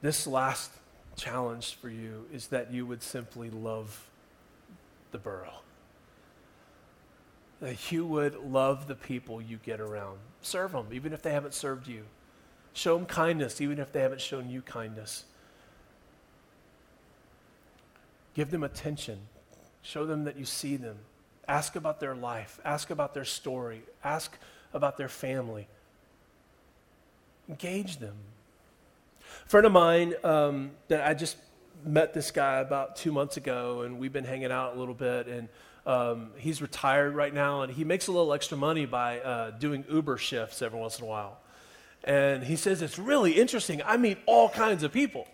This 0.00 0.26
last 0.26 0.70
challenge 1.16 1.74
for 1.74 1.88
you 1.88 2.26
is 2.32 2.48
that 2.48 2.72
you 2.72 2.86
would 2.86 3.02
simply 3.02 3.50
love 3.50 4.08
the 5.12 5.18
borough 5.18 5.60
that 7.62 7.92
you 7.92 8.04
would 8.04 8.34
love 8.44 8.88
the 8.88 8.94
people 8.96 9.40
you 9.40 9.56
get 9.56 9.80
around. 9.80 10.18
Serve 10.42 10.72
them, 10.72 10.88
even 10.90 11.12
if 11.12 11.22
they 11.22 11.30
haven't 11.30 11.54
served 11.54 11.86
you. 11.86 12.02
Show 12.72 12.96
them 12.96 13.06
kindness, 13.06 13.60
even 13.60 13.78
if 13.78 13.92
they 13.92 14.00
haven't 14.00 14.20
shown 14.20 14.50
you 14.50 14.62
kindness. 14.62 15.24
Give 18.34 18.50
them 18.50 18.64
attention. 18.64 19.20
Show 19.80 20.06
them 20.06 20.24
that 20.24 20.36
you 20.36 20.44
see 20.44 20.76
them. 20.76 20.96
Ask 21.46 21.76
about 21.76 22.00
their 22.00 22.16
life. 22.16 22.58
Ask 22.64 22.90
about 22.90 23.14
their 23.14 23.24
story. 23.24 23.82
Ask 24.02 24.36
about 24.74 24.96
their 24.96 25.08
family. 25.08 25.68
Engage 27.48 27.98
them. 27.98 28.16
A 29.46 29.48
friend 29.48 29.66
of 29.66 29.72
mine 29.72 30.14
um, 30.24 30.72
that 30.88 31.06
I 31.06 31.14
just 31.14 31.36
met 31.84 32.12
this 32.12 32.32
guy 32.32 32.58
about 32.58 32.96
two 32.96 33.12
months 33.12 33.36
ago, 33.36 33.82
and 33.82 34.00
we've 34.00 34.12
been 34.12 34.24
hanging 34.24 34.50
out 34.50 34.74
a 34.74 34.78
little 34.80 34.94
bit. 34.94 35.28
And 35.28 35.48
um, 35.86 36.30
he's 36.36 36.62
retired 36.62 37.14
right 37.14 37.32
now, 37.32 37.62
and 37.62 37.72
he 37.72 37.84
makes 37.84 38.06
a 38.06 38.12
little 38.12 38.32
extra 38.32 38.56
money 38.56 38.86
by 38.86 39.20
uh, 39.20 39.50
doing 39.50 39.84
Uber 39.90 40.16
shifts 40.16 40.62
every 40.62 40.78
once 40.78 40.98
in 40.98 41.04
a 41.04 41.08
while. 41.08 41.38
And 42.04 42.44
he 42.44 42.56
says 42.56 42.82
it's 42.82 42.98
really 42.98 43.32
interesting. 43.32 43.82
I 43.84 43.96
meet 43.96 44.18
all 44.26 44.48
kinds 44.48 44.82
of 44.82 44.92
people. 44.92 45.26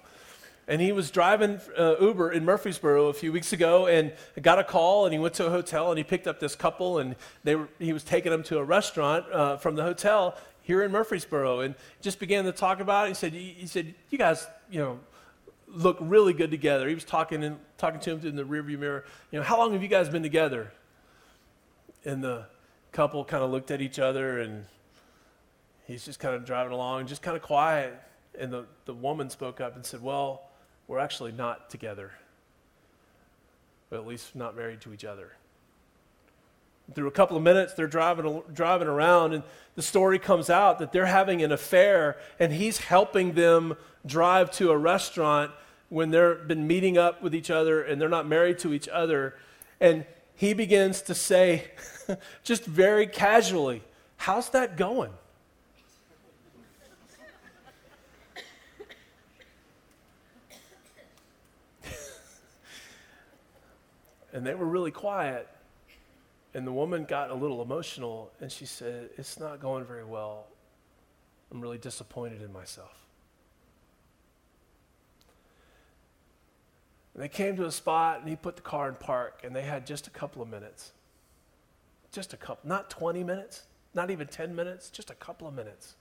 And 0.66 0.82
he 0.82 0.92
was 0.92 1.11
driving 1.11 1.61
uh, 1.78 1.96
Uber 1.99 2.32
in 2.32 2.44
Murfreesboro 2.44 3.09
a 3.09 3.14
few 3.14 3.32
weeks 3.32 3.55
ago 3.55 3.86
and 3.86 4.12
got 4.42 4.59
a 4.59 4.64
call 4.64 5.07
and 5.07 5.14
he 5.14 5.18
went 5.18 5.32
to 5.34 5.46
a 5.46 5.51
hotel 5.51 5.90
and 5.90 5.96
he 5.96 6.05
picked 6.05 6.26
up 6.26 6.40
this 6.40 6.55
couple 6.55 6.99
and 6.99 7.16
they 7.42 7.57
were, 7.57 7.70
he 7.78 7.94
was 7.94 8.05
taking 8.05 8.30
them 8.30 8.42
to 8.44 8.59
a 8.59 8.64
restaurant 8.64 9.24
uh, 9.32 9.57
from 9.57 9.76
the 9.76 9.82
hotel 9.82 10.36
here 10.61 10.82
in 10.82 10.92
Murfreesboro 10.92 11.61
and 11.61 11.74
just 12.03 12.20
began 12.20 12.44
to 12.44 12.53
talk 12.53 12.80
about 12.80 13.07
it. 13.07 13.09
He 13.09 13.14
said, 13.14 13.32
he 13.32 13.66
said, 13.66 13.94
you 14.11 14.18
guys, 14.18 14.46
you 14.70 14.78
know, 14.78 15.01
look 15.70 15.98
really 16.00 16.32
good 16.32 16.50
together. 16.50 16.88
He 16.88 16.94
was 16.94 17.04
talking 17.04 17.44
and 17.44 17.58
talking 17.76 18.00
to 18.00 18.16
him 18.16 18.26
in 18.26 18.36
the 18.36 18.44
rearview 18.44 18.78
mirror. 18.78 19.04
You 19.30 19.38
know, 19.38 19.44
how 19.44 19.58
long 19.58 19.72
have 19.72 19.82
you 19.82 19.88
guys 19.88 20.08
been 20.08 20.22
together? 20.22 20.72
And 22.04 22.22
the 22.22 22.46
couple 22.92 23.24
kind 23.24 23.42
of 23.42 23.50
looked 23.50 23.70
at 23.70 23.80
each 23.80 23.98
other, 23.98 24.40
and 24.40 24.64
he's 25.86 26.04
just 26.04 26.20
kind 26.20 26.34
of 26.34 26.44
driving 26.44 26.72
along, 26.72 27.06
just 27.06 27.22
kind 27.22 27.36
of 27.36 27.42
quiet. 27.42 28.00
And 28.38 28.52
the, 28.52 28.66
the 28.84 28.94
woman 28.94 29.30
spoke 29.30 29.60
up 29.60 29.76
and 29.76 29.84
said, 29.84 30.02
Well, 30.02 30.42
we're 30.86 30.98
actually 30.98 31.32
not 31.32 31.70
together, 31.70 32.12
but 33.90 33.98
at 33.98 34.06
least 34.06 34.34
not 34.34 34.56
married 34.56 34.80
to 34.82 34.92
each 34.92 35.04
other. 35.04 35.32
Through 36.95 37.09
a 37.09 37.12
couple 37.12 37.36
of 37.36 37.43
minutes, 37.43 37.74
they're 37.74 37.86
driving, 37.86 38.43
driving 38.53 38.89
around, 38.89 39.34
and 39.34 39.43
the 39.74 39.82
story 39.82 40.18
comes 40.18 40.49
out 40.49 40.78
that 40.78 40.93
they're 40.93 41.07
having 41.07 41.43
an 41.43 41.53
affair, 41.53 42.16
and 42.41 42.53
he's 42.53 42.78
helping 42.78 43.34
them 43.34 43.76
drive 44.07 44.51
to 44.53 44.70
a 44.70 44.76
restaurant 44.76 45.51
when 45.91 46.11
they've 46.11 46.47
been 46.49 46.66
meeting 46.66 46.97
up 46.97 47.22
with 47.22 47.34
each 47.34 47.51
other 47.51 47.82
and 47.82 48.01
they're 48.01 48.09
not 48.09 48.26
married 48.26 48.59
to 48.61 48.72
each 48.72 48.89
other. 48.89 49.34
And 49.80 50.05
he 50.34 50.53
begins 50.53 51.03
to 51.03 51.14
say, 51.14 51.64
just 52.43 52.64
very 52.64 53.07
casually, 53.07 53.82
How's 54.18 54.51
that 54.51 54.76
going? 54.76 55.12
and 64.32 64.45
they 64.45 64.55
were 64.55 64.66
really 64.66 64.91
quiet. 64.91 65.49
And 66.55 66.66
the 66.66 66.72
woman 66.72 67.05
got 67.05 67.30
a 67.30 67.34
little 67.34 67.62
emotional 67.62 68.30
and 68.40 68.51
she 68.51 68.66
said, 68.66 69.11
It's 69.16 69.38
not 69.38 69.61
going 69.61 69.84
very 69.84 70.05
well. 70.05 70.46
I'm 71.51 71.61
really 71.61 71.78
disappointed 71.78 72.42
in 72.42 72.53
myself. 72.53 72.94
And 77.14 77.22
they 77.22 77.28
came 77.28 77.57
to 77.57 77.66
a 77.66 77.72
spot 77.72 78.20
and 78.20 78.28
he 78.28 78.36
put 78.36 78.57
the 78.57 78.62
car 78.62 78.88
in 78.88 78.94
park 78.94 79.40
and 79.44 79.55
they 79.55 79.62
had 79.62 79.86
just 79.86 80.07
a 80.07 80.11
couple 80.11 80.40
of 80.40 80.49
minutes. 80.49 80.92
Just 82.12 82.32
a 82.32 82.36
couple, 82.36 82.68
not 82.68 82.88
20 82.88 83.24
minutes, 83.24 83.64
not 83.92 84.11
even 84.11 84.26
10 84.26 84.55
minutes, 84.55 84.88
just 84.88 85.11
a 85.11 85.14
couple 85.14 85.46
of 85.46 85.55
minutes. 85.55 85.96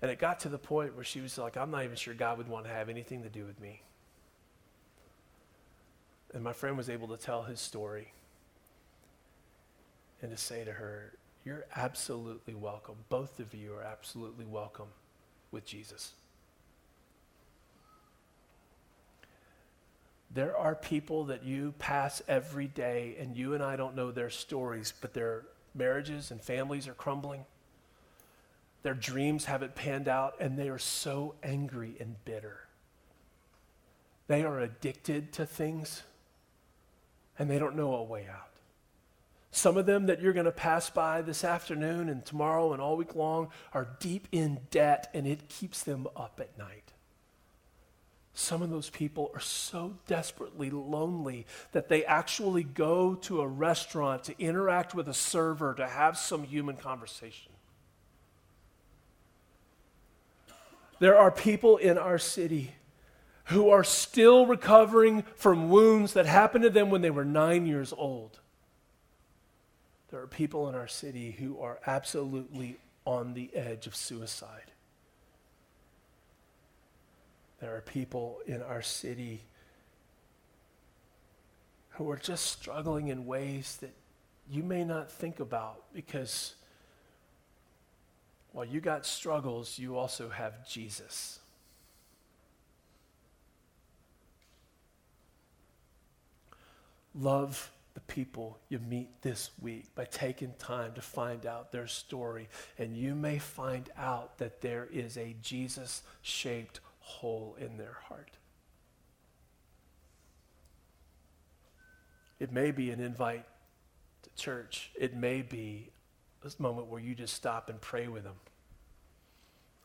And 0.00 0.10
it 0.10 0.18
got 0.18 0.40
to 0.40 0.48
the 0.48 0.58
point 0.58 0.94
where 0.94 1.04
she 1.04 1.20
was 1.20 1.36
like, 1.38 1.56
I'm 1.56 1.70
not 1.70 1.84
even 1.84 1.96
sure 1.96 2.14
God 2.14 2.38
would 2.38 2.48
want 2.48 2.64
to 2.66 2.70
have 2.72 2.88
anything 2.88 3.22
to 3.22 3.28
do 3.28 3.44
with 3.44 3.60
me. 3.60 3.82
And 6.32 6.42
my 6.42 6.52
friend 6.52 6.76
was 6.76 6.88
able 6.88 7.08
to 7.08 7.16
tell 7.16 7.42
his 7.42 7.60
story 7.60 8.12
and 10.22 10.30
to 10.30 10.36
say 10.36 10.64
to 10.64 10.72
her, 10.72 11.12
You're 11.44 11.66
absolutely 11.76 12.54
welcome. 12.54 12.96
Both 13.08 13.40
of 13.40 13.54
you 13.54 13.74
are 13.74 13.82
absolutely 13.82 14.44
welcome 14.44 14.88
with 15.50 15.64
Jesus. 15.64 16.12
There 20.30 20.56
are 20.56 20.74
people 20.74 21.24
that 21.24 21.42
you 21.42 21.72
pass 21.78 22.20
every 22.28 22.66
day, 22.66 23.16
and 23.18 23.36
you 23.36 23.54
and 23.54 23.62
I 23.62 23.76
don't 23.76 23.96
know 23.96 24.10
their 24.10 24.30
stories, 24.30 24.92
but 25.00 25.14
their 25.14 25.44
marriages 25.74 26.30
and 26.30 26.40
families 26.40 26.86
are 26.86 26.94
crumbling. 26.94 27.44
Their 28.82 28.94
dreams 28.94 29.46
haven't 29.46 29.74
panned 29.74 30.06
out, 30.06 30.34
and 30.38 30.58
they 30.58 30.68
are 30.68 30.78
so 30.78 31.34
angry 31.42 31.96
and 31.98 32.22
bitter. 32.24 32.60
They 34.26 34.44
are 34.44 34.60
addicted 34.60 35.32
to 35.34 35.46
things, 35.46 36.02
and 37.38 37.50
they 37.50 37.58
don't 37.58 37.76
know 37.76 37.94
a 37.94 38.02
way 38.02 38.26
out. 38.30 38.47
Some 39.50 39.76
of 39.76 39.86
them 39.86 40.06
that 40.06 40.20
you're 40.20 40.32
going 40.32 40.46
to 40.46 40.52
pass 40.52 40.90
by 40.90 41.22
this 41.22 41.42
afternoon 41.42 42.08
and 42.08 42.24
tomorrow 42.24 42.72
and 42.72 42.82
all 42.82 42.96
week 42.96 43.14
long 43.14 43.48
are 43.72 43.88
deep 43.98 44.28
in 44.30 44.60
debt 44.70 45.10
and 45.14 45.26
it 45.26 45.48
keeps 45.48 45.82
them 45.82 46.06
up 46.16 46.38
at 46.40 46.56
night. 46.58 46.92
Some 48.34 48.62
of 48.62 48.70
those 48.70 48.88
people 48.88 49.32
are 49.34 49.40
so 49.40 49.94
desperately 50.06 50.70
lonely 50.70 51.44
that 51.72 51.88
they 51.88 52.04
actually 52.04 52.62
go 52.62 53.16
to 53.16 53.40
a 53.40 53.48
restaurant 53.48 54.22
to 54.24 54.40
interact 54.40 54.94
with 54.94 55.08
a 55.08 55.14
server 55.14 55.74
to 55.74 55.88
have 55.88 56.16
some 56.16 56.44
human 56.44 56.76
conversation. 56.76 57.50
There 61.00 61.16
are 61.16 61.30
people 61.30 61.78
in 61.78 61.98
our 61.98 62.18
city 62.18 62.74
who 63.46 63.70
are 63.70 63.84
still 63.84 64.46
recovering 64.46 65.24
from 65.34 65.68
wounds 65.68 66.12
that 66.12 66.26
happened 66.26 66.62
to 66.62 66.70
them 66.70 66.90
when 66.90 67.00
they 67.00 67.10
were 67.10 67.24
nine 67.24 67.66
years 67.66 67.92
old. 67.96 68.38
There 70.10 70.20
are 70.20 70.26
people 70.26 70.68
in 70.68 70.74
our 70.74 70.88
city 70.88 71.32
who 71.32 71.60
are 71.60 71.78
absolutely 71.86 72.78
on 73.04 73.34
the 73.34 73.54
edge 73.54 73.86
of 73.86 73.94
suicide. 73.94 74.72
There 77.60 77.74
are 77.76 77.80
people 77.80 78.38
in 78.46 78.62
our 78.62 78.82
city 78.82 79.42
who 81.90 82.10
are 82.10 82.16
just 82.16 82.46
struggling 82.46 83.08
in 83.08 83.26
ways 83.26 83.78
that 83.80 83.92
you 84.50 84.62
may 84.62 84.84
not 84.84 85.10
think 85.10 85.40
about 85.40 85.82
because 85.92 86.54
while 88.52 88.64
you 88.64 88.80
got 88.80 89.04
struggles, 89.04 89.78
you 89.78 89.96
also 89.96 90.28
have 90.30 90.66
Jesus. 90.66 91.40
Love 97.14 97.70
the 97.98 98.12
people 98.12 98.60
you 98.68 98.78
meet 98.78 99.22
this 99.22 99.50
week 99.60 99.92
by 99.96 100.04
taking 100.04 100.52
time 100.56 100.92
to 100.92 101.00
find 101.00 101.44
out 101.44 101.72
their 101.72 101.88
story. 101.88 102.48
And 102.78 102.96
you 102.96 103.16
may 103.16 103.40
find 103.40 103.90
out 103.98 104.38
that 104.38 104.60
there 104.60 104.86
is 104.92 105.16
a 105.16 105.34
Jesus 105.42 106.02
shaped 106.22 106.78
hole 107.00 107.56
in 107.58 107.76
their 107.76 107.96
heart. 108.04 108.36
It 112.38 112.52
may 112.52 112.70
be 112.70 112.92
an 112.92 113.00
invite 113.00 113.46
to 114.22 114.30
church, 114.36 114.92
it 114.96 115.16
may 115.16 115.42
be 115.42 115.90
this 116.44 116.60
moment 116.60 116.86
where 116.86 117.00
you 117.00 117.16
just 117.16 117.34
stop 117.34 117.68
and 117.68 117.80
pray 117.80 118.06
with 118.06 118.22
them 118.22 118.36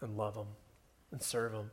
and 0.01 0.15
love 0.15 0.35
them 0.35 0.49
and 1.11 1.19
serve 1.19 1.53
them 1.53 1.71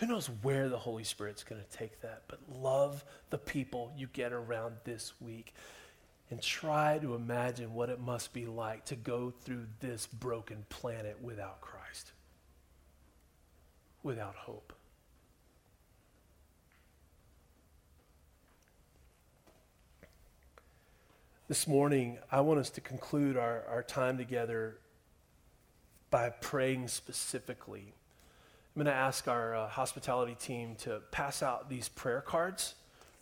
who 0.00 0.06
knows 0.06 0.30
where 0.40 0.70
the 0.70 0.78
Holy 0.78 1.04
Spirit's 1.04 1.44
going 1.44 1.60
to 1.60 1.76
take 1.76 2.00
that? 2.00 2.22
But 2.26 2.40
love 2.58 3.04
the 3.28 3.36
people 3.36 3.92
you 3.94 4.06
get 4.06 4.32
around 4.32 4.76
this 4.84 5.12
week 5.20 5.52
and 6.30 6.40
try 6.40 6.98
to 7.00 7.14
imagine 7.14 7.74
what 7.74 7.90
it 7.90 8.00
must 8.00 8.32
be 8.32 8.46
like 8.46 8.86
to 8.86 8.96
go 8.96 9.30
through 9.30 9.66
this 9.80 10.06
broken 10.06 10.64
planet 10.70 11.18
without 11.20 11.60
Christ, 11.60 12.12
without 14.02 14.34
hope. 14.36 14.72
This 21.46 21.66
morning, 21.66 22.20
I 22.32 22.40
want 22.40 22.58
us 22.58 22.70
to 22.70 22.80
conclude 22.80 23.36
our, 23.36 23.64
our 23.68 23.82
time 23.82 24.16
together 24.16 24.78
by 26.10 26.30
praying 26.30 26.88
specifically. 26.88 27.92
I'm 28.74 28.84
going 28.84 28.94
to 28.94 28.98
ask 28.98 29.26
our 29.26 29.56
uh, 29.56 29.68
hospitality 29.68 30.36
team 30.38 30.76
to 30.82 31.00
pass 31.10 31.42
out 31.42 31.68
these 31.68 31.88
prayer 31.88 32.20
cards. 32.20 32.74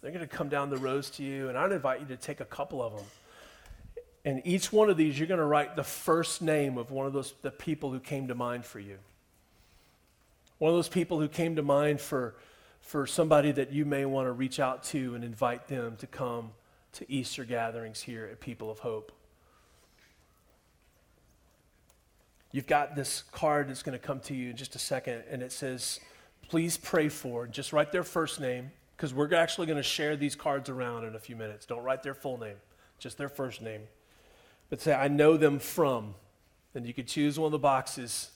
They're 0.03 0.11
going 0.11 0.27
to 0.27 0.37
come 0.37 0.51
down 0.51 0.69
the 0.69 0.77
rows 0.77 1.09
to 1.13 1.23
you, 1.23 1.49
and 1.49 1.57
I'd 1.57 1.73
invite 1.73 2.01
you 2.01 2.07
to 2.09 2.17
take 2.17 2.41
a 2.41 2.45
couple 2.45 2.83
of 2.83 2.95
them. 2.95 3.07
And 4.27 4.43
each 4.45 4.71
one 4.71 4.91
of 4.91 4.99
these, 4.99 5.19
you're 5.19 5.27
going 5.27 5.41
to 5.41 5.47
write 5.47 5.75
the 5.75 5.83
first 5.83 6.43
name 6.43 6.77
of 6.77 6.91
one 6.91 7.07
of 7.07 7.15
those 7.15 7.33
the 7.41 7.51
people 7.51 7.91
who 7.91 7.99
came 7.99 8.29
to 8.29 8.35
mind 8.35 8.67
for 8.67 8.79
you. 8.79 8.99
One 10.59 10.69
of 10.69 10.77
those 10.77 10.89
people 10.89 11.19
who 11.19 11.29
came 11.29 11.57
to 11.57 11.63
mind 11.63 12.01
for, 12.01 12.35
for 12.83 13.07
somebody 13.07 13.51
that 13.53 13.73
you 13.73 13.87
may 13.87 14.05
want 14.05 14.27
to 14.27 14.33
reach 14.33 14.61
out 14.61 14.85
to 14.85 15.15
and 15.15 15.25
invite 15.25 15.67
them 15.67 15.97
to 15.97 16.07
come 16.07 16.51
to 16.93 17.11
Easter 17.11 17.45
gatherings 17.45 18.03
here 18.03 18.29
at 18.31 18.41
People 18.41 18.71
of 18.71 18.81
Hope. 18.81 19.13
You've 22.51 22.67
got 22.67 22.97
this 22.97 23.25
card 23.33 23.69
that's 23.69 23.83
going 23.83 23.99
to 23.99 24.05
come 24.05 24.21
to 24.21 24.35
you 24.35 24.51
in 24.51 24.57
just 24.57 24.75
a 24.75 24.79
second, 24.79 25.25
and 25.31 25.43
it 25.43 25.53
says, 25.53 26.01
Please 26.49 26.79
pray 26.79 27.11
for, 27.11 27.47
just 27.47 27.75
write 27.75 27.93
their 27.93 28.03
first 28.03 28.41
name, 28.41 28.71
because 28.97 29.13
we're 29.13 29.33
actually 29.35 29.67
going 29.67 29.77
to 29.77 29.83
share 29.83 30.17
these 30.17 30.35
cards 30.35 30.71
around 30.71 31.05
in 31.05 31.15
a 31.15 31.19
few 31.19 31.37
minutes. 31.37 31.67
Don't 31.67 31.83
write 31.83 32.03
their 32.03 32.15
full 32.15 32.39
name, 32.39 32.57
just 32.99 33.19
their 33.19 33.29
first 33.29 33.61
name. 33.61 33.83
But 34.71 34.81
say, 34.81 34.95
I 34.95 35.09
know 35.09 35.37
them 35.37 35.59
from. 35.59 36.15
And 36.75 36.87
you 36.87 36.95
could 36.95 37.07
choose 37.07 37.39
one 37.39 37.47
of 37.47 37.53
the 37.53 37.59
boxes. 37.59 38.31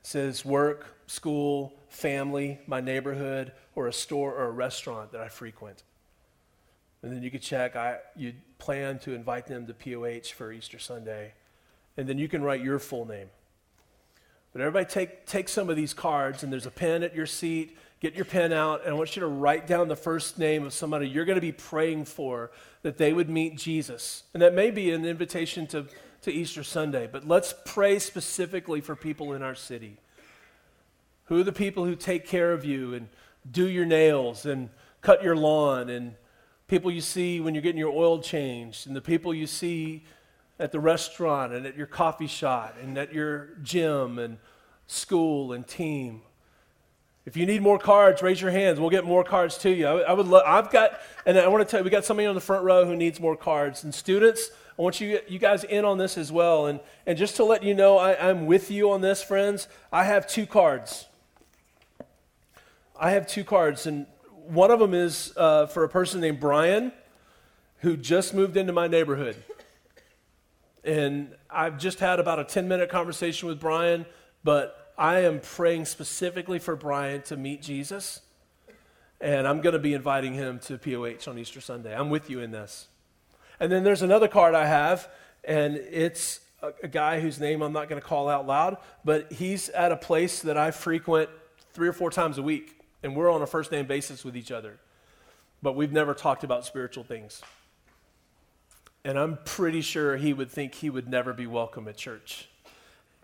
It 0.00 0.06
says 0.06 0.44
work, 0.44 0.96
school, 1.06 1.74
family, 1.88 2.58
my 2.66 2.80
neighborhood, 2.80 3.52
or 3.74 3.88
a 3.88 3.92
store 3.92 4.34
or 4.34 4.46
a 4.46 4.50
restaurant 4.50 5.12
that 5.12 5.20
I 5.20 5.28
frequent. 5.28 5.82
And 7.02 7.12
then 7.12 7.22
you 7.22 7.30
could 7.30 7.42
check, 7.42 7.76
I, 7.76 7.98
you 8.16 8.34
plan 8.58 8.98
to 9.00 9.14
invite 9.14 9.46
them 9.46 9.66
to 9.66 9.74
POH 9.74 10.34
for 10.34 10.52
Easter 10.52 10.78
Sunday. 10.78 11.32
And 11.96 12.08
then 12.08 12.18
you 12.18 12.28
can 12.28 12.42
write 12.42 12.62
your 12.62 12.78
full 12.78 13.04
name. 13.04 13.28
But 14.52 14.62
everybody 14.62 14.86
take, 14.86 15.26
take 15.26 15.48
some 15.48 15.68
of 15.68 15.76
these 15.76 15.94
cards, 15.94 16.42
and 16.42 16.52
there's 16.52 16.66
a 16.66 16.70
pen 16.70 17.02
at 17.02 17.14
your 17.14 17.26
seat. 17.26 17.76
Get 18.00 18.14
your 18.14 18.24
pen 18.24 18.52
out, 18.52 18.82
and 18.84 18.90
I 18.90 18.92
want 18.96 19.16
you 19.16 19.20
to 19.20 19.26
write 19.26 19.66
down 19.66 19.88
the 19.88 19.96
first 19.96 20.38
name 20.38 20.64
of 20.64 20.72
somebody 20.72 21.08
you're 21.08 21.24
going 21.24 21.36
to 21.36 21.40
be 21.40 21.52
praying 21.52 22.04
for 22.04 22.52
that 22.82 22.96
they 22.96 23.12
would 23.12 23.28
meet 23.28 23.56
Jesus. 23.56 24.22
And 24.32 24.42
that 24.42 24.54
may 24.54 24.70
be 24.70 24.92
an 24.92 25.04
invitation 25.04 25.66
to, 25.68 25.86
to 26.22 26.32
Easter 26.32 26.62
Sunday, 26.62 27.08
but 27.10 27.26
let's 27.26 27.54
pray 27.64 27.98
specifically 27.98 28.80
for 28.80 28.94
people 28.94 29.32
in 29.32 29.42
our 29.42 29.56
city. 29.56 29.96
Who 31.24 31.40
are 31.40 31.44
the 31.44 31.52
people 31.52 31.84
who 31.84 31.96
take 31.96 32.26
care 32.26 32.52
of 32.52 32.64
you 32.64 32.94
and 32.94 33.08
do 33.50 33.68
your 33.68 33.84
nails 33.84 34.46
and 34.46 34.70
cut 35.00 35.22
your 35.22 35.36
lawn 35.36 35.90
and 35.90 36.14
people 36.68 36.90
you 36.90 37.00
see 37.00 37.40
when 37.40 37.54
you're 37.54 37.62
getting 37.62 37.78
your 37.78 37.92
oil 37.92 38.20
changed, 38.20 38.86
and 38.86 38.94
the 38.94 39.00
people 39.00 39.34
you 39.34 39.46
see 39.46 40.04
at 40.58 40.72
the 40.72 40.80
restaurant 40.80 41.52
and 41.52 41.66
at 41.66 41.76
your 41.76 41.86
coffee 41.86 42.26
shop 42.26 42.76
and 42.82 42.98
at 42.98 43.12
your 43.12 43.50
gym 43.62 44.18
and 44.18 44.38
school 44.86 45.52
and 45.52 45.66
team. 45.66 46.22
If 47.26 47.36
you 47.36 47.44
need 47.44 47.60
more 47.60 47.78
cards, 47.78 48.22
raise 48.22 48.40
your 48.40 48.50
hands. 48.50 48.80
We'll 48.80 48.90
get 48.90 49.04
more 49.04 49.22
cards 49.22 49.58
to 49.58 49.70
you. 49.70 49.86
I, 49.86 49.98
I 49.98 50.12
would 50.14 50.26
love, 50.26 50.42
I've 50.46 50.70
got, 50.70 50.98
and 51.26 51.38
I 51.38 51.46
want 51.48 51.66
to 51.66 51.70
tell 51.70 51.80
you, 51.80 51.84
we 51.84 51.90
got 51.90 52.04
somebody 52.04 52.26
on 52.26 52.34
the 52.34 52.40
front 52.40 52.64
row 52.64 52.86
who 52.86 52.96
needs 52.96 53.20
more 53.20 53.36
cards. 53.36 53.84
And 53.84 53.94
students, 53.94 54.50
I 54.78 54.82
want 54.82 55.00
you, 55.00 55.20
you 55.28 55.38
guys 55.38 55.64
in 55.64 55.84
on 55.84 55.98
this 55.98 56.16
as 56.16 56.32
well. 56.32 56.66
And, 56.66 56.80
and 57.06 57.18
just 57.18 57.36
to 57.36 57.44
let 57.44 57.62
you 57.62 57.74
know, 57.74 57.98
I, 57.98 58.30
I'm 58.30 58.46
with 58.46 58.70
you 58.70 58.90
on 58.92 59.02
this, 59.02 59.22
friends. 59.22 59.68
I 59.92 60.04
have 60.04 60.26
two 60.26 60.46
cards. 60.46 61.06
I 62.98 63.10
have 63.10 63.26
two 63.26 63.44
cards, 63.44 63.86
and 63.86 64.06
one 64.46 64.70
of 64.70 64.80
them 64.80 64.94
is 64.94 65.32
uh, 65.36 65.66
for 65.66 65.84
a 65.84 65.88
person 65.88 66.20
named 66.20 66.40
Brian 66.40 66.92
who 67.80 67.96
just 67.96 68.34
moved 68.34 68.56
into 68.56 68.72
my 68.72 68.88
neighborhood. 68.88 69.36
And 70.88 71.34
I've 71.50 71.78
just 71.78 72.00
had 72.00 72.18
about 72.18 72.38
a 72.38 72.44
10 72.44 72.66
minute 72.66 72.88
conversation 72.88 73.46
with 73.46 73.60
Brian, 73.60 74.06
but 74.42 74.92
I 74.96 75.20
am 75.20 75.40
praying 75.40 75.84
specifically 75.84 76.58
for 76.58 76.76
Brian 76.76 77.20
to 77.22 77.36
meet 77.36 77.60
Jesus. 77.60 78.22
And 79.20 79.46
I'm 79.46 79.60
going 79.60 79.74
to 79.74 79.78
be 79.78 79.92
inviting 79.92 80.32
him 80.32 80.58
to 80.60 80.78
POH 80.78 81.30
on 81.30 81.38
Easter 81.38 81.60
Sunday. 81.60 81.94
I'm 81.94 82.08
with 82.08 82.30
you 82.30 82.40
in 82.40 82.52
this. 82.52 82.88
And 83.60 83.70
then 83.70 83.84
there's 83.84 84.00
another 84.00 84.28
card 84.28 84.54
I 84.54 84.64
have, 84.64 85.10
and 85.44 85.76
it's 85.76 86.40
a, 86.62 86.72
a 86.84 86.88
guy 86.88 87.20
whose 87.20 87.38
name 87.38 87.60
I'm 87.60 87.72
not 87.72 87.90
going 87.90 88.00
to 88.00 88.06
call 88.06 88.28
out 88.28 88.46
loud, 88.46 88.78
but 89.04 89.30
he's 89.32 89.68
at 89.70 89.92
a 89.92 89.96
place 89.96 90.40
that 90.42 90.56
I 90.56 90.70
frequent 90.70 91.28
three 91.74 91.88
or 91.88 91.92
four 91.92 92.10
times 92.10 92.38
a 92.38 92.42
week 92.42 92.78
and 93.02 93.14
we're 93.14 93.30
on 93.30 93.42
a 93.42 93.46
first 93.46 93.70
name 93.72 93.86
basis 93.86 94.24
with 94.24 94.36
each 94.36 94.50
other, 94.50 94.78
but 95.62 95.76
we've 95.76 95.92
never 95.92 96.14
talked 96.14 96.44
about 96.44 96.64
spiritual 96.64 97.04
things. 97.04 97.42
And 99.04 99.18
I'm 99.18 99.38
pretty 99.44 99.80
sure 99.80 100.16
he 100.16 100.32
would 100.32 100.50
think 100.50 100.74
he 100.74 100.90
would 100.90 101.08
never 101.08 101.32
be 101.32 101.46
welcome 101.46 101.88
at 101.88 101.96
church. 101.96 102.48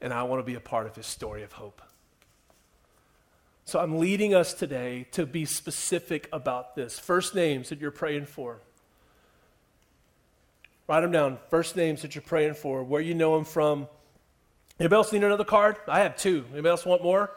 And 0.01 0.13
I 0.13 0.23
want 0.23 0.41
to 0.41 0.45
be 0.45 0.55
a 0.55 0.61
part 0.61 0.87
of 0.87 0.97
his 0.97 1.07
story 1.07 1.43
of 1.43 1.53
hope. 1.53 1.83
So 3.65 3.81
I'm 3.81 3.99
leading 3.99 4.35
us 4.35 4.53
today 4.53 5.07
to 5.13 5.25
be 5.25 5.45
specific 5.47 6.29
about 6.33 6.77
this. 6.77 6.99
First 6.99 7.35
names 7.35 7.71
that 7.71 7.81
you're 7.81 7.91
praying 7.91 8.27
for. 8.27 8.61
Write 10.87 11.01
them 11.01 11.13
down. 11.13 11.39
First 11.49 11.77
names 11.77 12.03
that 12.03 12.15
you're 12.15 12.23
praying 12.23 12.55
for, 12.55 12.85
where 12.85 13.01
you 13.01 13.15
know 13.15 13.35
them 13.35 13.47
from. 13.47 13.89
Anybody 14.79 14.97
else 14.97 15.13
need 15.13 15.25
another 15.25 15.45
card? 15.45 15.77
I 15.89 16.01
have 16.01 16.17
two. 16.17 16.45
Anybody 16.53 16.69
else 16.69 16.85
want 16.85 17.03
more? 17.03 17.31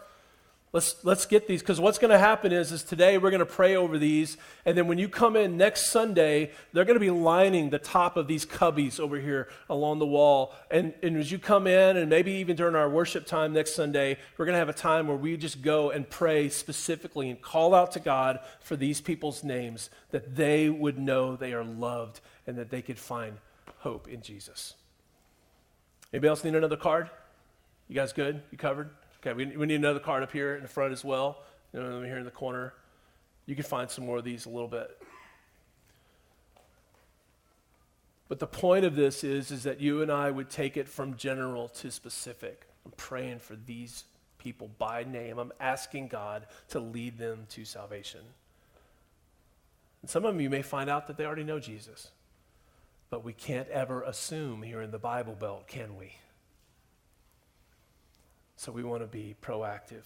Let's, 0.74 1.04
let's 1.06 1.26
get 1.26 1.48
these 1.48 1.62
because 1.62 1.80
what's 1.80 1.98
going 1.98 2.12
to 2.12 2.20
happen 2.20 2.52
is, 2.52 2.74
is 2.74 2.84
today 2.84 3.18
we're 3.18 3.30
going 3.30 3.40
to 3.40 3.46
pray 3.46 3.78
over 3.78 3.98
these. 3.98 4.36
And 4.66 4.78
then 4.78 4.88
when 4.88 4.98
you 4.98 5.08
come 5.08 5.38
in 5.38 5.56
next 5.56 5.90
Sunday, 5.92 6.52
they're 6.74 6.84
going 6.84 6.98
to 6.98 7.00
be 7.00 7.10
lining 7.10 7.70
the 7.70 7.80
top 7.80 8.18
of 8.18 8.28
these 8.28 8.46
cubbies 8.46 9.00
over 9.00 9.18
here 9.18 9.48
along 9.70 10.00
the 10.00 10.06
wall. 10.06 10.54
And, 10.70 10.94
and 11.02 11.16
as 11.16 11.32
you 11.32 11.40
come 11.40 11.68
in, 11.68 11.96
and 11.96 12.10
maybe 12.10 12.34
even 12.34 12.58
during 12.58 12.76
our 12.76 12.90
worship 12.90 13.26
time 13.26 13.54
next 13.54 13.76
Sunday, 13.76 14.18
we're 14.38 14.46
going 14.46 14.56
to 14.56 14.60
have 14.60 14.68
a 14.68 14.74
time 14.74 15.08
where 15.08 15.16
we 15.16 15.38
just 15.38 15.62
go 15.62 15.90
and 15.90 16.08
pray 16.08 16.50
specifically 16.50 17.30
and 17.30 17.42
call 17.42 17.74
out 17.74 17.94
to 17.94 18.02
God 18.02 18.40
for 18.60 18.76
these 18.76 19.00
people's 19.00 19.46
names 19.46 19.90
that 20.12 20.36
they 20.36 20.70
would 20.70 21.00
know 21.00 21.38
they 21.38 21.54
are 21.54 21.64
loved 21.64 22.20
and 22.46 22.58
that 22.58 22.72
they 22.72 22.82
could 22.82 23.00
find 23.00 23.38
hope 23.80 24.10
in 24.10 24.22
Jesus. 24.22 24.74
Anybody 26.12 26.28
else 26.28 26.44
need 26.44 26.56
another 26.56 26.76
card? 26.76 27.10
You 27.88 27.96
guys 27.96 28.12
good? 28.12 28.42
You 28.52 28.58
covered? 28.58 28.90
Okay, 29.28 29.36
we, 29.36 29.58
we 29.58 29.66
need 29.66 29.76
another 29.76 30.00
card 30.00 30.24
up 30.24 30.32
here 30.32 30.56
in 30.56 30.62
the 30.62 30.70
front 30.70 30.94
as 30.94 31.04
well. 31.04 31.44
You 31.74 31.82
know, 31.82 32.02
here 32.02 32.18
in 32.18 32.24
the 32.24 32.32
corner. 32.32 32.74
You 33.46 33.56
can 33.56 33.66
find 33.66 33.90
some 33.90 34.06
more 34.06 34.20
of 34.20 34.24
these 34.24 34.46
a 34.46 34.50
little 34.50 34.70
bit. 34.70 35.02
But 38.30 38.40
the 38.40 38.48
point 38.48 38.86
of 38.86 38.96
this 38.96 39.26
is, 39.26 39.52
is 39.52 39.64
that 39.64 39.82
you 39.82 40.02
and 40.02 40.12
I 40.12 40.32
would 40.32 40.50
take 40.50 40.78
it 40.78 40.88
from 40.88 41.18
general 41.18 41.68
to 41.70 41.92
specific. 41.92 42.68
I'm 42.86 42.92
praying 42.92 43.40
for 43.40 43.58
these 43.66 44.06
people 44.38 44.70
by 44.78 45.04
name. 45.04 45.40
I'm 45.40 45.52
asking 45.60 46.08
God 46.08 46.46
to 46.70 46.80
lead 46.80 47.18
them 47.18 47.48
to 47.50 47.66
salvation. 47.66 48.22
And 50.02 50.10
some 50.10 50.24
of 50.24 50.34
them 50.34 50.42
you 50.42 50.50
may 50.50 50.62
find 50.62 50.90
out 50.90 51.08
that 51.08 51.18
they 51.18 51.26
already 51.26 51.44
know 51.44 51.60
Jesus. 51.60 52.12
But 53.10 53.26
we 53.26 53.34
can't 53.34 53.68
ever 53.70 54.04
assume 54.04 54.62
here 54.62 54.82
in 54.82 54.92
the 54.92 55.00
Bible 55.00 55.36
Belt, 55.36 55.68
can 55.68 55.98
we? 55.98 56.14
So 58.58 58.72
we 58.72 58.84
want 58.84 59.04
to 59.04 59.08
be 59.08 59.36
proactive. 59.42 60.04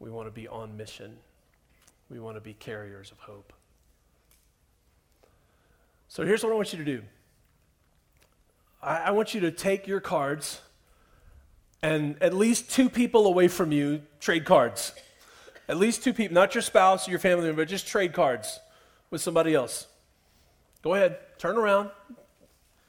We 0.00 0.10
want 0.10 0.26
to 0.26 0.32
be 0.32 0.48
on 0.48 0.76
mission. 0.76 1.16
We 2.10 2.18
want 2.18 2.36
to 2.36 2.40
be 2.40 2.52
carriers 2.52 3.12
of 3.12 3.20
hope. 3.20 3.52
So 6.08 6.24
here's 6.24 6.42
what 6.42 6.52
I 6.52 6.56
want 6.56 6.72
you 6.72 6.78
to 6.78 6.84
do 6.84 7.02
I, 8.82 8.96
I, 8.96 9.10
want 9.12 9.32
you 9.32 9.40
to 9.42 9.52
take 9.52 9.86
your 9.86 10.00
cards 10.00 10.60
and 11.80 12.20
at 12.20 12.34
least 12.34 12.70
two 12.70 12.90
people 12.90 13.26
away 13.26 13.46
from 13.46 13.70
you 13.70 14.02
trade 14.18 14.44
cards. 14.44 14.92
At 15.68 15.76
least 15.76 16.02
two 16.02 16.12
people, 16.12 16.34
not 16.34 16.54
your 16.54 16.62
spouse 16.62 17.06
or 17.06 17.10
your 17.12 17.20
family 17.20 17.46
member, 17.46 17.62
but 17.62 17.68
just 17.68 17.86
trade 17.86 18.12
cards 18.12 18.58
with 19.10 19.20
somebody 19.20 19.54
else. 19.54 19.86
Go 20.82 20.94
ahead, 20.94 21.18
turn 21.38 21.56
around. 21.56 21.90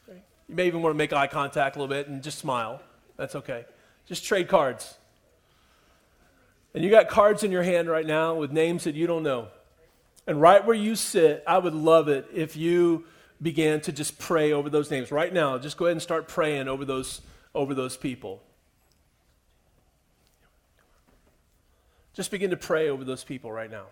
You 0.07 0.55
may 0.55 0.65
even 0.65 0.81
want 0.81 0.93
to 0.93 0.97
make 0.97 1.13
eye 1.13 1.27
contact 1.27 1.75
a 1.75 1.79
little 1.79 1.93
bit 1.93 2.07
and 2.07 2.23
just 2.23 2.39
smile. 2.39 2.81
That's 3.17 3.35
okay. 3.35 3.65
Just 4.09 4.25
trade 4.25 4.47
cards. 4.47 4.97
And 6.73 6.83
you 6.83 6.89
got 6.89 7.09
cards 7.09 7.43
in 7.43 7.51
your 7.51 7.61
hand 7.61 7.87
right 7.87 8.05
now 8.05 8.33
with 8.33 8.51
names 8.51 8.85
that 8.85 8.95
you 8.95 9.05
don't 9.05 9.21
know. 9.21 9.49
And 10.25 10.41
right 10.41 10.65
where 10.65 10.75
you 10.75 10.95
sit, 10.95 11.43
I 11.45 11.59
would 11.59 11.75
love 11.75 12.07
it 12.07 12.27
if 12.33 12.57
you 12.57 13.05
began 13.39 13.81
to 13.81 13.91
just 13.91 14.17
pray 14.17 14.51
over 14.51 14.67
those 14.67 14.89
names. 14.89 15.11
Right 15.11 15.31
now, 15.31 15.59
just 15.59 15.77
go 15.77 15.85
ahead 15.85 15.91
and 15.91 16.01
start 16.01 16.27
praying 16.27 16.67
over 16.67 16.85
those, 16.85 17.21
over 17.53 17.75
those 17.75 17.97
people. 17.97 18.41
Just 22.15 22.31
begin 22.31 22.49
to 22.49 22.57
pray 22.57 22.89
over 22.89 23.03
those 23.03 23.23
people 23.23 23.51
right 23.51 23.69
now. 23.69 23.85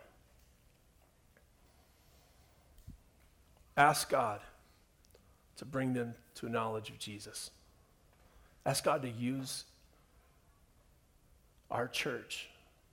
Ask 3.77 4.09
God 4.09 4.41
to 5.57 5.65
bring 5.65 5.93
them 5.93 6.15
to 6.35 6.47
a 6.47 6.49
knowledge 6.49 6.89
of 6.89 6.97
Jesus. 6.97 7.51
Ask 8.65 8.83
God 8.83 9.03
to 9.03 9.09
use 9.09 9.63
our 11.69 11.87
church 11.87 12.49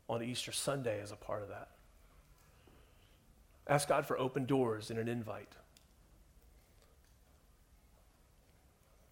on 0.09 0.23
Easter 0.23 0.53
Sunday 0.53 1.01
as 1.01 1.13
a 1.13 1.17
part 1.17 1.43
of 1.43 1.49
that. 1.49 1.69
Ask 3.67 3.89
God 3.89 4.05
for 4.05 4.19
open 4.19 4.45
doors 4.45 4.91
and 4.91 4.99
an 4.99 5.09
invite. 5.09 5.53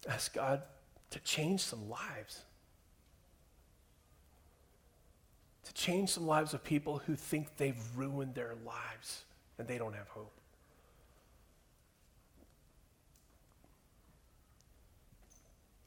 Ask 0.07 0.33
God 0.33 0.61
to 1.09 1.19
change 1.19 1.61
some 1.61 1.89
lives. 1.89 2.41
To 5.65 5.73
change 5.73 6.09
some 6.09 6.27
lives 6.27 6.53
of 6.53 6.63
people 6.63 6.99
who 7.05 7.15
think 7.15 7.55
they've 7.57 7.81
ruined 7.95 8.35
their 8.35 8.53
lives 8.65 9.23
and 9.57 9.67
they 9.67 9.77
don't 9.77 9.95
have 9.95 10.07
hope. 10.09 10.33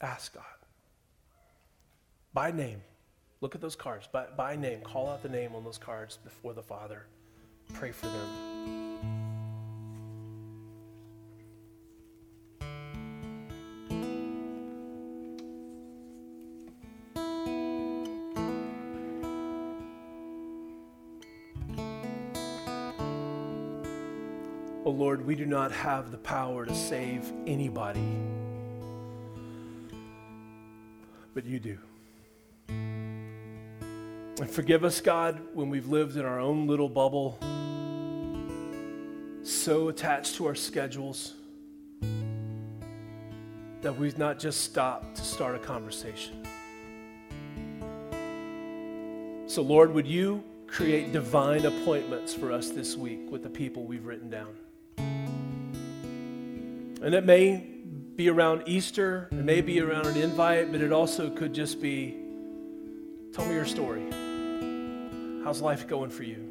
Ask 0.00 0.34
God. 0.34 0.44
By 2.34 2.50
name. 2.50 2.82
Look 3.40 3.54
at 3.54 3.60
those 3.60 3.76
cards. 3.76 4.08
By, 4.10 4.26
by 4.36 4.56
name. 4.56 4.80
Call 4.80 5.08
out 5.08 5.22
the 5.22 5.28
name 5.28 5.54
on 5.54 5.64
those 5.64 5.78
cards 5.78 6.18
before 6.24 6.54
the 6.54 6.62
Father. 6.62 7.06
Pray 7.74 7.92
for 7.92 8.06
them. 8.06 8.56
Oh 24.86 24.90
Lord, 24.90 25.26
we 25.26 25.34
do 25.34 25.44
not 25.44 25.72
have 25.72 26.12
the 26.12 26.16
power 26.18 26.64
to 26.64 26.72
save 26.72 27.32
anybody, 27.44 28.06
but 31.34 31.44
you 31.44 31.58
do. 31.58 31.76
And 34.38 34.50
forgive 34.50 34.84
us, 34.84 35.00
God, 35.00 35.40
when 35.54 35.70
we've 35.70 35.86
lived 35.86 36.16
in 36.16 36.26
our 36.26 36.38
own 36.38 36.66
little 36.66 36.90
bubble, 36.90 37.38
so 39.42 39.88
attached 39.88 40.34
to 40.36 40.46
our 40.46 40.54
schedules 40.54 41.32
that 43.80 43.96
we've 43.96 44.18
not 44.18 44.38
just 44.38 44.60
stopped 44.60 45.16
to 45.16 45.24
start 45.24 45.54
a 45.54 45.58
conversation. 45.58 46.44
So, 49.46 49.62
Lord, 49.62 49.94
would 49.94 50.06
you 50.06 50.44
create 50.66 51.12
divine 51.12 51.64
appointments 51.64 52.34
for 52.34 52.52
us 52.52 52.68
this 52.70 52.94
week 52.94 53.30
with 53.30 53.42
the 53.42 53.48
people 53.48 53.84
we've 53.84 54.04
written 54.04 54.28
down? 54.28 54.54
And 57.00 57.14
it 57.14 57.24
may 57.24 57.64
be 58.16 58.28
around 58.28 58.64
Easter, 58.66 59.28
it 59.30 59.44
may 59.44 59.62
be 59.62 59.80
around 59.80 60.06
an 60.06 60.16
invite, 60.16 60.72
but 60.72 60.82
it 60.82 60.92
also 60.92 61.30
could 61.30 61.54
just 61.54 61.80
be 61.80 62.16
tell 63.32 63.46
me 63.46 63.54
your 63.54 63.64
story. 63.64 64.02
How's 65.46 65.62
life 65.62 65.86
going 65.86 66.10
for 66.10 66.24
you? 66.24 66.42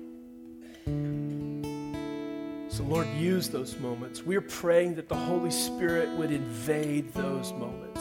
So, 2.69 2.83
Lord, 2.83 3.09
use 3.17 3.49
those 3.49 3.77
moments. 3.77 4.25
We're 4.25 4.39
praying 4.39 4.95
that 4.95 5.09
the 5.09 5.17
Holy 5.17 5.51
Spirit 5.51 6.07
would 6.11 6.31
invade 6.31 7.13
those 7.13 7.51
moments. 7.51 7.99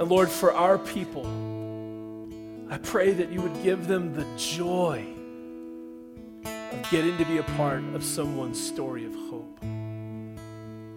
And, 0.00 0.08
Lord, 0.08 0.30
for 0.30 0.54
our 0.54 0.78
people, 0.78 1.26
I 2.70 2.78
pray 2.78 3.12
that 3.12 3.30
you 3.30 3.42
would 3.42 3.62
give 3.62 3.88
them 3.88 4.14
the 4.14 4.24
joy 4.38 5.04
of 6.46 6.90
getting 6.90 7.18
to 7.18 7.26
be 7.26 7.36
a 7.36 7.42
part 7.58 7.84
of 7.94 8.02
someone's 8.02 8.58
story 8.58 9.04
of 9.04 9.14
hope 9.14 9.62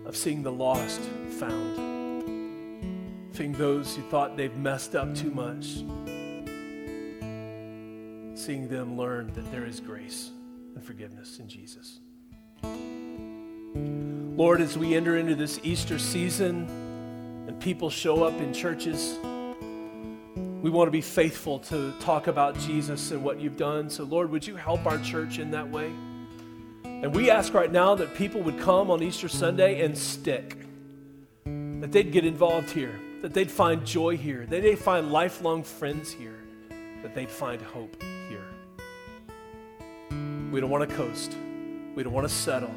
of 0.06 0.16
seeing 0.16 0.44
the 0.44 0.52
lost 0.54 1.02
found, 1.42 2.24
seeing 3.34 3.52
those 3.52 3.94
who 3.98 4.02
thought 4.04 4.38
they've 4.38 4.56
messed 4.56 4.96
up 4.96 5.14
too 5.14 5.32
much, 5.32 5.84
seeing 8.52 8.68
them 8.68 8.98
learn 8.98 9.32
that 9.32 9.50
there 9.50 9.66
is 9.66 9.80
grace 9.80 10.30
and 10.76 10.84
forgiveness 10.84 11.40
in 11.40 11.48
Jesus. 11.48 12.02
Lord, 14.38 14.60
as 14.60 14.78
we 14.78 14.94
enter 14.94 15.18
into 15.18 15.36
this 15.36 15.62
Easter 15.64 15.98
season 15.98 16.68
and 17.48 17.58
people 17.62 17.90
show 17.90 18.26
up 18.26 18.34
in 18.42 18.54
churches, 18.54 19.18
we 20.62 20.70
want 20.70 20.88
to 20.88 20.92
be 20.92 21.00
faithful 21.00 21.60
to 21.60 21.94
talk 22.02 22.28
about 22.28 22.60
Jesus 22.60 23.12
and 23.12 23.24
what 23.24 23.40
you've 23.40 23.56
done. 23.56 23.90
So, 23.90 24.04
Lord, 24.04 24.30
would 24.32 24.46
you 24.46 24.58
help 24.58 24.86
our 24.86 24.98
church 24.98 25.40
in 25.40 25.52
that 25.52 25.70
way? 25.70 25.90
And 26.84 27.16
we 27.16 27.32
ask 27.32 27.54
right 27.54 27.72
now 27.72 27.96
that 27.96 28.16
people 28.16 28.42
would 28.42 28.60
come 28.60 28.92
on 28.92 29.02
Easter 29.02 29.30
Sunday 29.30 29.80
and 29.80 29.98
stick, 29.98 30.58
that 31.46 31.94
they'd 31.94 32.12
get 32.12 32.26
involved 32.26 32.72
here, 32.72 33.00
that 33.22 33.34
they'd 33.34 33.50
find 33.50 33.86
joy 33.86 34.18
here, 34.18 34.46
that 34.46 34.62
they'd 34.62 34.78
find 34.78 35.10
lifelong 35.10 35.64
friends 35.64 36.12
here, 36.12 36.44
that 37.02 37.16
they'd 37.16 37.32
find 37.32 37.62
hope. 37.62 37.96
We 40.52 40.60
don't 40.60 40.70
want 40.70 40.90
to 40.90 40.96
coast, 40.96 41.36
we 41.96 42.04
don't 42.04 42.12
want 42.12 42.28
to 42.28 42.34
settle. 42.34 42.76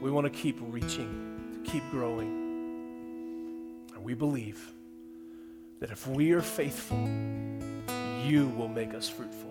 We 0.00 0.10
want 0.10 0.26
to 0.26 0.30
keep 0.30 0.58
reaching, 0.60 1.40
to 1.54 1.70
keep 1.70 1.82
growing. 1.90 2.28
And 3.94 4.04
we 4.04 4.14
believe 4.14 4.72
that 5.80 5.90
if 5.90 6.06
we 6.06 6.32
are 6.32 6.40
faithful, 6.40 7.08
you 8.24 8.48
will 8.56 8.68
make 8.68 8.94
us 8.94 9.08
fruitful. 9.08 9.50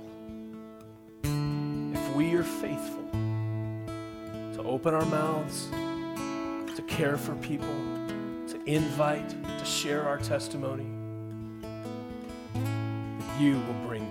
If 1.23 2.15
we 2.15 2.33
are 2.35 2.43
faithful, 2.43 3.09
to 3.11 4.63
open 4.63 4.93
our 4.93 5.05
mouths, 5.05 5.67
to 6.75 6.83
care 6.87 7.17
for 7.17 7.35
people, 7.35 7.75
to 8.47 8.61
invite, 8.65 9.29
to 9.59 9.65
share 9.65 10.07
our 10.07 10.19
testimony, 10.19 10.87
you 13.39 13.53
will 13.53 13.87
bring 13.87 14.02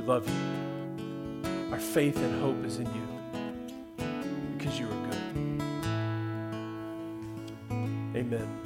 We 0.00 0.06
love 0.06 0.26
you. 0.26 1.72
Our 1.72 1.78
faith 1.78 2.16
and 2.16 2.40
hope 2.40 2.64
is 2.64 2.78
in 2.78 2.86
you 2.86 3.06
because 4.56 4.80
you 4.80 4.86
are 4.86 5.06
good. 5.10 5.18
Amen. 8.16 8.59